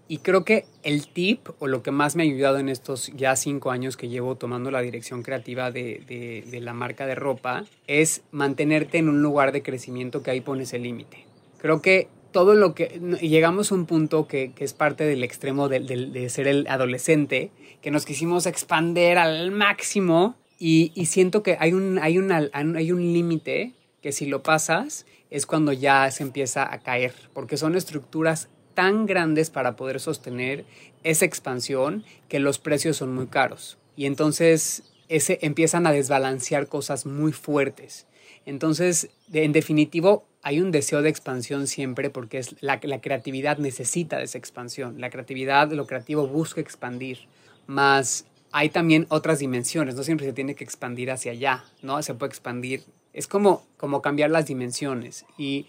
Y 0.08 0.20
creo 0.20 0.46
que 0.46 0.66
el 0.84 1.08
tip 1.08 1.50
o 1.60 1.68
lo 1.68 1.82
que 1.82 1.92
más 1.92 2.16
me 2.16 2.24
ha 2.24 2.26
ayudado 2.26 2.60
en 2.60 2.70
estos 2.70 3.12
ya 3.16 3.36
cinco 3.36 3.72
años 3.72 3.98
que 3.98 4.08
llevo 4.08 4.36
tomando 4.36 4.70
la 4.70 4.82
dirección 4.82 5.24
creativa 5.24 5.72
de, 5.72 6.04
de, 6.08 6.44
de 6.50 6.62
la 6.62 6.74
marca 6.74 7.08
de 7.08 7.16
ropa 7.16 7.66
es 7.88 8.22
mantenerte 8.32 9.00
en 9.00 9.10
un 9.10 9.24
lugar 9.24 9.52
de 9.52 9.64
crecimiento 9.64 10.22
que 10.22 10.30
ahí 10.30 10.42
pones 10.42 10.74
el 10.74 10.84
límite. 10.84 11.26
Creo 11.60 11.82
que 11.82 12.08
todo 12.36 12.54
lo 12.54 12.76
que 12.76 13.00
llegamos 13.22 13.72
a 13.72 13.76
un 13.76 13.86
punto 13.86 14.28
que, 14.28 14.52
que 14.52 14.66
es 14.66 14.74
parte 14.74 15.06
del 15.06 15.24
extremo 15.24 15.70
de, 15.70 15.80
de, 15.80 16.30
ser 16.30 16.50
el 16.50 16.68
adolescente, 16.68 17.50
que 17.82 17.92
nos 17.92 18.06
quisimos 18.06 18.46
expander 18.46 19.18
al 19.18 19.52
máximo 19.52 20.36
y, 20.60 20.92
y 20.96 21.06
siento 21.06 21.44
que 21.44 21.56
hay 21.58 21.72
un, 21.72 21.98
hay 21.98 22.18
un, 22.18 22.34
hay 22.34 22.92
un 22.92 23.14
límite 23.14 23.72
que 24.06 24.12
si 24.12 24.28
lo 24.28 24.44
pasas 24.44 25.08
es 25.32 25.48
cuando 25.48 25.74
ya 25.74 26.12
se 26.12 26.22
empieza 26.22 26.72
a 26.72 26.78
caer, 26.78 27.16
porque 27.34 27.58
son 27.58 27.74
estructuras 27.74 28.50
tan 28.76 29.08
grandes 29.08 29.50
para 29.50 29.76
poder 29.76 30.00
sostener 30.00 30.64
esa 31.04 31.26
expansión 31.26 32.04
que 32.30 32.38
los 32.38 32.60
precios 32.60 32.98
son 32.98 33.16
muy 33.16 33.26
caros. 33.26 33.80
Y 33.96 34.06
entonces 34.06 34.84
ese, 35.10 35.40
empiezan 35.42 35.88
a 35.88 35.92
desbalancear 35.92 36.68
cosas 36.68 37.08
muy 37.08 37.32
fuertes. 37.32 38.06
Entonces, 38.46 39.10
en 39.34 39.54
definitivo, 39.54 40.28
hay 40.44 40.62
un 40.62 40.70
deseo 40.70 41.02
de 41.02 41.10
expansión 41.10 41.66
siempre 41.66 42.12
porque 42.12 42.38
es 42.38 42.58
la, 42.62 42.80
la, 42.84 43.02
creatividad 43.02 43.58
necesita 43.58 44.20
de 44.20 44.26
esa 44.26 44.38
expansión. 44.38 45.02
La 45.02 45.10
creatividad, 45.10 45.72
lo 45.72 45.88
creativo 45.88 46.28
busca 46.28 46.62
expandir. 46.62 47.22
Más 47.66 48.28
hay 48.52 48.70
también 48.70 49.08
otras 49.10 49.40
dimensiones. 49.40 49.96
No 49.96 50.04
siempre 50.04 50.28
se 50.28 50.34
tiene 50.34 50.54
que 50.54 50.64
expandir 50.64 51.10
hacia 51.10 51.32
allá, 51.32 51.66
¿no? 51.82 52.04
Se 52.04 52.14
puede 52.14 52.30
expandir. 52.30 52.84
Es 53.16 53.28
como, 53.28 53.66
como 53.78 54.02
cambiar 54.02 54.30
las 54.30 54.46
dimensiones. 54.46 55.26
Y 55.38 55.68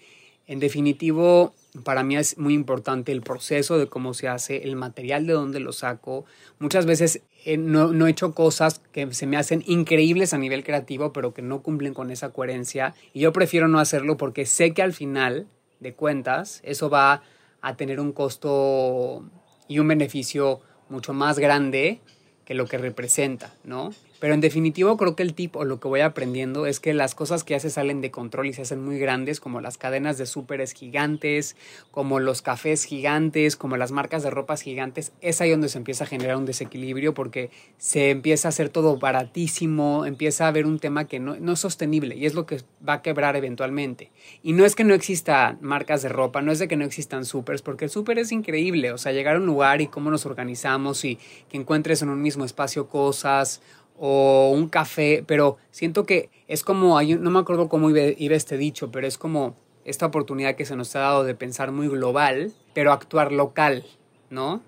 en 0.48 0.58
definitivo, 0.58 1.54
para 1.84 2.02
mí 2.02 2.16
es 2.16 2.38
muy 2.38 2.54
importante 2.54 3.12
el 3.12 3.22
proceso 3.22 3.78
de 3.78 3.86
cómo 3.86 4.14
se 4.14 4.26
hace, 4.26 4.64
el 4.64 4.74
material 4.74 5.28
de 5.28 5.34
dónde 5.34 5.60
lo 5.60 5.72
saco. 5.72 6.24
Muchas 6.58 6.86
veces 6.86 7.22
eh, 7.44 7.56
no, 7.56 7.92
no, 7.92 8.08
he 8.08 8.10
hecho 8.10 8.34
cosas 8.34 8.80
que 8.90 9.14
se 9.14 9.28
me 9.28 9.36
hacen 9.36 9.62
increíbles 9.64 10.34
a 10.34 10.38
nivel 10.38 10.64
creativo, 10.64 11.12
pero 11.12 11.34
que 11.34 11.42
no 11.42 11.62
cumplen 11.62 11.94
con 11.94 12.10
esa 12.10 12.30
coherencia. 12.30 12.96
Y 13.12 13.20
yo 13.20 13.32
prefiero 13.32 13.68
no 13.68 13.78
hacerlo 13.78 14.16
porque 14.16 14.44
sé 14.44 14.74
que 14.74 14.82
al 14.82 14.92
final 14.92 15.46
de 15.78 15.94
cuentas 15.94 16.60
eso 16.64 16.90
va 16.90 17.22
a 17.60 17.76
tener 17.76 18.00
un 18.00 18.10
costo 18.10 19.24
y 19.68 19.78
un 19.78 19.86
beneficio 19.86 20.62
mucho 20.88 21.12
más 21.12 21.38
grande 21.38 22.00
que 22.44 22.54
lo 22.54 22.66
que 22.66 22.78
representa, 22.78 23.54
¿no? 23.62 23.92
Pero 24.18 24.32
en 24.32 24.40
definitivo 24.40 24.96
creo 24.96 25.14
que 25.14 25.22
el 25.22 25.34
tip 25.34 25.56
o 25.56 25.64
lo 25.64 25.78
que 25.78 25.88
voy 25.88 26.00
aprendiendo 26.00 26.66
es 26.66 26.80
que 26.80 26.94
las 26.94 27.14
cosas 27.14 27.44
que 27.44 27.52
ya 27.52 27.60
se 27.60 27.70
salen 27.70 28.00
de 28.00 28.10
control 28.10 28.46
y 28.46 28.52
se 28.54 28.62
hacen 28.62 28.82
muy 28.82 28.98
grandes, 28.98 29.40
como 29.40 29.60
las 29.60 29.76
cadenas 29.76 30.16
de 30.16 30.24
súperes 30.24 30.72
gigantes, 30.72 31.56
como 31.90 32.18
los 32.18 32.40
cafés 32.40 32.84
gigantes, 32.84 33.56
como 33.56 33.76
las 33.76 33.92
marcas 33.92 34.22
de 34.22 34.30
ropas 34.30 34.62
gigantes, 34.62 35.12
es 35.20 35.40
ahí 35.40 35.50
donde 35.50 35.68
se 35.68 35.78
empieza 35.78 36.04
a 36.04 36.06
generar 36.06 36.36
un 36.36 36.46
desequilibrio 36.46 37.12
porque 37.12 37.50
se 37.76 38.10
empieza 38.10 38.48
a 38.48 38.50
hacer 38.50 38.70
todo 38.70 38.96
baratísimo, 38.96 40.06
empieza 40.06 40.46
a 40.46 40.48
haber 40.48 40.64
un 40.64 40.78
tema 40.78 41.06
que 41.06 41.20
no, 41.20 41.36
no 41.36 41.52
es 41.52 41.60
sostenible 41.60 42.16
y 42.16 42.24
es 42.24 42.34
lo 42.34 42.46
que 42.46 42.62
va 42.86 42.94
a 42.94 43.02
quebrar 43.02 43.36
eventualmente. 43.36 44.10
Y 44.42 44.54
no 44.54 44.64
es 44.64 44.74
que 44.74 44.84
no 44.84 44.94
existan 44.94 45.58
marcas 45.60 46.02
de 46.02 46.08
ropa, 46.08 46.40
no 46.40 46.52
es 46.52 46.58
de 46.58 46.68
que 46.68 46.76
no 46.76 46.84
existan 46.84 47.26
súperes, 47.26 47.60
porque 47.60 47.84
el 47.84 47.90
súper 47.90 48.18
es 48.18 48.32
increíble, 48.32 48.92
o 48.92 48.98
sea, 48.98 49.12
llegar 49.12 49.36
a 49.36 49.38
un 49.38 49.46
lugar 49.46 49.82
y 49.82 49.88
cómo 49.88 50.10
nos 50.10 50.24
organizamos 50.24 51.04
y 51.04 51.18
que 51.50 51.58
encuentres 51.58 52.00
en 52.00 52.08
un 52.08 52.22
mismo 52.22 52.44
espacio 52.44 52.88
cosas 52.88 53.60
o 53.98 54.50
un 54.52 54.68
café, 54.68 55.24
pero 55.26 55.56
siento 55.70 56.04
que 56.04 56.30
es 56.48 56.62
como, 56.62 57.00
no 57.00 57.30
me 57.30 57.38
acuerdo 57.38 57.68
cómo 57.68 57.90
iba, 57.90 58.00
iba, 58.16 58.34
este 58.34 58.56
dicho, 58.56 58.90
pero 58.90 59.06
es 59.06 59.18
como 59.18 59.56
esta 59.84 60.06
oportunidad 60.06 60.56
que 60.56 60.66
se 60.66 60.76
nos 60.76 60.94
ha 60.96 61.00
dado 61.00 61.24
de 61.24 61.34
pensar 61.34 61.72
muy 61.72 61.88
global, 61.88 62.52
pero 62.74 62.92
actuar 62.92 63.32
local, 63.32 63.84
¿no? 64.30 64.60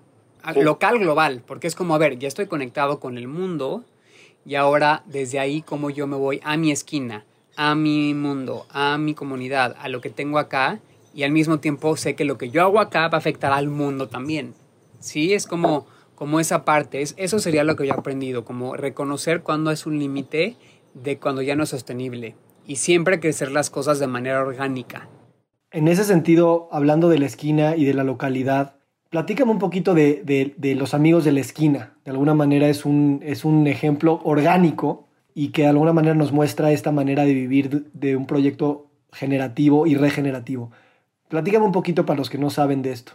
Sí. 0.53 0.61
Local, 0.61 0.99
global, 0.99 1.43
porque 1.45 1.67
es 1.67 1.75
como, 1.75 1.93
a 1.95 1.97
ver, 1.97 2.17
ya 2.17 2.27
estoy 2.27 2.47
conectado 2.47 2.99
con 2.99 3.17
el 3.17 3.27
mundo 3.27 3.83
y 4.45 4.55
ahora 4.55 5.03
desde 5.05 5.39
ahí 5.39 5.61
como 5.61 5.89
yo 5.89 6.07
me 6.07 6.15
voy 6.15 6.39
a 6.43 6.55
mi 6.55 6.71
esquina, 6.71 7.25
a 7.57 7.75
mi 7.75 8.13
mundo, 8.13 8.65
a 8.69 8.97
mi 8.97 9.13
comunidad, 9.13 9.75
a 9.79 9.89
lo 9.89 9.99
que 9.99 10.09
tengo 10.09 10.39
acá 10.39 10.79
y 11.13 11.23
al 11.23 11.31
mismo 11.31 11.59
tiempo 11.59 11.97
sé 11.97 12.15
que 12.15 12.23
lo 12.23 12.37
que 12.37 12.49
yo 12.49 12.61
hago 12.61 12.79
acá 12.79 13.09
va 13.09 13.17
a 13.17 13.19
afectar 13.19 13.51
al 13.51 13.67
mundo 13.67 14.07
también. 14.07 14.53
Sí, 14.99 15.33
es 15.33 15.45
como 15.45 15.87
como 16.19 16.41
esa 16.41 16.65
parte, 16.65 17.01
es, 17.01 17.15
eso 17.17 17.39
sería 17.39 17.63
lo 17.63 17.77
que 17.77 17.87
yo 17.87 17.93
he 17.93 17.97
aprendido, 17.97 18.43
como 18.43 18.75
reconocer 18.75 19.41
cuándo 19.41 19.71
es 19.71 19.85
un 19.85 19.97
límite 19.99 20.57
de 20.93 21.17
cuando 21.17 21.41
ya 21.41 21.55
no 21.55 21.63
es 21.63 21.69
sostenible 21.69 22.35
y 22.67 22.75
siempre 22.75 23.21
crecer 23.21 23.51
las 23.51 23.69
cosas 23.69 23.99
de 23.99 24.07
manera 24.07 24.41
orgánica. 24.41 25.07
En 25.71 25.87
ese 25.87 26.03
sentido, 26.03 26.67
hablando 26.73 27.07
de 27.07 27.19
la 27.19 27.25
esquina 27.25 27.77
y 27.77 27.85
de 27.85 27.93
la 27.93 28.03
localidad, 28.03 28.75
platícame 29.09 29.51
un 29.51 29.59
poquito 29.59 29.93
de, 29.93 30.53
los 30.77 30.93
amigos 30.93 31.23
de 31.23 31.31
la 31.31 31.39
esquina. 31.39 31.93
De 32.03 32.11
alguna 32.11 32.33
manera 32.33 32.67
es 32.67 32.83
un, 32.83 33.21
es 33.23 33.45
un 33.45 33.65
ejemplo 33.67 34.19
orgánico 34.25 35.07
y 35.33 35.49
que 35.49 35.61
de 35.61 35.69
alguna 35.69 35.93
manera 35.93 36.15
nos 36.15 36.33
muestra 36.33 36.73
esta 36.73 36.91
manera 36.91 37.23
de 37.23 37.33
vivir 37.33 37.89
de 37.93 38.17
un 38.17 38.27
proyecto 38.27 38.91
generativo 39.13 39.87
y 39.87 39.95
regenerativo. 39.95 40.69
Platícame 41.29 41.65
un 41.65 41.71
poquito 41.71 42.05
para 42.05 42.17
los 42.17 42.29
que 42.29 42.37
no 42.37 42.49
saben 42.49 42.81
de 42.81 42.91
esto. 42.91 43.13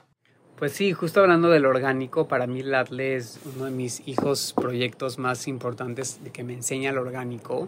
Pues 0.56 0.70
sí, 0.70 0.92
justo 0.92 1.20
hablando 1.20 1.50
del 1.50 1.66
orgánico, 1.66 2.28
para 2.28 2.46
mí 2.46 2.62
Latle 2.62 3.16
es 3.16 3.40
uno 3.44 3.64
de 3.64 3.72
mis 3.72 4.06
hijos 4.06 4.54
proyectos 4.56 5.18
más 5.18 5.48
importantes 5.48 6.22
de 6.22 6.30
que 6.30 6.44
me 6.44 6.52
enseña 6.52 6.90
el 6.90 6.98
orgánico. 6.98 7.66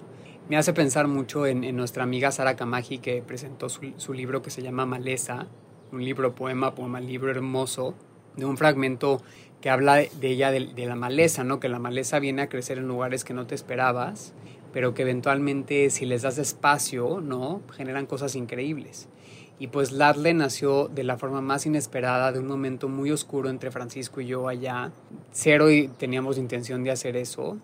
Me 0.48 0.56
hace 0.56 0.72
pensar 0.72 1.08
mucho 1.08 1.46
en, 1.46 1.74
nuestra 1.74 2.04
amiga 2.04 2.30
Sara 2.30 2.54
Kamaji 2.54 2.98
que 2.98 3.22
presentó 3.22 3.68
su, 3.68 4.12
libro 4.12 4.40
que 4.40 4.50
se 4.50 4.62
llama 4.62 4.86
Maleza, 4.86 5.48
un 5.90 6.04
libro 6.04 6.36
poema, 6.36 6.76
poema, 6.76 7.00
libro 7.00 7.32
hermoso, 7.32 7.94
de 8.36 8.44
un 8.44 8.56
fragmento 8.56 9.20
que 9.60 9.68
habla 9.68 9.96
de, 9.96 10.10
de 10.20 10.28
ella, 10.28 10.52
de, 10.52 10.66
de, 10.66 10.86
la 10.86 10.94
maleza, 10.94 11.42
¿no? 11.42 11.58
Que 11.58 11.68
la 11.68 11.80
maleza 11.80 12.20
viene 12.20 12.42
a 12.42 12.48
crecer 12.48 12.78
en 12.78 12.86
lugares 12.86 13.24
que 13.24 13.34
no 13.34 13.48
te 13.48 13.56
esperabas, 13.56 14.32
pero 14.72 14.94
que 14.94 15.02
eventualmente 15.02 15.90
si 15.90 16.06
les 16.06 16.22
das 16.22 16.38
espacio, 16.38 17.20
¿no? 17.20 17.62
Generan 17.72 18.06
cosas 18.06 18.36
increíbles. 18.36 19.08
Y 19.58 19.68
pues 19.68 19.92
Ladle 19.92 20.34
nació 20.34 20.88
de 20.88 21.04
la 21.04 21.16
forma 21.16 21.40
más 21.40 21.64
inesperada, 21.64 22.32
de 22.32 22.38
un 22.38 22.46
momento 22.46 22.88
muy 22.88 23.10
oscuro 23.10 23.48
entre 23.48 23.70
Francisco 23.70 24.20
y 24.20 24.26
yo 24.26 24.48
allá. 24.48 24.92
Cero 25.32 25.70
y 25.70 25.88
teníamos 25.88 26.36
intención 26.36 26.84
de 26.84 26.90
hacer 26.90 27.16
eso. 27.16 27.56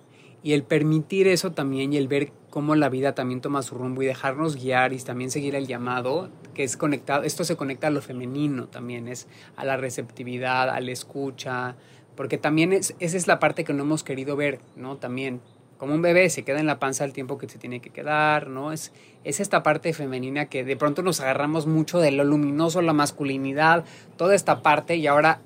Y 0.43 0.55
el 0.55 0.65
permitir 0.65 1.29
eso 1.29 1.53
también 1.53 1.93
y 1.93 1.99
el 1.99 2.09
ver 2.09 2.33
cómo 2.51 2.75
la 2.75 2.89
vida 2.89 3.15
también 3.15 3.41
toma 3.41 3.63
su 3.63 3.77
rumbo 3.77 4.03
y 4.03 4.07
dejarnos 4.07 4.57
guiar 4.57 4.93
y 4.93 4.99
también 4.99 5.31
seguir 5.31 5.55
el 5.55 5.67
llamado, 5.67 6.31
que 6.55 6.65
es 6.65 6.77
conectado, 6.77 7.23
esto 7.23 7.45
se 7.45 7.57
conecta 7.57 7.87
a 7.87 7.91
lo 7.91 8.03
femenino 8.03 8.67
también, 8.67 9.09
es 9.09 9.29
a 9.57 9.65
la 9.65 9.77
receptividad, 9.77 10.69
a 10.69 10.81
la 10.81 10.91
escucha, 10.91 11.77
porque 12.17 12.39
también 12.39 12.73
es, 12.73 12.95
esa 12.99 13.17
es 13.17 13.27
la 13.27 13.39
parte 13.39 13.65
que 13.65 13.73
no 13.73 13.85
hemos 13.85 14.05
querido 14.05 14.37
ver, 14.37 14.61
¿no? 14.77 14.97
También, 14.97 15.41
como 15.83 15.97
un 15.97 16.03
bebé 16.03 16.31
se 16.31 16.45
queda 16.45 16.61
en 16.61 16.67
la 16.67 16.79
panza 16.79 17.05
el 17.05 17.13
tiempo 17.13 17.39
que 17.39 17.49
se 17.49 17.59
tiene 17.59 17.81
que 17.81 17.91
quedar, 17.91 18.47
¿no? 18.47 18.71
Es, 18.71 18.93
es 19.25 19.41
esta 19.41 19.65
parte 19.65 19.93
femenina 19.93 20.47
que 20.47 20.63
de 20.63 20.77
pronto 20.77 21.03
nos 21.03 21.19
agarramos 21.19 21.67
mucho 21.67 21.99
de 21.99 22.13
lo 22.13 22.23
luminoso, 22.23 22.83
la 22.83 22.93
masculinidad, 22.93 23.85
toda 24.17 24.37
esta 24.37 24.63
parte 24.63 24.95
y 24.95 25.09
ahora 25.09 25.41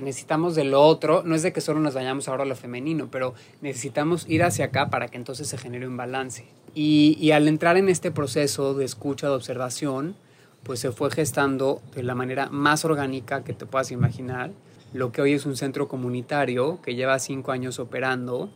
necesitamos 0.00 0.54
de 0.54 0.62
lo 0.62 0.80
otro, 0.80 1.24
no 1.24 1.34
es 1.34 1.42
de 1.42 1.52
que 1.52 1.60
solo 1.60 1.80
nos 1.80 1.94
vayamos 1.94 2.28
ahora 2.28 2.44
lo 2.44 2.54
femenino, 2.54 3.08
pero 3.10 3.34
necesitamos 3.62 4.26
ir 4.28 4.44
hacia 4.44 4.66
acá 4.66 4.90
para 4.90 5.08
que 5.08 5.16
entonces 5.16 5.48
se 5.48 5.58
genere 5.58 5.88
un 5.88 5.96
balance. 5.96 6.46
Y, 6.72 7.16
y 7.20 7.32
al 7.32 7.48
entrar 7.48 7.76
en 7.76 7.88
este 7.88 8.12
proceso 8.12 8.74
de 8.74 8.84
escucha, 8.84 9.26
de 9.26 9.34
observación, 9.34 10.14
pues 10.62 10.78
se 10.78 10.92
fue 10.92 11.10
gestando 11.10 11.82
de 11.96 12.04
la 12.04 12.14
manera 12.14 12.48
más 12.48 12.84
orgánica 12.84 13.42
que 13.42 13.54
te 13.54 13.66
puedas 13.66 13.90
imaginar, 13.90 14.52
lo 14.92 15.10
que 15.10 15.20
hoy 15.20 15.32
es 15.32 15.46
un 15.46 15.56
centro 15.56 15.88
comunitario 15.88 16.80
que 16.80 16.94
lleva 16.94 17.18
cinco 17.18 17.50
años 17.50 17.80
operando. 17.80 18.50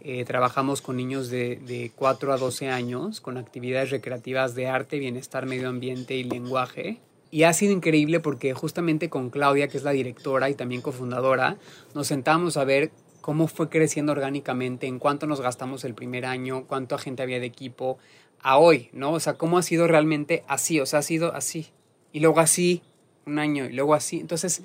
Eh, 0.00 0.24
trabajamos 0.24 0.80
con 0.82 0.96
niños 0.96 1.28
de, 1.28 1.56
de 1.56 1.92
4 1.94 2.32
a 2.32 2.36
12 2.38 2.68
años, 2.68 3.20
con 3.20 3.36
actividades 3.36 3.90
recreativas 3.90 4.54
de 4.54 4.66
arte, 4.66 4.98
bienestar, 4.98 5.46
medio 5.46 5.68
ambiente 5.68 6.14
y 6.14 6.24
lenguaje 6.24 7.00
y 7.30 7.44
ha 7.44 7.52
sido 7.52 7.72
increíble 7.72 8.20
porque 8.20 8.54
justamente 8.54 9.08
con 9.08 9.30
Claudia, 9.30 9.68
que 9.68 9.78
es 9.78 9.84
la 9.84 9.92
directora 9.92 10.50
y 10.50 10.54
también 10.54 10.82
cofundadora, 10.82 11.58
nos 11.94 12.08
sentamos 12.08 12.56
a 12.56 12.64
ver 12.64 12.90
cómo 13.20 13.46
fue 13.46 13.68
creciendo 13.68 14.12
orgánicamente, 14.12 14.86
en 14.86 14.98
cuánto 14.98 15.26
nos 15.26 15.40
gastamos 15.40 15.84
el 15.84 15.94
primer 15.94 16.26
año, 16.26 16.64
cuánta 16.66 16.98
gente 16.98 17.22
había 17.22 17.38
de 17.38 17.46
equipo, 17.46 17.98
a 18.42 18.58
hoy, 18.58 18.88
¿no? 18.92 19.12
O 19.12 19.20
sea, 19.20 19.34
cómo 19.34 19.58
ha 19.58 19.62
sido 19.62 19.86
realmente 19.86 20.42
así, 20.48 20.80
o 20.80 20.86
sea, 20.86 21.00
ha 21.00 21.02
sido 21.02 21.34
así. 21.34 21.68
Y 22.12 22.20
luego 22.20 22.40
así, 22.40 22.82
un 23.26 23.38
año, 23.38 23.66
y 23.66 23.72
luego 23.72 23.94
así. 23.94 24.18
Entonces, 24.18 24.62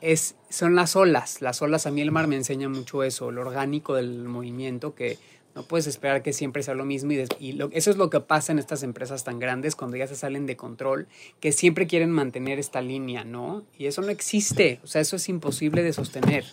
es, 0.00 0.36
son 0.48 0.74
las 0.74 0.96
olas. 0.96 1.42
Las 1.42 1.62
olas, 1.62 1.86
a 1.86 1.90
mí 1.90 2.00
el 2.00 2.12
mar 2.12 2.26
me 2.26 2.36
enseña 2.36 2.68
mucho 2.68 3.02
eso, 3.02 3.30
lo 3.30 3.42
orgánico 3.42 3.94
del 3.94 4.24
movimiento, 4.24 4.94
que 4.94 5.18
no 5.54 5.64
puedes 5.64 5.86
esperar 5.86 6.22
que 6.22 6.32
siempre 6.32 6.62
sea 6.62 6.74
lo 6.74 6.84
mismo 6.84 7.12
y, 7.12 7.58
eso 7.72 7.90
es 7.90 7.96
lo 7.96 8.08
que 8.08 8.20
pasa 8.20 8.52
en 8.52 8.58
estas 8.58 8.82
empresas 8.82 9.24
tan 9.24 9.38
grandes 9.38 9.74
cuando 9.74 9.96
ya 9.96 10.06
se 10.06 10.14
salen 10.14 10.46
de 10.46 10.56
control, 10.56 11.08
que 11.40 11.52
siempre 11.52 11.86
quieren 11.86 12.10
mantener 12.10 12.58
esta 12.58 12.80
línea, 12.80 13.24
¿no? 13.24 13.64
Y 13.76 13.86
eso 13.86 14.00
no 14.02 14.08
existe, 14.08 14.80
o 14.84 14.86
sea, 14.86 15.00
eso 15.00 15.16
es 15.16 15.28
imposible 15.28 15.82
de 15.82 15.92
sostener, 15.92 16.44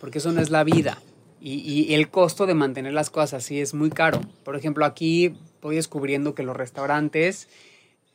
porque 0.00 0.18
eso 0.18 0.32
no 0.32 0.40
es 0.40 0.50
la 0.50 0.64
vida. 0.64 1.02
Y, 1.38 1.60
y 1.60 1.94
el 1.94 2.08
costo 2.08 2.46
de 2.46 2.54
mantener 2.54 2.94
las 2.94 3.10
cosas 3.10 3.44
así 3.44 3.60
es 3.60 3.74
muy 3.74 3.90
caro. 3.90 4.20
Por 4.42 4.56
ejemplo, 4.56 4.86
aquí 4.86 5.36
voy 5.60 5.76
descubriendo 5.76 6.34
que 6.34 6.42
los 6.42 6.56
restaurantes, 6.56 7.48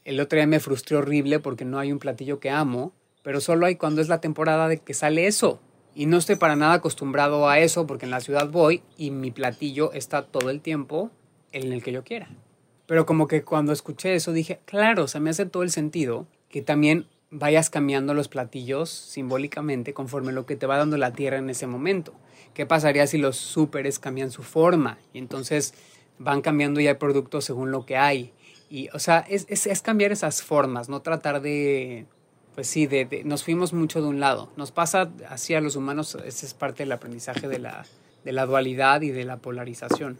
el 0.05 0.19
otro 0.19 0.37
día 0.37 0.47
me 0.47 0.59
frustré 0.59 0.97
horrible 0.97 1.39
porque 1.39 1.63
no 1.63 1.77
hay 1.77 1.91
un 1.91 1.99
platillo 1.99 2.39
que 2.39 2.49
amo, 2.49 2.93
pero 3.23 3.41
solo 3.41 3.65
hay 3.65 3.75
cuando 3.75 4.01
es 4.01 4.07
la 4.07 4.21
temporada 4.21 4.67
de 4.67 4.77
que 4.77 4.93
sale 4.93 5.27
eso. 5.27 5.59
Y 5.93 6.05
no 6.05 6.17
estoy 6.17 6.37
para 6.37 6.55
nada 6.55 6.73
acostumbrado 6.73 7.49
a 7.49 7.59
eso 7.59 7.85
porque 7.85 8.05
en 8.05 8.11
la 8.11 8.21
ciudad 8.21 8.49
voy 8.49 8.81
y 8.97 9.11
mi 9.11 9.31
platillo 9.31 9.91
está 9.93 10.25
todo 10.25 10.49
el 10.49 10.61
tiempo 10.61 11.11
en 11.51 11.73
el 11.73 11.83
que 11.83 11.91
yo 11.91 12.03
quiera. 12.03 12.29
Pero 12.85 13.05
como 13.05 13.27
que 13.27 13.43
cuando 13.43 13.73
escuché 13.73 14.15
eso 14.15 14.31
dije, 14.31 14.59
claro, 14.65 15.03
o 15.03 15.07
sea, 15.07 15.21
me 15.21 15.29
hace 15.29 15.45
todo 15.45 15.63
el 15.63 15.71
sentido 15.71 16.27
que 16.49 16.61
también 16.61 17.07
vayas 17.29 17.69
cambiando 17.69 18.13
los 18.13 18.27
platillos 18.27 18.89
simbólicamente 18.89 19.93
conforme 19.93 20.33
lo 20.33 20.45
que 20.45 20.57
te 20.57 20.67
va 20.67 20.77
dando 20.77 20.97
la 20.97 21.13
tierra 21.13 21.37
en 21.37 21.49
ese 21.49 21.67
momento. 21.67 22.13
¿Qué 22.53 22.65
pasaría 22.65 23.07
si 23.07 23.17
los 23.17 23.37
súperes 23.37 23.99
cambian 23.99 24.31
su 24.31 24.43
forma? 24.43 24.97
Y 25.13 25.19
entonces 25.19 25.73
van 26.19 26.41
cambiando 26.41 26.79
ya 26.81 26.91
el 26.91 26.97
producto 26.97 27.39
según 27.41 27.71
lo 27.71 27.85
que 27.85 27.97
hay. 27.97 28.33
Y, 28.69 28.89
o 28.89 28.99
sea, 28.99 29.19
es, 29.29 29.45
es, 29.49 29.67
es 29.67 29.81
cambiar 29.81 30.11
esas 30.11 30.43
formas, 30.43 30.89
no 30.89 31.01
tratar 31.01 31.41
de 31.41 32.05
pues 32.55 32.67
sí, 32.67 32.87
de, 32.87 33.23
nos 33.25 33.43
fuimos 33.43 33.73
mucho 33.73 34.01
de 34.01 34.07
un 34.07 34.19
lado. 34.19 34.49
Nos 34.57 34.71
pasa 34.71 35.11
así 35.29 35.53
a 35.53 35.61
los 35.61 35.75
humanos, 35.75 36.17
esa 36.25 36.45
es 36.45 36.53
parte 36.53 36.83
del 36.83 36.91
aprendizaje 36.91 37.47
de 37.47 37.59
la, 37.59 37.85
de 38.23 38.31
la 38.31 38.45
dualidad 38.45 39.01
y 39.01 39.11
de 39.11 39.25
la 39.25 39.37
polarización. 39.37 40.17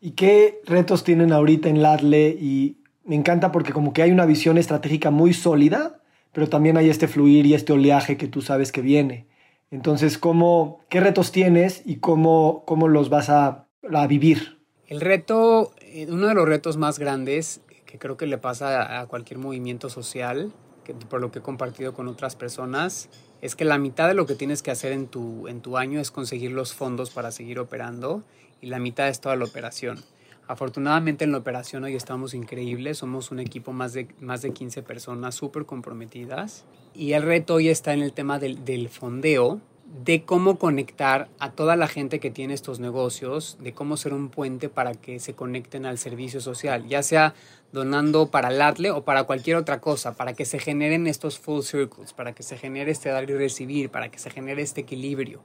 ¿Y 0.00 0.12
qué 0.12 0.60
retos 0.64 1.04
tienen 1.04 1.32
ahorita 1.32 1.68
en 1.68 1.82
LADLE? 1.82 2.36
Y 2.40 2.78
me 3.04 3.16
encanta 3.16 3.52
porque 3.52 3.72
como 3.72 3.92
que 3.92 4.02
hay 4.02 4.10
una 4.10 4.26
visión 4.26 4.58
estratégica 4.58 5.10
muy 5.10 5.32
sólida, 5.32 6.02
pero 6.32 6.48
también 6.48 6.76
hay 6.76 6.88
este 6.90 7.08
fluir 7.08 7.46
y 7.46 7.54
este 7.54 7.72
oleaje 7.72 8.16
que 8.16 8.28
tú 8.28 8.42
sabes 8.42 8.70
que 8.72 8.80
viene. 8.80 9.26
Entonces, 9.70 10.18
¿cómo, 10.18 10.80
¿qué 10.88 11.00
retos 11.00 11.32
tienes 11.32 11.82
y 11.84 11.96
cómo, 11.96 12.64
cómo 12.66 12.88
los 12.88 13.10
vas 13.10 13.28
a, 13.28 13.66
a 13.92 14.06
vivir? 14.06 14.58
El 14.86 15.00
reto, 15.00 15.72
eh, 15.80 16.06
uno 16.08 16.28
de 16.28 16.34
los 16.34 16.48
retos 16.48 16.76
más 16.76 16.98
grandes 16.98 17.60
que 17.84 17.98
creo 17.98 18.16
que 18.16 18.26
le 18.26 18.38
pasa 18.38 19.00
a 19.00 19.06
cualquier 19.06 19.38
movimiento 19.38 19.90
social 19.90 20.52
por 20.94 21.20
lo 21.20 21.30
que 21.30 21.40
he 21.40 21.42
compartido 21.42 21.92
con 21.94 22.08
otras 22.08 22.36
personas, 22.36 23.08
es 23.40 23.56
que 23.56 23.64
la 23.64 23.78
mitad 23.78 24.08
de 24.08 24.14
lo 24.14 24.26
que 24.26 24.34
tienes 24.34 24.62
que 24.62 24.70
hacer 24.70 24.92
en 24.92 25.06
tu, 25.06 25.48
en 25.48 25.60
tu 25.60 25.76
año 25.76 26.00
es 26.00 26.10
conseguir 26.10 26.52
los 26.52 26.74
fondos 26.74 27.10
para 27.10 27.30
seguir 27.30 27.58
operando 27.58 28.22
y 28.60 28.66
la 28.66 28.78
mitad 28.78 29.08
es 29.08 29.20
toda 29.20 29.36
la 29.36 29.44
operación. 29.44 29.98
Afortunadamente 30.46 31.24
en 31.24 31.32
la 31.32 31.38
operación 31.38 31.84
hoy 31.84 31.94
estamos 31.94 32.32
increíbles, 32.32 32.98
somos 32.98 33.30
un 33.30 33.38
equipo 33.38 33.72
más 33.72 33.92
de, 33.92 34.08
más 34.20 34.40
de 34.40 34.52
15 34.52 34.82
personas 34.82 35.34
súper 35.34 35.66
comprometidas 35.66 36.64
y 36.94 37.12
el 37.12 37.22
reto 37.22 37.54
hoy 37.54 37.68
está 37.68 37.92
en 37.92 38.00
el 38.00 38.14
tema 38.14 38.38
del, 38.38 38.64
del 38.64 38.88
fondeo, 38.88 39.60
de 39.88 40.22
cómo 40.24 40.58
conectar 40.58 41.28
a 41.38 41.52
toda 41.52 41.74
la 41.74 41.88
gente 41.88 42.20
que 42.20 42.30
tiene 42.30 42.52
estos 42.52 42.78
negocios, 42.78 43.56
de 43.60 43.72
cómo 43.72 43.96
ser 43.96 44.12
un 44.12 44.28
puente 44.28 44.68
para 44.68 44.92
que 44.92 45.18
se 45.18 45.32
conecten 45.32 45.86
al 45.86 45.96
servicio 45.96 46.42
social, 46.42 46.86
ya 46.86 47.02
sea 47.02 47.34
donando 47.72 48.30
para 48.30 48.48
el 48.48 48.60
ATLE 48.60 48.90
o 48.90 49.04
para 49.04 49.24
cualquier 49.24 49.56
otra 49.56 49.80
cosa, 49.80 50.14
para 50.14 50.34
que 50.34 50.44
se 50.44 50.58
generen 50.58 51.06
estos 51.06 51.38
full 51.38 51.62
circles, 51.62 52.12
para 52.12 52.34
que 52.34 52.42
se 52.42 52.58
genere 52.58 52.90
este 52.90 53.08
dar 53.08 53.28
y 53.30 53.34
recibir, 53.34 53.88
para 53.88 54.10
que 54.10 54.18
se 54.18 54.28
genere 54.30 54.60
este 54.60 54.82
equilibrio. 54.82 55.40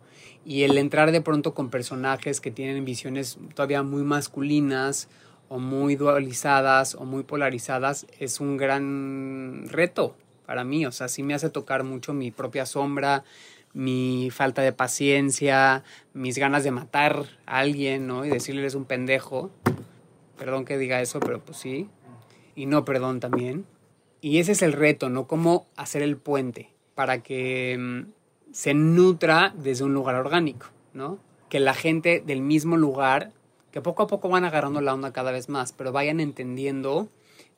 Y 0.46 0.64
el 0.64 0.78
entrar 0.78 1.14
de 1.14 1.22
pronto 1.22 1.54
con 1.54 1.70
personajes 1.70 2.42
que 2.42 2.52
tienen 2.52 2.84
visiones 2.84 3.38
todavía 3.56 3.82
muy 3.82 4.04
masculinas 4.04 5.08
o 5.48 5.58
muy 5.58 5.96
dualizadas 5.96 6.96
o 6.96 7.06
muy 7.06 7.24
polarizadas 7.24 8.08
es 8.20 8.42
un 8.42 8.58
gran 8.58 9.70
reto 9.70 10.16
para 10.46 10.64
mí, 10.64 10.86
o 10.86 10.92
sea, 10.92 11.08
sí 11.08 11.24
me 11.24 11.34
hace 11.34 11.50
tocar 11.50 11.84
mucho 11.84 12.14
mi 12.14 12.32
propia 12.32 12.66
sombra, 12.66 13.24
mi 13.74 14.30
falta 14.32 14.62
de 14.62 14.74
paciencia, 14.74 15.84
mis 16.14 16.38
ganas 16.38 16.64
de 16.64 16.72
matar 16.72 17.26
a 17.46 17.60
alguien, 17.60 18.08
¿no? 18.08 18.26
Y 18.26 18.30
decirle 18.30 18.66
es 18.66 18.76
un 18.76 18.86
pendejo. 18.86 19.52
Perdón 20.38 20.66
que 20.66 20.78
diga 20.78 21.02
eso, 21.02 21.20
pero 21.20 21.40
pues 21.40 21.58
sí. 21.58 21.90
Y 22.56 22.66
no 22.66 22.86
perdón 22.86 23.20
también. 23.20 23.66
Y 24.22 24.40
ese 24.40 24.54
es 24.54 24.62
el 24.62 24.74
reto, 24.74 25.10
¿no? 25.10 25.28
Cómo 25.28 25.68
hacer 25.76 26.02
el 26.02 26.18
puente 26.18 26.70
para 26.96 27.24
que 27.24 27.76
mm, 27.78 28.12
se 28.52 28.74
nutra 28.74 29.54
desde 29.58 29.84
un 29.84 29.94
lugar 29.94 30.16
orgánico, 30.16 30.68
¿no? 30.94 31.20
Que 31.50 31.60
la 31.60 31.74
gente 31.74 32.24
del 32.26 32.42
mismo 32.42 32.78
lugar, 32.78 33.32
que 33.72 33.82
poco 33.82 34.04
a 34.04 34.08
poco 34.08 34.30
van 34.30 34.46
agarrando 34.46 34.82
la 34.82 34.94
onda 34.94 35.12
cada 35.12 35.32
vez 35.32 35.50
más, 35.50 35.74
pero 35.74 35.92
vayan 35.92 36.20
entendiendo 36.20 37.10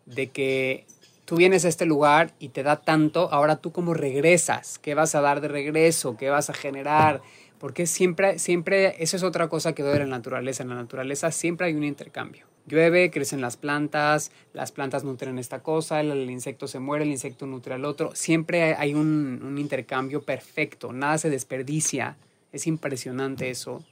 de 0.05 0.27
que 0.27 0.85
tú 1.25 1.35
vienes 1.35 1.65
a 1.65 1.67
este 1.67 1.85
lugar 1.85 2.33
y 2.39 2.49
te 2.49 2.63
da 2.63 2.77
tanto, 2.77 3.29
ahora 3.31 3.57
tú 3.57 3.71
cómo 3.71 3.93
regresas, 3.93 4.79
qué 4.79 4.95
vas 4.95 5.15
a 5.15 5.21
dar 5.21 5.41
de 5.41 5.47
regreso, 5.47 6.15
qué 6.17 6.29
vas 6.29 6.49
a 6.49 6.53
generar, 6.53 7.21
porque 7.59 7.87
siempre, 7.87 8.39
siempre, 8.39 8.95
eso 9.03 9.17
es 9.17 9.23
otra 9.23 9.49
cosa 9.49 9.73
que 9.73 9.83
veo 9.83 9.93
en 9.93 10.09
la 10.09 10.17
naturaleza, 10.17 10.63
en 10.63 10.69
la 10.69 10.75
naturaleza 10.75 11.31
siempre 11.31 11.67
hay 11.67 11.73
un 11.73 11.83
intercambio. 11.83 12.45
Llueve, 12.67 13.11
crecen 13.11 13.41
las 13.41 13.57
plantas, 13.57 14.31
las 14.53 14.71
plantas 14.71 15.03
nutren 15.03 15.37
esta 15.37 15.59
cosa, 15.59 16.01
el, 16.01 16.29
insecto 16.29 16.67
se 16.67 16.79
muere, 16.79 17.05
el 17.05 17.11
insecto 17.11 17.45
nutre 17.45 17.75
al 17.75 17.85
otro, 17.85 18.15
siempre 18.15 18.75
hay 18.75 18.93
un 18.93 19.55
intercambio 19.57 20.23
perfecto, 20.23 20.91
nada 20.91 21.17
se 21.17 21.29
desperdicia, 21.29 22.17
es 22.51 22.65
impresionante 22.65 23.49
eso. 23.49 23.83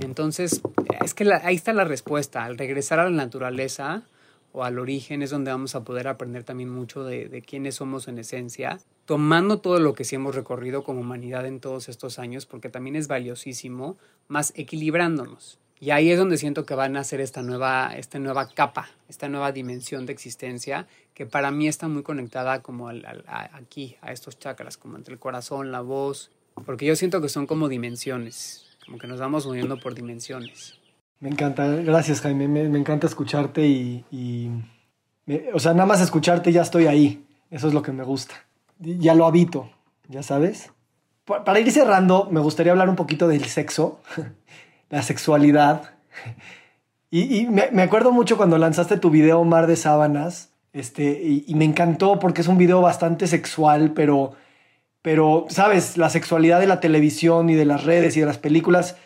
Entonces, 0.00 0.62
es 1.04 1.14
que 1.14 1.28
ahí 1.42 1.56
está 1.56 1.72
la 1.72 1.84
respuesta, 1.84 2.44
al 2.44 2.56
regresar 2.56 2.98
a 2.98 3.04
la 3.04 3.10
naturaleza, 3.10 4.02
o 4.52 4.64
al 4.64 4.78
origen 4.78 5.22
es 5.22 5.30
donde 5.30 5.50
vamos 5.50 5.74
a 5.74 5.84
poder 5.84 6.08
aprender 6.08 6.44
también 6.44 6.68
mucho 6.68 7.04
de, 7.04 7.28
de, 7.28 7.42
quiénes 7.42 7.76
somos 7.76 8.06
en 8.08 8.18
esencia, 8.18 8.78
tomando 9.06 9.58
todo 9.58 9.80
lo 9.80 9.94
que 9.94 10.04
sí 10.04 10.14
hemos 10.14 10.34
recorrido 10.34 10.84
como 10.84 11.00
humanidad 11.00 11.46
en 11.46 11.60
todos 11.60 11.88
estos 11.88 12.18
años, 12.18 12.46
porque 12.46 12.68
también 12.68 12.96
es 12.96 13.08
valiosísimo, 13.08 13.96
más 14.28 14.52
equilibrándonos. 14.56 15.58
Y 15.82 15.90
ahí 15.90 16.12
es 16.12 16.18
donde 16.18 16.38
siento 16.38 16.64
que 16.64 16.76
van 16.76 16.94
a 16.94 17.00
nacer 17.00 17.20
esta 17.20 17.42
nueva, 17.42 17.96
esta 17.96 18.20
nueva 18.20 18.48
capa, 18.48 18.88
esta 19.08 19.28
nueva 19.28 19.50
dimensión 19.50 20.06
de 20.06 20.12
existencia, 20.12 20.86
que 21.12 21.26
para 21.26 21.50
mí 21.50 21.66
está 21.66 21.88
muy 21.88 22.04
conectada 22.04 22.62
como 22.62 22.86
al, 22.86 23.24
aquí, 23.26 23.96
a 24.00 24.12
estos 24.12 24.38
chakras, 24.38 24.76
como 24.76 24.96
entre 24.96 25.14
el 25.14 25.18
corazón, 25.18 25.72
la 25.72 25.80
voz, 25.80 26.30
porque 26.64 26.86
yo 26.86 26.94
siento 26.94 27.20
que 27.20 27.28
son 27.28 27.48
como 27.48 27.68
dimensiones, 27.68 28.64
como 28.86 28.98
que 28.98 29.08
nos 29.08 29.18
vamos 29.18 29.44
moviendo 29.44 29.80
por 29.80 29.94
dimensiones. 29.94 30.78
Me 31.22 31.28
encanta, 31.28 31.68
gracias 31.68 32.20
Jaime, 32.20 32.48
me, 32.48 32.76
encanta 32.76 33.06
escucharte 33.06 33.64
y, 33.64 34.50
o 35.54 35.60
sea, 35.60 35.72
nada 35.72 35.86
más 35.86 36.00
escucharte 36.00 36.50
ya 36.50 36.62
estoy 36.62 36.88
ahí, 36.88 37.24
eso 37.48 37.68
es 37.68 37.74
lo 37.74 37.80
que 37.80 37.92
me 37.92 38.02
gusta, 38.02 38.34
ya 38.80 39.14
lo 39.14 39.24
habito, 39.24 39.70
ya 40.08 40.24
sabes. 40.24 40.72
Para 41.24 41.60
ir 41.60 41.70
cerrando, 41.70 42.28
me 42.28 42.40
gustaría 42.40 42.72
hablar 42.72 42.88
un 42.88 42.96
poquito 42.96 43.28
del 43.28 43.44
sexo, 43.44 44.00
la 44.90 45.02
sexualidad. 45.02 45.94
Y, 47.08 47.46
me, 47.46 47.82
acuerdo 47.82 48.10
mucho 48.10 48.36
cuando 48.36 48.58
lanzaste 48.58 48.96
tu 48.96 49.10
video 49.10 49.44
Mar 49.44 49.68
de 49.68 49.76
Sábanas, 49.76 50.50
este, 50.72 51.22
y, 51.46 51.54
me 51.54 51.64
encantó 51.64 52.18
porque 52.18 52.40
es 52.40 52.48
un 52.48 52.58
video 52.58 52.80
bastante 52.80 53.28
sexual, 53.28 53.92
pero, 53.94 54.32
pero, 55.02 55.46
sabes, 55.50 55.96
la 55.96 56.10
sexualidad 56.10 56.58
de 56.58 56.66
la 56.66 56.80
televisión 56.80 57.48
y 57.48 57.54
de 57.54 57.64
las 57.64 57.84
redes 57.84 58.16
y 58.16 58.20
de 58.20 58.26
las 58.26 58.38
películas 58.38 58.96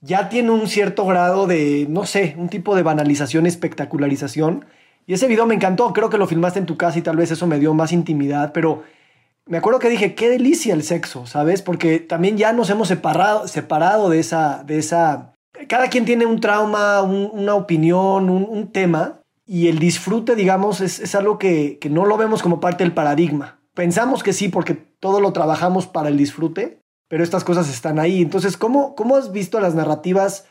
ya 0.00 0.28
tiene 0.28 0.50
un 0.50 0.68
cierto 0.68 1.06
grado 1.06 1.46
de, 1.46 1.86
no 1.88 2.04
sé, 2.06 2.34
un 2.38 2.48
tipo 2.48 2.76
de 2.76 2.82
banalización, 2.82 3.46
espectacularización. 3.46 4.66
Y 5.06 5.14
ese 5.14 5.28
video 5.28 5.46
me 5.46 5.54
encantó, 5.54 5.92
creo 5.92 6.10
que 6.10 6.18
lo 6.18 6.26
filmaste 6.26 6.58
en 6.58 6.66
tu 6.66 6.76
casa 6.76 6.98
y 6.98 7.02
tal 7.02 7.16
vez 7.16 7.30
eso 7.30 7.46
me 7.46 7.58
dio 7.58 7.74
más 7.74 7.92
intimidad, 7.92 8.52
pero 8.52 8.82
me 9.46 9.58
acuerdo 9.58 9.78
que 9.78 9.88
dije, 9.88 10.14
qué 10.14 10.28
delicia 10.28 10.74
el 10.74 10.82
sexo, 10.82 11.26
¿sabes? 11.26 11.62
Porque 11.62 12.00
también 12.00 12.36
ya 12.36 12.52
nos 12.52 12.68
hemos 12.68 12.88
separado, 12.88 13.46
separado 13.46 14.10
de 14.10 14.18
esa, 14.18 14.64
de 14.64 14.78
esa... 14.78 15.34
Cada 15.68 15.88
quien 15.88 16.04
tiene 16.04 16.26
un 16.26 16.40
trauma, 16.40 17.00
una 17.02 17.54
opinión, 17.54 18.28
un, 18.28 18.72
tema, 18.72 19.20
y 19.46 19.68
el 19.68 19.78
disfrute, 19.78 20.34
digamos, 20.34 20.80
es, 20.80 21.14
algo 21.14 21.38
que, 21.38 21.78
que 21.78 21.88
no 21.88 22.04
lo 22.04 22.16
vemos 22.16 22.42
como 22.42 22.60
parte 22.60 22.84
del 22.84 22.92
paradigma. 22.92 23.60
Pensamos 23.72 24.22
que 24.22 24.32
sí, 24.32 24.48
porque 24.48 24.74
todo 24.74 25.20
lo 25.20 25.32
trabajamos 25.32 25.86
para 25.86 26.08
el 26.08 26.16
disfrute, 26.18 26.80
pero 27.08 27.22
estas 27.22 27.44
cosas 27.44 27.68
están 27.68 27.98
ahí. 27.98 28.22
Entonces, 28.22 28.56
¿cómo, 28.56 28.94
cómo 28.94 29.16
has 29.16 29.32
visto 29.32 29.60
las 29.60 29.74
narrativas 29.74 30.46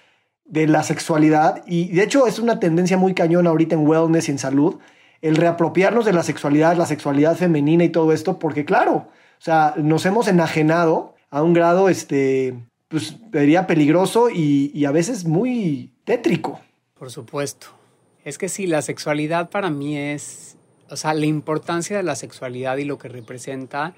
de 0.46 0.68
la 0.68 0.84
sexualidad? 0.84 1.64
Y 1.66 1.90
de 1.90 2.04
hecho 2.04 2.28
es 2.28 2.40
una 2.40 2.60
tendencia 2.60 2.98
muy 2.98 3.14
cañona 3.14 3.50
ahorita 3.50 3.76
en 3.76 3.88
wellness 3.88 4.30
y 4.30 4.32
en 4.32 4.40
salud, 4.40 4.78
el 5.22 5.36
reapropiarnos 5.36 6.06
de 6.06 6.14
la 6.14 6.24
sexualidad, 6.24 6.78
la 6.78 6.86
sexualidad 6.86 7.36
femenina 7.36 7.84
y 7.84 7.90
todo 7.90 8.12
esto, 8.12 8.40
porque 8.40 8.66
claro, 8.66 9.08
o 9.40 9.42
sea, 9.42 9.74
nos 9.78 10.06
hemos 10.06 10.28
enajenado 10.28 11.16
a 11.30 11.42
un 11.42 11.54
grado, 11.54 11.90
este, 11.90 12.56
pues 12.88 13.18
diría 13.32 13.68
peligroso 13.68 14.30
y, 14.30 14.72
y 14.74 14.86
a 14.86 14.92
veces 14.92 15.26
muy 15.26 15.94
tétrico. 16.04 16.60
Por 16.98 17.12
supuesto. 17.12 17.68
Es 18.24 18.38
que 18.38 18.50
sí, 18.50 18.66
la 18.68 18.82
sexualidad 18.82 19.50
para 19.50 19.70
mí 19.70 19.98
es, 19.98 20.58
o 20.90 20.96
sea, 20.96 21.14
la 21.14 21.26
importancia 21.26 21.98
de 21.98 22.04
la 22.04 22.16
sexualidad 22.16 22.78
y 22.78 22.86
lo 22.86 22.98
que 22.98 23.08
representa 23.08 23.94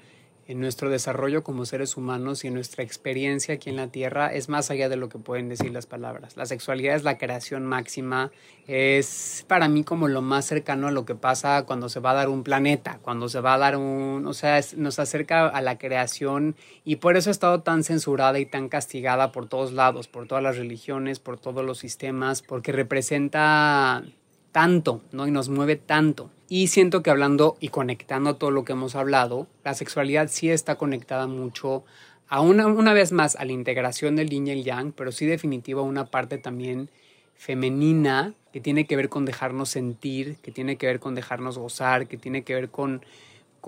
en 0.48 0.60
nuestro 0.60 0.88
desarrollo 0.88 1.44
como 1.44 1.66
seres 1.66 1.98
humanos 1.98 2.42
y 2.42 2.48
en 2.48 2.54
nuestra 2.54 2.82
experiencia 2.82 3.54
aquí 3.54 3.68
en 3.68 3.76
la 3.76 3.88
Tierra 3.88 4.32
es 4.32 4.48
más 4.48 4.70
allá 4.70 4.88
de 4.88 4.96
lo 4.96 5.10
que 5.10 5.18
pueden 5.18 5.50
decir 5.50 5.70
las 5.72 5.84
palabras. 5.84 6.38
La 6.38 6.46
sexualidad 6.46 6.96
es 6.96 7.04
la 7.04 7.18
creación 7.18 7.66
máxima, 7.66 8.32
es 8.66 9.44
para 9.46 9.68
mí 9.68 9.84
como 9.84 10.08
lo 10.08 10.22
más 10.22 10.46
cercano 10.46 10.88
a 10.88 10.90
lo 10.90 11.04
que 11.04 11.14
pasa 11.14 11.64
cuando 11.66 11.90
se 11.90 12.00
va 12.00 12.12
a 12.12 12.14
dar 12.14 12.30
un 12.30 12.44
planeta, 12.44 12.98
cuando 13.02 13.28
se 13.28 13.40
va 13.40 13.54
a 13.54 13.58
dar 13.58 13.76
un, 13.76 14.26
o 14.26 14.32
sea, 14.32 14.58
nos 14.76 14.98
acerca 14.98 15.46
a 15.48 15.60
la 15.60 15.76
creación 15.76 16.56
y 16.82 16.96
por 16.96 17.18
eso 17.18 17.28
ha 17.28 17.32
estado 17.32 17.60
tan 17.60 17.84
censurada 17.84 18.38
y 18.38 18.46
tan 18.46 18.70
castigada 18.70 19.32
por 19.32 19.50
todos 19.50 19.72
lados, 19.72 20.08
por 20.08 20.26
todas 20.26 20.42
las 20.42 20.56
religiones, 20.56 21.20
por 21.20 21.38
todos 21.38 21.62
los 21.62 21.76
sistemas, 21.76 22.40
porque 22.40 22.72
representa 22.72 24.02
tanto, 24.58 25.02
¿no? 25.12 25.28
Y 25.28 25.30
nos 25.30 25.48
mueve 25.48 25.76
tanto. 25.76 26.32
Y 26.48 26.66
siento 26.66 27.00
que 27.00 27.10
hablando 27.10 27.56
y 27.60 27.68
conectando 27.68 28.34
todo 28.34 28.50
lo 28.50 28.64
que 28.64 28.72
hemos 28.72 28.96
hablado, 28.96 29.46
la 29.62 29.72
sexualidad 29.72 30.26
sí 30.28 30.50
está 30.50 30.74
conectada 30.74 31.28
mucho 31.28 31.84
a 32.26 32.40
una, 32.40 32.66
una 32.66 32.92
vez 32.92 33.12
más 33.12 33.36
a 33.36 33.44
la 33.44 33.52
integración 33.52 34.16
del 34.16 34.30
yin 34.30 34.48
y 34.48 34.50
el 34.50 34.64
yang, 34.64 34.90
pero 34.90 35.12
sí 35.12 35.26
definitiva 35.26 35.82
una 35.82 36.06
parte 36.06 36.38
también 36.38 36.90
femenina 37.36 38.34
que 38.52 38.60
tiene 38.60 38.88
que 38.88 38.96
ver 38.96 39.08
con 39.08 39.24
dejarnos 39.24 39.68
sentir, 39.68 40.38
que 40.42 40.50
tiene 40.50 40.74
que 40.74 40.88
ver 40.88 40.98
con 40.98 41.14
dejarnos 41.14 41.56
gozar, 41.56 42.08
que 42.08 42.16
tiene 42.16 42.42
que 42.42 42.54
ver 42.56 42.68
con 42.68 43.04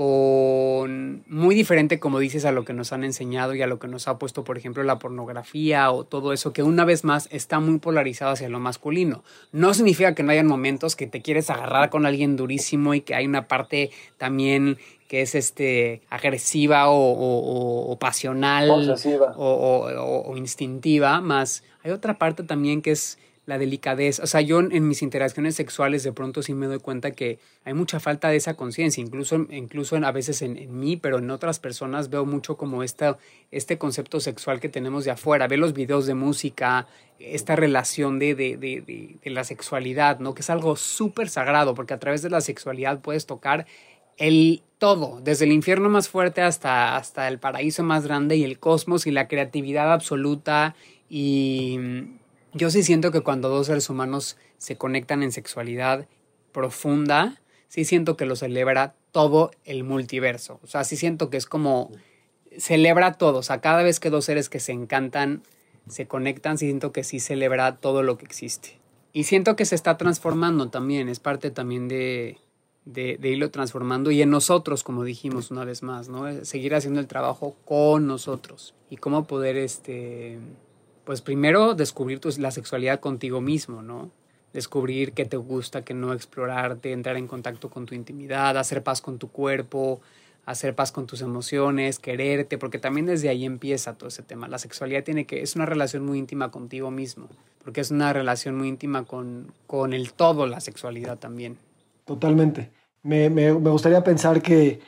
con 0.01 1.25
muy 1.29 1.55
diferente, 1.55 2.01
como 2.01 2.21
dices, 2.21 2.47
a 2.47 2.53
lo 2.53 2.65
que 2.65 2.73
nos 2.73 2.95
han 2.95 3.05
enseñado 3.05 3.55
y 3.55 3.61
a 3.61 3.67
lo 3.67 3.79
que 3.79 3.87
nos 3.87 4.09
ha 4.09 4.19
puesto, 4.19 4.45
por 4.45 4.57
ejemplo, 4.57 4.83
la 4.83 4.99
pornografía 4.99 5.91
o 5.91 6.05
todo 6.05 6.33
eso, 6.33 6.55
que 6.55 6.63
una 6.63 6.87
vez 6.87 7.05
más 7.05 7.29
está 7.31 7.61
muy 7.61 7.81
polarizado 7.81 8.33
hacia 8.33 8.49
lo 8.49 8.61
masculino. 8.61 9.23
No 9.53 9.75
significa 9.75 10.15
que 10.15 10.23
no 10.23 10.33
hayan 10.33 10.47
momentos 10.47 10.97
que 10.97 11.07
te 11.07 11.21
quieres 11.21 11.51
agarrar 11.51 11.91
con 11.91 12.07
alguien 12.07 12.37
durísimo 12.37 12.95
y 12.95 13.03
que 13.03 13.15
hay 13.15 13.27
una 13.27 13.47
parte 13.47 13.91
también 14.17 14.79
que 15.07 15.21
es 15.21 15.35
este 15.35 16.01
agresiva 16.09 16.85
o, 16.87 17.95
pasional 18.01 18.71
o 19.37 20.35
instintiva, 20.39 21.21
más 21.21 21.63
hay 21.83 21.91
otra 21.91 22.17
parte 22.17 22.43
también 22.43 22.81
que 22.81 22.93
es 22.93 23.19
la 23.47 23.59
delicadeza. 23.59 24.23
O 24.23 24.27
sea, 24.27 24.41
yo 24.41 24.61
en 24.61 24.87
mis 24.87 25.03
interacciones 25.03 25.57
sexuales 25.57 26.03
de 26.03 26.13
pronto 26.13 26.43
sí 26.43 26.55
me 26.55 26.67
doy 26.67 26.79
cuenta 26.79 27.11
que 27.11 27.39
hay 27.65 27.75
mucha 27.75 27.99
falta 27.99 28.29
de 28.29 28.37
esa 28.37 28.55
conciencia, 28.55 29.03
incluso, 29.03 29.47
incluso 29.51 29.97
a 29.97 30.13
veces 30.13 30.43
en, 30.43 30.79
mí, 30.79 30.97
pero 30.97 31.19
en 31.19 31.31
otras 31.31 31.59
personas 31.59 32.11
veo 32.11 32.25
mucho 32.25 32.57
como 32.57 32.83
esta, 32.83 33.19
este 33.51 33.79
concepto 33.79 34.21
sexual 34.21 34.61
que 34.61 34.69
tenemos 34.69 35.05
de 35.05 35.11
afuera. 35.11 35.49
Ve 35.49 35.57
los 35.57 35.73
videos 35.73 36.07
de 36.07 36.15
música, 36.15 36.87
esta 37.19 37.57
relación 37.57 38.19
de, 38.19 38.35
de, 38.35 38.57
de, 38.57 39.17
de 39.23 39.31
la 39.31 39.45
sexualidad, 39.45 40.21
¿no? 40.21 40.35
Que 40.35 40.43
es 40.43 40.51
algo 40.51 40.77
súper 40.77 41.29
sagrado, 41.29 41.75
porque 41.75 41.95
a 41.95 41.99
través 41.99 42.23
de 42.23 42.31
la 42.31 42.41
sexualidad 42.41 43.01
puedes 43.01 43.27
tocar 43.27 43.67
el 44.17 44.63
todo, 44.79 45.21
desde 45.23 45.47
el 45.47 45.53
infierno 45.53 45.89
más 45.89 46.09
fuerte 46.09 46.43
hasta, 46.43 46.97
hasta 46.97 47.27
el 47.27 47.39
paraíso 47.39 47.83
más 47.83 48.07
grande 48.07 48.37
y 48.37 48.45
el 48.45 48.59
cosmos 48.59 49.07
y 49.07 49.11
la 49.11 49.29
creatividad 49.29 49.93
absoluta 49.93 50.75
y 51.09 51.79
yo 52.53 52.71
sí 52.71 52.83
siento 52.83 53.13
que 53.13 53.21
cuando 53.21 53.49
dos 53.49 53.67
seres 53.67 53.89
humanos 53.91 54.37
se 54.59 54.77
conectan 54.77 55.23
en 55.23 55.33
sexualidad 55.33 56.07
profunda, 56.53 57.41
sí 57.69 57.85
siento 57.85 58.17
que 58.17 58.27
lo 58.27 58.37
celebra 58.37 58.95
todo 59.13 59.51
el 59.65 59.85
multiverso. 59.85 60.61
O 60.63 60.67
sea, 60.67 60.85
sí 60.85 60.97
siento 60.97 61.31
que 61.31 61.37
es 61.37 61.47
como 61.47 61.91
celebra 62.59 63.15
todo. 63.15 63.39
O 63.39 63.43
sea, 63.43 63.61
cada 63.61 63.83
vez 63.83 64.01
que 64.01 64.11
dos 64.11 64.25
seres 64.25 64.49
que 64.49 64.61
se 64.61 64.73
encantan 64.73 65.43
se 65.89 66.07
conectan, 66.07 66.59
sí 66.59 66.67
siento 66.67 66.93
que 66.93 67.05
sí 67.05 67.21
celebra 67.21 67.77
todo 67.77 68.03
lo 68.03 68.19
que 68.19 68.25
existe. 68.25 68.79
Y 69.13 69.25
siento 69.25 69.57
que 69.57 69.65
se 69.65 69.75
está 69.75 69.97
transformando 69.97 70.69
también, 70.69 71.09
es 71.09 71.19
parte 71.19 71.51
también 71.51 71.89
de, 71.89 72.39
de, 72.85 73.17
de, 73.19 73.29
irlo 73.29 73.51
transformando 73.51 74.13
y 74.13 74.23
en 74.23 74.31
nosotros, 74.31 74.85
como 74.85 75.03
dijimos 75.03 75.51
una 75.51 75.65
vez 75.65 75.83
más, 75.83 76.09
¿no? 76.09 76.45
Seguir 76.45 76.77
haciendo 76.77 77.01
el 77.01 77.09
trabajo 77.09 77.57
con 77.65 78.07
nosotros 78.07 78.75
y 78.89 78.99
cómo 78.99 79.27
poder, 79.27 79.57
este, 79.57 80.39
pues 81.05 81.21
primero 81.21 81.75
descubrir 81.75 82.21
la 82.39 82.51
sexualidad 82.51 83.01
contigo 83.01 83.41
mismo, 83.41 83.83
¿no? 83.83 84.11
Descubrir 84.53 85.13
qué 85.13 85.25
te 85.25 85.37
gusta, 85.37 85.83
qué 85.83 85.95
no, 85.95 86.13
explorarte, 86.13 86.93
entrar 86.93 87.17
en 87.17 87.27
contacto 87.27 87.71
con 87.71 87.87
tu 87.87 87.95
intimidad, 87.95 88.59
hacer 88.59 88.83
paz 88.83 89.01
con 89.01 89.19
tu 89.19 89.31
cuerpo, 89.31 90.01
hacer 90.47 90.75
paz 90.75 90.91
con 90.93 91.07
tus 91.07 91.21
emociones, 91.21 91.99
quererte, 91.99 92.59
porque 92.59 92.79
también 92.79 93.07
desde 93.07 93.29
ahí 93.29 93.45
empieza 93.45 93.95
todo 93.95 94.09
ese 94.09 94.23
tema. 94.23 94.49
La 94.49 94.59
sexualidad 94.59 95.05
tiene 95.05 95.27
que, 95.27 95.43
es 95.43 95.55
una 95.55 95.67
relación 95.67 96.05
muy 96.05 96.19
íntima 96.19 96.51
contigo 96.51 96.91
mismo, 96.91 97.29
porque 97.65 97.81
es 97.81 97.91
una 97.91 98.13
relación 98.13 98.57
muy 98.57 98.69
íntima 98.69 99.05
con, 99.05 99.53
con 99.67 99.93
el 99.93 100.13
todo, 100.13 100.47
la 100.47 100.61
sexualidad 100.61 101.19
también. 101.19 101.57
Totalmente. 102.05 102.71
Me, 103.03 103.31
me, 103.31 103.53
me 103.55 103.71
gustaría 103.71 104.03
pensar 104.03 104.43
que 104.43 104.81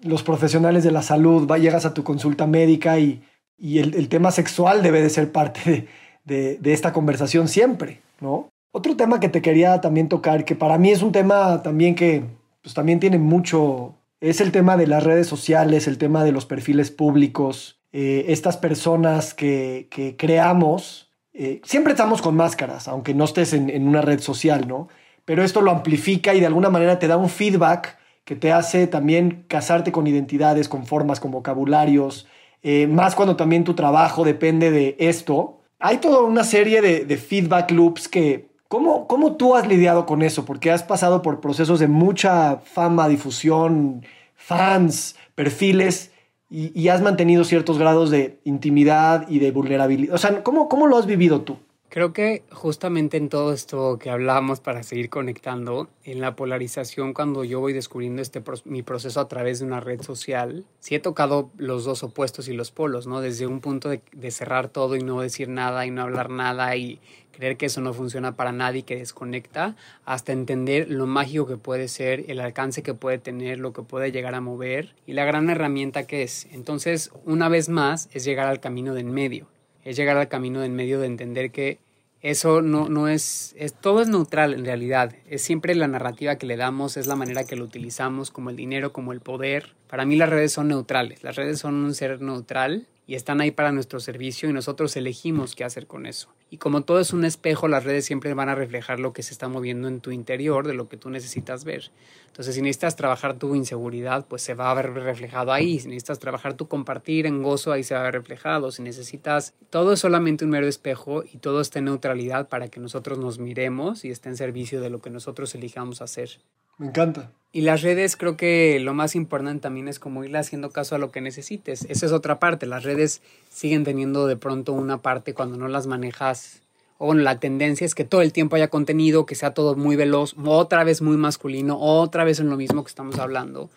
los 0.00 0.22
profesionales 0.22 0.84
de 0.84 0.92
la 0.92 1.02
salud, 1.02 1.48
va, 1.50 1.58
llegas 1.58 1.84
a 1.84 1.94
tu 1.94 2.04
consulta 2.04 2.46
médica 2.46 2.98
y 2.98 3.22
y 3.58 3.80
el, 3.80 4.08
tema 4.08 4.30
sexual 4.30 4.82
debe 4.82 5.02
de 5.02 5.10
ser 5.10 5.32
parte 5.32 5.88
de, 6.24 6.58
esta 6.64 6.92
conversación 6.92 7.48
siempre, 7.48 8.00
¿no? 8.20 8.48
Otro 8.70 8.96
tema 8.96 9.18
que 9.18 9.28
te 9.28 9.42
quería 9.42 9.80
también 9.80 10.08
tocar, 10.08 10.44
que 10.44 10.54
para 10.54 10.78
mí 10.78 10.90
es 10.90 11.02
un 11.02 11.10
tema 11.10 11.62
también 11.62 11.94
que 11.94 12.22
pues, 12.62 12.74
también 12.74 13.00
tiene 13.00 13.18
mucho, 13.18 13.94
es 14.20 14.40
el 14.40 14.52
tema 14.52 14.76
de 14.76 14.86
las 14.86 15.02
redes 15.02 15.26
sociales, 15.26 15.88
el 15.88 15.98
tema 15.98 16.22
de 16.22 16.32
los 16.32 16.46
perfiles 16.46 16.90
públicos, 16.90 17.80
eh, 17.92 18.26
estas 18.28 18.56
personas 18.56 19.34
que, 19.34 19.88
creamos, 20.18 21.10
eh, 21.32 21.60
siempre 21.64 21.92
estamos 21.92 22.22
con 22.22 22.36
máscaras, 22.36 22.86
aunque 22.86 23.14
no 23.14 23.24
estés 23.24 23.52
en, 23.54 23.70
en 23.70 23.88
una 23.88 24.02
red 24.02 24.20
social, 24.20 24.68
¿no? 24.68 24.88
Pero 25.24 25.42
esto 25.42 25.60
lo 25.62 25.70
amplifica 25.70 26.34
y 26.34 26.40
de 26.40 26.46
alguna 26.46 26.70
manera 26.70 26.98
te 26.98 27.08
da 27.08 27.16
un 27.16 27.28
feedback 27.28 27.98
que 28.24 28.36
te 28.36 28.52
hace 28.52 28.86
también 28.86 29.44
casarte 29.48 29.90
con 29.90 30.06
identidades, 30.06 30.68
con 30.68 30.86
formas, 30.86 31.18
con 31.18 31.30
vocabularios, 31.30 32.26
eh, 32.62 32.86
más 32.86 33.14
cuando 33.14 33.36
también 33.36 33.64
tu 33.64 33.74
trabajo 33.74 34.24
depende 34.24 34.70
de 34.70 34.96
esto. 34.98 35.60
Hay 35.78 35.98
toda 35.98 36.22
una 36.22 36.44
serie 36.44 36.80
de, 36.80 37.16
feedback 37.16 37.70
loops 37.70 38.08
que... 38.08 38.48
¿cómo, 38.68 39.06
¿Cómo 39.06 39.36
tú 39.36 39.54
has 39.54 39.66
lidiado 39.66 40.06
con 40.06 40.22
eso? 40.22 40.44
Porque 40.44 40.70
has 40.70 40.82
pasado 40.82 41.22
por 41.22 41.40
procesos 41.40 41.80
de 41.80 41.88
mucha 41.88 42.56
fama, 42.64 43.08
difusión, 43.08 44.04
fans, 44.34 45.16
perfiles 45.34 46.10
y, 46.50 46.88
has 46.88 47.02
mantenido 47.02 47.44
ciertos 47.44 47.78
grados 47.78 48.10
de 48.10 48.40
intimidad 48.44 49.28
y 49.28 49.38
de 49.38 49.50
vulnerabilidad. 49.50 50.14
O 50.14 50.18
sea, 50.18 50.42
¿cómo, 50.42 50.68
¿cómo 50.68 50.86
lo 50.86 50.96
has 50.96 51.06
vivido 51.06 51.42
tú? 51.42 51.58
Creo 51.90 52.12
que 52.12 52.42
justamente 52.52 53.16
en 53.16 53.30
todo 53.30 53.54
esto 53.54 53.98
que 53.98 54.10
hablamos 54.10 54.60
para 54.60 54.82
seguir 54.82 55.08
conectando, 55.08 55.88
en 56.04 56.20
la 56.20 56.36
polarización, 56.36 57.14
cuando 57.14 57.44
yo 57.44 57.60
voy 57.60 57.72
descubriendo 57.72 58.20
este 58.20 58.42
mi 58.66 58.82
proceso 58.82 59.20
a 59.20 59.28
través 59.28 59.60
de 59.60 59.64
una 59.64 59.80
red 59.80 60.02
social, 60.02 60.66
sí 60.80 60.94
he 60.94 61.00
tocado 61.00 61.50
los 61.56 61.86
dos 61.86 62.02
opuestos 62.02 62.46
y 62.48 62.52
los 62.52 62.72
polos, 62.72 63.06
¿no? 63.06 63.22
Desde 63.22 63.46
un 63.46 63.60
punto 63.60 63.88
de, 63.88 64.02
de 64.12 64.30
cerrar 64.30 64.68
todo 64.68 64.96
y 64.96 65.00
no 65.00 65.22
decir 65.22 65.48
nada 65.48 65.86
y 65.86 65.90
no 65.90 66.02
hablar 66.02 66.28
nada 66.28 66.76
y 66.76 67.00
creer 67.32 67.56
que 67.56 67.66
eso 67.66 67.80
no 67.80 67.94
funciona 67.94 68.36
para 68.36 68.52
nadie, 68.52 68.82
que 68.82 68.96
desconecta, 68.96 69.74
hasta 70.04 70.32
entender 70.32 70.90
lo 70.90 71.06
mágico 71.06 71.46
que 71.46 71.56
puede 71.56 71.88
ser, 71.88 72.26
el 72.28 72.40
alcance 72.40 72.82
que 72.82 72.92
puede 72.92 73.16
tener, 73.16 73.60
lo 73.60 73.72
que 73.72 73.80
puede 73.80 74.12
llegar 74.12 74.34
a 74.34 74.42
mover 74.42 74.94
y 75.06 75.14
la 75.14 75.24
gran 75.24 75.48
herramienta 75.48 76.06
que 76.06 76.22
es. 76.22 76.48
Entonces, 76.52 77.10
una 77.24 77.48
vez 77.48 77.70
más, 77.70 78.10
es 78.12 78.26
llegar 78.26 78.46
al 78.46 78.60
camino 78.60 78.92
de 78.92 79.00
en 79.00 79.12
medio 79.12 79.46
es 79.84 79.96
llegar 79.96 80.16
al 80.16 80.28
camino 80.28 80.62
en 80.62 80.74
medio 80.74 81.00
de 81.00 81.06
entender 81.06 81.50
que 81.50 81.78
eso 82.20 82.62
no, 82.62 82.88
no 82.88 83.06
es, 83.06 83.54
es, 83.56 83.74
todo 83.74 84.02
es 84.02 84.08
neutral 84.08 84.54
en 84.54 84.64
realidad. 84.64 85.14
Es 85.28 85.42
siempre 85.42 85.74
la 85.74 85.86
narrativa 85.86 86.36
que 86.36 86.46
le 86.46 86.56
damos, 86.56 86.96
es 86.96 87.06
la 87.06 87.14
manera 87.14 87.44
que 87.44 87.56
lo 87.56 87.64
utilizamos, 87.64 88.30
como 88.30 88.50
el 88.50 88.56
dinero, 88.56 88.92
como 88.92 89.12
el 89.12 89.20
poder. 89.20 89.74
Para 89.88 90.04
mí 90.04 90.16
las 90.16 90.28
redes 90.28 90.52
son 90.52 90.68
neutrales. 90.68 91.22
Las 91.22 91.36
redes 91.36 91.60
son 91.60 91.74
un 91.76 91.94
ser 91.94 92.20
neutral 92.20 92.86
y 93.08 93.14
están 93.14 93.40
ahí 93.40 93.50
para 93.50 93.72
nuestro 93.72 94.00
servicio 94.00 94.50
y 94.50 94.52
nosotros 94.52 94.94
elegimos 94.94 95.54
qué 95.56 95.64
hacer 95.64 95.86
con 95.86 96.04
eso. 96.04 96.28
Y 96.50 96.58
como 96.58 96.82
todo 96.82 97.00
es 97.00 97.14
un 97.14 97.24
espejo, 97.24 97.66
las 97.66 97.84
redes 97.84 98.04
siempre 98.04 98.34
van 98.34 98.50
a 98.50 98.54
reflejar 98.54 99.00
lo 99.00 99.14
que 99.14 99.22
se 99.22 99.32
está 99.32 99.48
moviendo 99.48 99.88
en 99.88 100.02
tu 100.02 100.10
interior, 100.10 100.66
de 100.66 100.74
lo 100.74 100.90
que 100.90 100.98
tú 100.98 101.08
necesitas 101.08 101.64
ver. 101.64 101.90
Entonces, 102.26 102.54
si 102.54 102.60
necesitas 102.60 102.96
trabajar 102.96 103.38
tu 103.38 103.54
inseguridad, 103.54 104.26
pues 104.28 104.42
se 104.42 104.52
va 104.52 104.70
a 104.70 104.74
ver 104.74 104.92
reflejado 104.92 105.54
ahí. 105.54 105.80
Si 105.80 105.88
necesitas 105.88 106.18
trabajar 106.18 106.52
tu 106.52 106.68
compartir 106.68 107.24
en 107.24 107.42
gozo, 107.42 107.72
ahí 107.72 107.82
se 107.82 107.94
va 107.94 108.00
a 108.00 108.04
ver 108.04 108.12
reflejado. 108.12 108.70
Si 108.72 108.82
necesitas, 108.82 109.54
todo 109.70 109.94
es 109.94 110.00
solamente 110.00 110.44
un 110.44 110.50
mero 110.50 110.66
espejo 110.66 111.24
y 111.24 111.38
todo 111.38 111.62
está 111.62 111.78
en 111.78 111.86
neutralidad 111.86 112.50
para 112.50 112.68
que 112.68 112.78
nosotros 112.78 113.18
nos 113.18 113.38
miremos 113.38 114.04
y 114.04 114.10
esté 114.10 114.28
en 114.28 114.36
servicio 114.36 114.82
de 114.82 114.90
lo 114.90 115.00
que 115.00 115.08
nosotros 115.08 115.54
elijamos 115.54 116.02
hacer. 116.02 116.40
Me 116.78 116.86
encanta. 116.86 117.32
Y 117.50 117.62
las 117.62 117.82
redes 117.82 118.16
creo 118.16 118.36
que 118.36 118.78
lo 118.80 118.94
más 118.94 119.14
importante 119.14 119.62
también 119.62 119.88
es 119.88 119.98
como 119.98 120.22
irle 120.22 120.38
haciendo 120.38 120.70
caso 120.70 120.94
a 120.94 120.98
lo 120.98 121.10
que 121.10 121.20
necesites. 121.20 121.86
Esa 121.88 122.06
es 122.06 122.12
otra 122.12 122.38
parte. 122.38 122.66
Las 122.66 122.84
redes 122.84 123.22
siguen 123.48 123.84
teniendo 123.84 124.26
de 124.26 124.36
pronto 124.36 124.72
una 124.72 124.98
parte 125.02 125.34
cuando 125.34 125.56
no 125.56 125.66
las 125.66 125.86
manejas. 125.86 126.60
O 126.98 127.06
bueno, 127.06 127.22
la 127.22 127.40
tendencia 127.40 127.84
es 127.84 127.94
que 127.94 128.04
todo 128.04 128.22
el 128.22 128.32
tiempo 128.32 128.56
haya 128.56 128.68
contenido, 128.68 129.24
que 129.24 129.34
sea 129.34 129.54
todo 129.54 129.76
muy 129.76 129.96
veloz, 129.96 130.34
otra 130.44 130.84
vez 130.84 131.00
muy 131.00 131.16
masculino, 131.16 131.78
otra 131.80 132.24
vez 132.24 132.40
en 132.40 132.50
lo 132.50 132.56
mismo 132.56 132.84
que 132.84 132.88
estamos 132.88 133.18
hablando. 133.18 133.70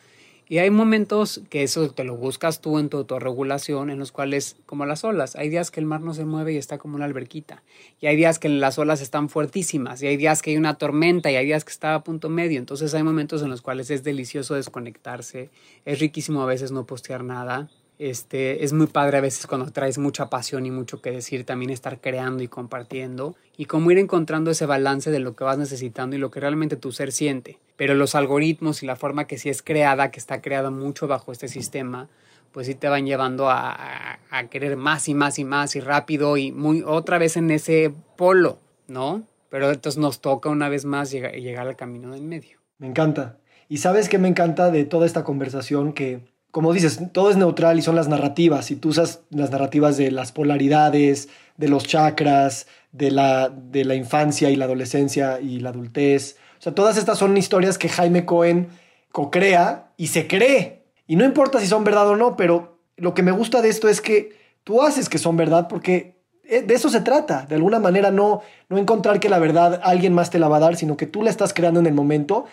Y 0.51 0.57
hay 0.57 0.69
momentos 0.69 1.39
que 1.49 1.63
eso 1.63 1.91
te 1.91 2.03
lo 2.03 2.17
buscas 2.17 2.59
tú 2.59 2.77
en 2.77 2.89
tu 2.89 2.97
autorregulación, 2.97 3.89
en 3.89 3.99
los 3.99 4.11
cuales, 4.11 4.57
como 4.65 4.85
las 4.85 5.05
olas, 5.05 5.37
hay 5.37 5.47
días 5.47 5.71
que 5.71 5.79
el 5.79 5.85
mar 5.85 6.01
no 6.01 6.13
se 6.13 6.25
mueve 6.25 6.51
y 6.51 6.57
está 6.57 6.77
como 6.77 6.97
una 6.97 7.05
alberquita. 7.05 7.63
Y 8.01 8.07
hay 8.07 8.17
días 8.17 8.37
que 8.37 8.49
las 8.49 8.77
olas 8.77 8.99
están 8.99 9.29
fuertísimas. 9.29 10.03
Y 10.03 10.07
hay 10.07 10.17
días 10.17 10.41
que 10.41 10.51
hay 10.51 10.57
una 10.57 10.73
tormenta 10.73 11.31
y 11.31 11.37
hay 11.37 11.45
días 11.45 11.63
que 11.63 11.71
está 11.71 11.95
a 11.95 12.03
punto 12.03 12.27
medio. 12.27 12.59
Entonces 12.59 12.93
hay 12.93 13.01
momentos 13.01 13.41
en 13.43 13.49
los 13.49 13.61
cuales 13.61 13.89
es 13.91 14.03
delicioso 14.03 14.55
desconectarse. 14.55 15.51
Es 15.85 15.99
riquísimo 15.99 16.41
a 16.41 16.47
veces 16.47 16.73
no 16.73 16.85
postear 16.85 17.23
nada. 17.23 17.69
Este, 17.97 18.65
es 18.65 18.73
muy 18.73 18.87
padre 18.87 19.19
a 19.19 19.21
veces 19.21 19.47
cuando 19.47 19.71
traes 19.71 19.99
mucha 19.99 20.29
pasión 20.29 20.65
y 20.65 20.71
mucho 20.71 21.01
que 21.01 21.11
decir, 21.11 21.45
también 21.45 21.69
estar 21.69 22.01
creando 22.01 22.43
y 22.43 22.49
compartiendo 22.49 23.37
y 23.55 23.65
cómo 23.67 23.89
ir 23.91 23.99
encontrando 23.99 24.51
ese 24.51 24.65
balance 24.65 25.11
de 25.11 25.19
lo 25.19 25.33
que 25.33 25.45
vas 25.45 25.57
necesitando 25.57 26.17
y 26.17 26.19
lo 26.19 26.29
que 26.29 26.41
realmente 26.41 26.75
tu 26.75 26.91
ser 26.91 27.13
siente. 27.13 27.57
Pero 27.81 27.95
los 27.95 28.13
algoritmos 28.13 28.83
y 28.83 28.85
la 28.85 28.95
forma 28.95 29.25
que 29.25 29.39
sí 29.39 29.49
es 29.49 29.63
creada, 29.63 30.11
que 30.11 30.19
está 30.19 30.39
creada 30.39 30.69
mucho 30.69 31.07
bajo 31.07 31.31
este 31.31 31.47
sistema, 31.47 32.09
pues 32.51 32.67
sí 32.67 32.75
te 32.75 32.87
van 32.87 33.07
llevando 33.07 33.49
a, 33.49 34.19
a, 34.29 34.43
querer 34.51 34.77
más 34.77 35.09
y 35.09 35.15
más 35.15 35.39
y 35.39 35.45
más 35.45 35.75
y 35.75 35.79
rápido 35.79 36.37
y 36.37 36.51
muy 36.51 36.83
otra 36.85 37.17
vez 37.17 37.37
en 37.37 37.49
ese 37.49 37.91
polo, 38.17 38.59
¿no? 38.87 39.23
Pero 39.49 39.71
entonces 39.71 39.99
nos 39.99 40.21
toca 40.21 40.49
una 40.49 40.69
vez 40.69 40.85
más 40.85 41.09
llegar, 41.09 41.33
llegar 41.33 41.67
al 41.67 41.75
camino 41.75 42.11
del 42.11 42.21
medio. 42.21 42.59
Me 42.77 42.85
encanta. 42.85 43.39
Y 43.67 43.79
sabes 43.79 44.09
que 44.09 44.19
me 44.19 44.27
encanta 44.27 44.69
de 44.69 44.85
toda 44.85 45.07
esta 45.07 45.23
conversación 45.23 45.93
que 45.93 46.19
como 46.51 46.73
dices, 46.73 46.99
todo 47.13 47.31
es 47.31 47.37
neutral 47.37 47.79
y 47.79 47.81
son 47.81 47.95
las 47.95 48.09
narrativas. 48.09 48.69
Y 48.69 48.75
tú 48.75 48.89
usas 48.89 49.21
las 49.31 49.49
narrativas 49.49 49.97
de 49.97 50.11
las 50.11 50.31
polaridades, 50.31 51.29
de 51.57 51.67
los 51.67 51.85
chakras, 51.87 52.67
de 52.91 53.09
la, 53.09 53.49
de 53.49 53.85
la 53.85 53.95
infancia 53.95 54.51
y 54.51 54.55
la 54.55 54.65
adolescencia 54.65 55.39
y 55.41 55.61
la 55.61 55.69
adultez. 55.69 56.37
O 56.61 56.63
sea, 56.63 56.75
todas 56.75 56.97
estas 56.97 57.17
son 57.17 57.35
historias 57.35 57.79
que 57.79 57.89
Jaime 57.89 58.23
Cohen 58.23 58.69
co-crea 59.11 59.91
y 59.97 60.07
se 60.07 60.27
cree. 60.27 60.83
Y 61.07 61.15
no 61.15 61.25
importa 61.25 61.59
si 61.59 61.65
son 61.65 61.83
verdad 61.83 62.07
o 62.07 62.15
no, 62.15 62.35
pero 62.35 62.77
lo 62.97 63.13
que 63.13 63.23
me 63.23 63.31
gusta 63.31 63.61
de 63.61 63.69
esto 63.69 63.89
es 63.89 63.99
que 63.99 64.37
tú 64.63 64.81
haces 64.81 65.09
que 65.09 65.17
son 65.17 65.35
verdad 65.35 65.67
porque 65.67 66.21
eh, 66.43 66.61
de 66.61 66.73
eso 66.75 66.89
se 66.89 67.01
trata. 67.01 67.47
De 67.47 67.55
alguna 67.55 67.79
manera 67.79 68.11
no, 68.11 68.41
no 68.69 68.77
encontrar 68.77 69.19
que 69.19 69.27
la 69.27 69.39
verdad 69.39 69.81
alguien 69.83 70.13
más 70.13 70.29
te 70.29 70.39
la 70.39 70.47
va 70.47 70.57
a 70.57 70.61
dar, 70.61 70.75
sino 70.75 70.95
que 70.95 71.07
tú 71.07 71.23
la 71.23 71.31
estás 71.31 71.51
creando 71.51 71.79
en 71.79 71.87
el 71.87 71.93
momento. 71.93 72.45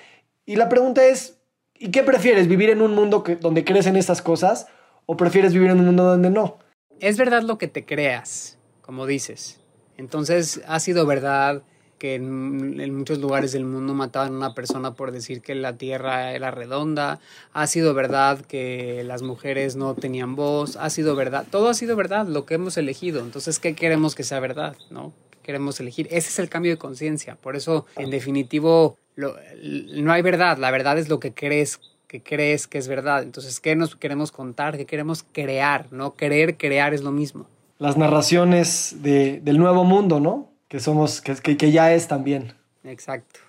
Y 0.47 0.57
la 0.57 0.71
pregunta 0.71 1.05
es, 1.05 1.39
¿Y 1.79 1.91
qué 1.91 2.03
prefieres? 2.03 2.49
¿Vivir 2.49 2.71
en 2.71 2.83
un 2.83 2.95
mundo 2.95 3.23
que, 3.23 3.37
donde 3.37 3.65
crees 3.65 3.87
en 3.87 3.97
estas 3.97 4.21
cosas 4.21 4.67
o 5.07 5.17
prefieres 5.17 5.53
vivir 5.53 5.71
en 5.71 5.79
un 5.79 5.87
mundo 5.87 6.05
donde 6.05 6.31
no? 6.31 6.59
Es 7.01 7.17
verdad 7.17 7.43
lo 7.43 7.57
que 7.57 7.69
te 7.69 7.85
creas, 7.85 8.59
como 8.83 9.07
dices. 9.07 9.61
Entonces, 9.97 10.61
ha 10.67 10.81
sido 10.81 11.07
verdad 11.07 11.63
que 11.99 12.15
en, 12.15 12.95
muchos 12.97 13.19
lugares 13.19 13.53
del 13.53 13.65
mundo 13.65 13.95
mataban 13.95 14.35
a 14.35 14.37
una 14.37 14.55
persona 14.55 14.95
por 14.95 15.13
decir 15.13 15.43
que 15.43 15.55
la 15.55 15.77
tierra 15.77 16.33
era 16.33 16.51
redonda. 16.51 17.21
Ha 17.53 17.67
sido 17.67 17.95
verdad 17.95 18.41
que 18.41 19.03
las 19.05 19.23
mujeres 19.23 19.77
no 19.77 19.95
tenían 19.95 20.37
voz. 20.37 20.77
Ha 20.77 20.91
sido 20.91 21.17
verdad. 21.17 21.47
Todo 21.51 21.69
ha 21.69 21.75
sido 21.75 21.97
verdad, 21.97 22.27
lo 22.27 22.47
que 22.47 22.55
hemos 22.55 22.77
elegido. 22.77 23.21
Entonces, 23.21 23.59
¿qué 23.59 23.75
queremos 23.75 24.15
que 24.15 24.25
sea 24.25 24.41
verdad? 24.41 24.77
¿No? 24.91 25.13
queremos 25.43 25.81
elegir? 25.81 26.09
Ese 26.11 26.29
es 26.29 26.39
el 26.41 26.51
cambio 26.51 26.73
de 26.73 26.77
conciencia. 26.77 27.35
Por 27.35 27.57
eso, 27.57 27.87
en 27.97 28.11
definitivo, 28.11 28.99
no 29.17 30.13
hay 30.13 30.21
verdad, 30.21 30.59
la 30.59 30.71
verdad 30.71 30.99
es 30.99 31.09
lo 31.09 31.21
que 31.21 31.33
crees 31.33 31.81
que 32.09 32.23
crees 32.23 32.67
que 32.67 32.79
es 32.79 32.89
verdad. 32.89 33.23
Entonces, 33.23 33.61
¿qué 33.61 33.77
nos 33.77 33.95
queremos 33.95 34.33
contar? 34.33 34.77
¿Qué 34.77 34.87
queremos 34.87 35.25
crear? 35.33 35.87
¿No? 35.93 36.15
Querer, 36.17 36.57
crear 36.57 36.95
es 36.95 37.03
lo 37.03 37.13
mismo. 37.13 37.47
Las 37.79 37.97
narraciones 37.97 38.97
de, 39.03 39.41
del 39.41 39.59
nuevo 39.59 39.85
mundo, 39.85 40.19
¿no? 40.19 40.48
Que 40.69 40.81
somos, 40.81 41.21
que, 41.21 41.57
que, 41.57 41.73
ya 41.73 41.93
es 41.95 42.09
también. 42.09 42.53
Exacto. 42.85 43.41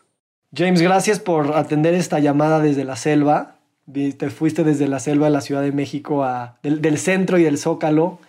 James, 0.55 0.81
gracias 0.81 1.19
por 1.19 1.55
atender 1.55 1.93
esta 1.93 2.19
llamada 2.19 2.59
desde 2.59 2.83
la 2.83 2.95
selva. 2.95 3.57
Te 3.91 4.29
fuiste 4.29 4.63
desde 4.63 4.87
la 4.87 4.99
selva 4.99 5.27
de 5.27 5.31
la 5.31 5.41
Ciudad 5.41 5.61
de 5.61 5.71
México, 5.71 6.23
a, 6.23 6.59
del, 6.63 6.97
centro 6.97 7.37
y 7.37 7.43
del 7.43 7.57
Zócalo, 7.57 8.19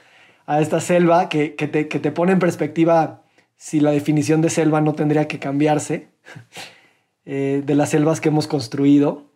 a 0.46 0.60
esta 0.60 0.80
selva 0.80 1.28
que, 1.28 1.54
que, 1.54 1.68
te, 1.68 1.88
que 1.88 1.98
te 1.98 2.10
pone 2.10 2.32
en 2.32 2.38
perspectiva 2.38 3.22
si 3.56 3.78
la 3.78 3.90
definición 3.90 4.40
de 4.40 4.50
selva 4.50 4.80
no 4.80 4.94
tendría 4.94 5.28
que 5.28 5.38
cambiarse. 5.38 6.08
Eh, 7.26 7.62
de 7.64 7.74
las 7.74 7.90
selvas 7.90 8.20
que 8.20 8.30
hemos 8.30 8.46
construido. 8.46 9.30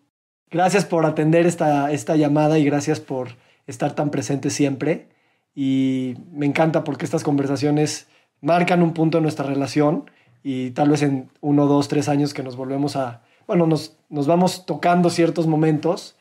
Gracias 0.50 0.84
por 0.84 1.04
atender 1.04 1.46
esta, 1.46 1.92
esta 1.92 2.16
llamada 2.16 2.58
y 2.58 2.64
gracias 2.64 2.98
por 2.98 3.36
estar 3.66 3.94
tan 3.94 4.10
presente 4.10 4.50
siempre. 4.50 5.08
Y 5.54 6.14
me 6.32 6.46
encanta 6.46 6.82
porque 6.82 7.04
estas 7.04 7.22
conversaciones 7.22 8.08
marcan 8.44 8.82
un 8.82 8.92
punto 8.92 9.18
en 9.18 9.22
nuestra 9.22 9.46
relación 9.46 10.10
y 10.42 10.70
tal 10.72 10.90
vez 10.90 11.02
en 11.02 11.30
uno, 11.40 11.66
dos, 11.66 11.88
tres 11.88 12.08
años 12.08 12.34
que 12.34 12.42
nos 12.42 12.56
volvemos 12.56 12.94
a, 12.94 13.22
bueno, 13.46 13.66
nos, 13.66 13.96
nos 14.10 14.26
vamos 14.26 14.66
tocando 14.66 15.08
ciertos 15.08 15.46
momentos, 15.46 16.16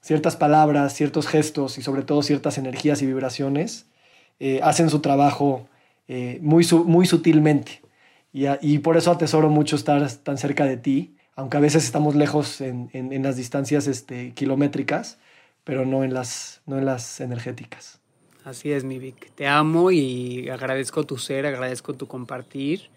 ciertas 0.00 0.36
palabras, 0.36 0.94
ciertos 0.94 1.26
gestos 1.26 1.76
y 1.76 1.82
sobre 1.82 2.02
todo 2.02 2.22
ciertas 2.22 2.58
energías 2.58 3.02
y 3.02 3.06
vibraciones, 3.06 3.86
eh, 4.38 4.60
hacen 4.62 4.88
su 4.88 5.00
trabajo 5.00 5.66
eh, 6.06 6.38
muy, 6.42 6.64
muy 6.86 7.06
sutilmente. 7.06 7.82
Y, 8.32 8.78
por 8.78 8.96
eso 8.96 9.12
atesoro 9.12 9.48
mucho 9.48 9.76
estar 9.76 10.10
tan 10.10 10.38
cerca 10.38 10.64
de 10.64 10.76
ti, 10.76 11.14
aunque 11.36 11.56
a 11.56 11.60
veces 11.60 11.84
estamos 11.84 12.16
lejos 12.16 12.60
en, 12.60 12.90
las 13.22 13.36
distancias 13.36 13.86
este, 13.86 14.32
kilométricas, 14.32 15.18
pero 15.62 15.86
no 15.86 16.02
en, 16.02 16.12
las, 16.12 16.60
no 16.66 16.76
en 16.76 16.84
las 16.84 17.20
energéticas. 17.20 18.00
Así 18.44 18.72
es, 18.72 18.84
mi 18.84 18.98
Vic. 18.98 19.32
Te 19.34 19.46
amo 19.46 19.90
y 19.90 20.50
agradezco 20.50 21.04
tu 21.04 21.16
ser, 21.16 21.46
agradezco 21.46 21.94
tu 21.94 22.06
compartir 22.06 22.90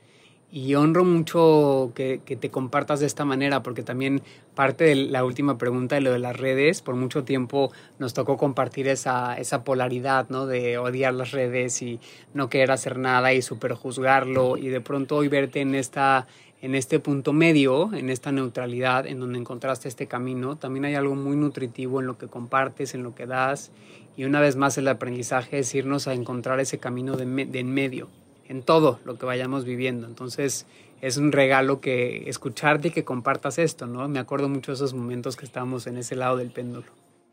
y 0.51 0.75
honro 0.75 1.05
mucho 1.05 1.93
que, 1.95 2.17
te 2.19 2.49
compartas 2.49 2.99
de 2.99 3.05
esta 3.05 3.23
manera, 3.23 3.63
porque 3.63 3.81
también 3.81 4.21
parte 4.55 4.83
de 4.83 4.95
la 4.95 5.23
última 5.23 5.57
pregunta 5.57 5.95
de 5.95 6.01
lo 6.01 6.11
de 6.11 6.19
las 6.19 6.35
redes, 6.35 6.81
por 6.81 6.95
mucho 6.95 7.23
tiempo 7.23 7.71
nos 7.97 8.13
tocó 8.13 8.35
compartir 8.35 8.89
esa, 8.89 9.37
esa 9.37 9.63
polaridad, 9.63 10.27
¿no? 10.27 10.47
De 10.47 10.77
odiar 10.77 11.13
las 11.13 11.31
redes 11.31 11.81
y 11.81 12.01
no 12.33 12.49
querer 12.49 12.71
hacer 12.71 12.97
nada 12.97 13.31
y 13.33 13.41
superjuzgarlo, 13.41 14.57
y 14.57 14.67
de 14.67 14.81
pronto 14.81 15.15
hoy 15.15 15.29
verte 15.29 15.61
en, 15.61 15.75
esta, 15.75 16.27
en 16.61 16.75
este 16.75 16.99
punto 16.99 17.31
medio, 17.31 17.93
en 17.93 18.09
esta 18.09 18.33
neutralidad, 18.33 19.07
en 19.07 19.21
donde 19.21 19.39
encontraste 19.39 19.87
este 19.87 20.07
camino, 20.07 20.57
también 20.57 20.83
hay 20.83 20.95
algo 20.95 21.15
muy 21.15 21.37
nutritivo 21.37 22.01
en 22.01 22.07
lo 22.07 22.17
que 22.17 22.27
compartes, 22.27 22.95
en 22.95 23.03
lo 23.03 23.15
que 23.15 23.25
das, 23.27 23.71
y 24.17 24.25
una 24.25 24.41
vez 24.41 24.55
más 24.55 24.77
el 24.77 24.87
aprendizaje 24.87 25.59
es 25.59 25.73
irnos 25.75 26.07
a 26.07 26.13
encontrar 26.13 26.59
ese 26.59 26.79
camino 26.79 27.15
de, 27.15 27.45
de 27.45 27.59
en 27.59 27.73
medio 27.73 28.09
en 28.49 28.63
todo 28.63 28.99
lo 29.05 29.17
que 29.17 29.25
vayamos 29.25 29.63
viviendo. 29.63 30.07
Entonces 30.07 30.65
es 31.01 31.17
un 31.17 31.31
regalo 31.31 31.79
que 31.79 32.27
escucharte 32.27 32.87
y 32.87 32.91
que 32.91 33.03
compartas 33.03 33.59
esto, 33.59 33.85
¿no? 33.85 34.07
Me 34.07 34.19
acuerdo 34.19 34.49
mucho 34.49 34.71
de 34.71 34.75
esos 34.75 34.93
momentos 34.93 35.35
que 35.35 35.45
estábamos 35.45 35.85
en 35.85 35.97
ese 35.97 36.15
lado 36.15 36.37
del 36.37 36.49
péndulo. 36.49 36.87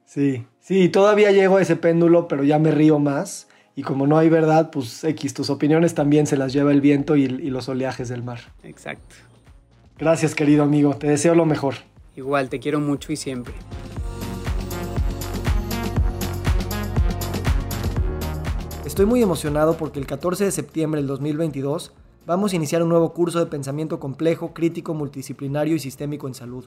Sí, 0.04 0.44
sí, 0.60 0.90
todavía 0.90 1.32
llego 1.32 1.56
a 1.56 1.62
ese 1.62 1.76
péndulo, 1.76 2.28
pero 2.28 2.44
ya 2.44 2.58
me 2.58 2.70
río 2.70 2.98
más 2.98 3.48
y 3.74 3.82
como 3.82 4.06
no 4.06 4.18
hay 4.18 4.28
verdad, 4.28 4.70
pues 4.70 5.02
X, 5.02 5.34
tus 5.34 5.50
opiniones 5.50 5.94
también 5.94 6.26
se 6.26 6.36
las 6.36 6.52
lleva 6.52 6.70
el 6.70 6.82
viento 6.82 7.16
y, 7.16 7.24
y 7.24 7.50
los 7.50 7.68
oleajes 7.68 8.10
del 8.10 8.22
mar. 8.22 8.40
Exacto. 8.62 9.16
Gracias 9.98 10.34
querido 10.34 10.64
amigo, 10.64 10.94
te 10.94 11.06
deseo 11.06 11.34
lo 11.34 11.46
mejor. 11.46 11.76
Igual, 12.16 12.48
te 12.48 12.60
quiero 12.60 12.78
mucho 12.78 13.10
y 13.10 13.16
siempre. 13.16 13.54
Estoy 18.94 19.06
muy 19.06 19.20
emocionado 19.20 19.76
porque 19.76 19.98
el 19.98 20.06
14 20.06 20.44
de 20.44 20.52
septiembre 20.52 21.00
del 21.00 21.08
2022 21.08 21.92
vamos 22.26 22.52
a 22.52 22.56
iniciar 22.56 22.80
un 22.80 22.90
nuevo 22.90 23.12
curso 23.12 23.40
de 23.40 23.46
pensamiento 23.46 23.98
complejo, 23.98 24.54
crítico, 24.54 24.94
multidisciplinario 24.94 25.74
y 25.74 25.80
sistémico 25.80 26.28
en 26.28 26.34
salud. 26.34 26.66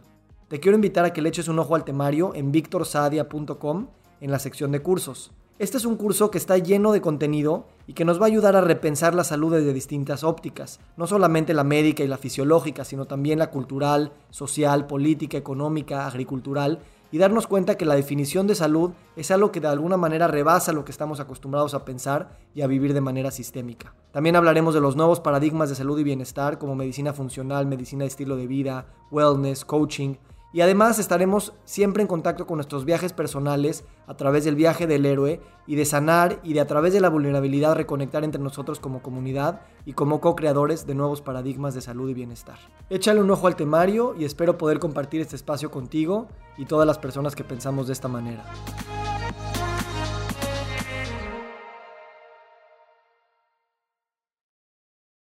Te 0.49 0.59
quiero 0.59 0.75
invitar 0.75 1.05
a 1.05 1.13
que 1.13 1.21
le 1.21 1.29
eches 1.29 1.47
un 1.47 1.57
ojo 1.57 1.73
al 1.73 1.85
temario 1.85 2.35
en 2.35 2.51
victorsadia.com 2.51 3.87
en 4.19 4.29
la 4.29 4.39
sección 4.39 4.73
de 4.73 4.81
cursos. 4.81 5.31
Este 5.57 5.77
es 5.77 5.85
un 5.85 5.95
curso 5.95 6.29
que 6.29 6.37
está 6.37 6.57
lleno 6.57 6.91
de 6.91 6.99
contenido 6.99 7.65
y 7.87 7.93
que 7.93 8.03
nos 8.03 8.19
va 8.19 8.25
a 8.25 8.27
ayudar 8.27 8.57
a 8.57 8.61
repensar 8.61 9.15
la 9.15 9.23
salud 9.23 9.53
desde 9.53 9.71
distintas 9.71 10.25
ópticas, 10.25 10.81
no 10.97 11.07
solamente 11.07 11.53
la 11.53 11.63
médica 11.63 12.03
y 12.03 12.07
la 12.09 12.17
fisiológica, 12.17 12.83
sino 12.83 13.05
también 13.05 13.39
la 13.39 13.51
cultural, 13.51 14.11
social, 14.31 14.85
política, 14.85 15.37
económica, 15.37 16.05
agricultural, 16.05 16.79
y 17.11 17.17
darnos 17.17 17.47
cuenta 17.47 17.75
que 17.75 17.85
la 17.85 17.95
definición 17.95 18.47
de 18.47 18.55
salud 18.55 18.91
es 19.15 19.31
algo 19.31 19.51
que 19.51 19.61
de 19.61 19.67
alguna 19.67 19.97
manera 19.97 20.27
rebasa 20.27 20.73
lo 20.73 20.85
que 20.85 20.91
estamos 20.91 21.19
acostumbrados 21.19 21.73
a 21.73 21.85
pensar 21.85 22.37
y 22.53 22.61
a 22.61 22.67
vivir 22.67 22.93
de 22.93 23.01
manera 23.01 23.31
sistémica. 23.31 23.93
También 24.11 24.35
hablaremos 24.35 24.73
de 24.73 24.81
los 24.81 24.95
nuevos 24.95 25.19
paradigmas 25.19 25.69
de 25.69 25.75
salud 25.75 25.99
y 25.99 26.03
bienestar 26.03 26.57
como 26.57 26.75
medicina 26.75 27.13
funcional, 27.13 27.65
medicina 27.65 28.03
de 28.03 28.09
estilo 28.09 28.35
de 28.35 28.47
vida, 28.47 28.87
wellness, 29.11 29.63
coaching, 29.63 30.15
y 30.53 30.61
además 30.61 30.97
estaremos 30.97 31.53
siempre 31.65 32.01
en 32.01 32.07
contacto 32.07 32.47
con 32.47 32.57
nuestros 32.57 32.85
viajes 32.85 33.13
personales 33.13 33.83
a 34.07 34.15
través 34.15 34.45
del 34.45 34.55
viaje 34.55 34.87
del 34.87 35.05
héroe 35.05 35.41
y 35.65 35.75
de 35.75 35.85
sanar 35.85 36.39
y 36.43 36.53
de 36.53 36.61
a 36.61 36.67
través 36.67 36.93
de 36.93 37.01
la 37.01 37.09
vulnerabilidad 37.09 37.75
reconectar 37.75 38.23
entre 38.23 38.41
nosotros 38.41 38.79
como 38.79 39.01
comunidad 39.01 39.61
y 39.85 39.93
como 39.93 40.21
co-creadores 40.21 40.87
de 40.87 40.95
nuevos 40.95 41.21
paradigmas 41.21 41.73
de 41.73 41.81
salud 41.81 42.09
y 42.09 42.13
bienestar. 42.13 42.57
Échale 42.89 43.21
un 43.21 43.29
ojo 43.29 43.47
al 43.47 43.55
temario 43.55 44.15
y 44.17 44.25
espero 44.25 44.57
poder 44.57 44.79
compartir 44.79 45.21
este 45.21 45.35
espacio 45.35 45.69
contigo 45.69 46.27
y 46.57 46.65
todas 46.65 46.87
las 46.87 46.97
personas 46.97 47.35
que 47.35 47.43
pensamos 47.43 47.87
de 47.87 47.93
esta 47.93 48.07
manera. 48.07 48.43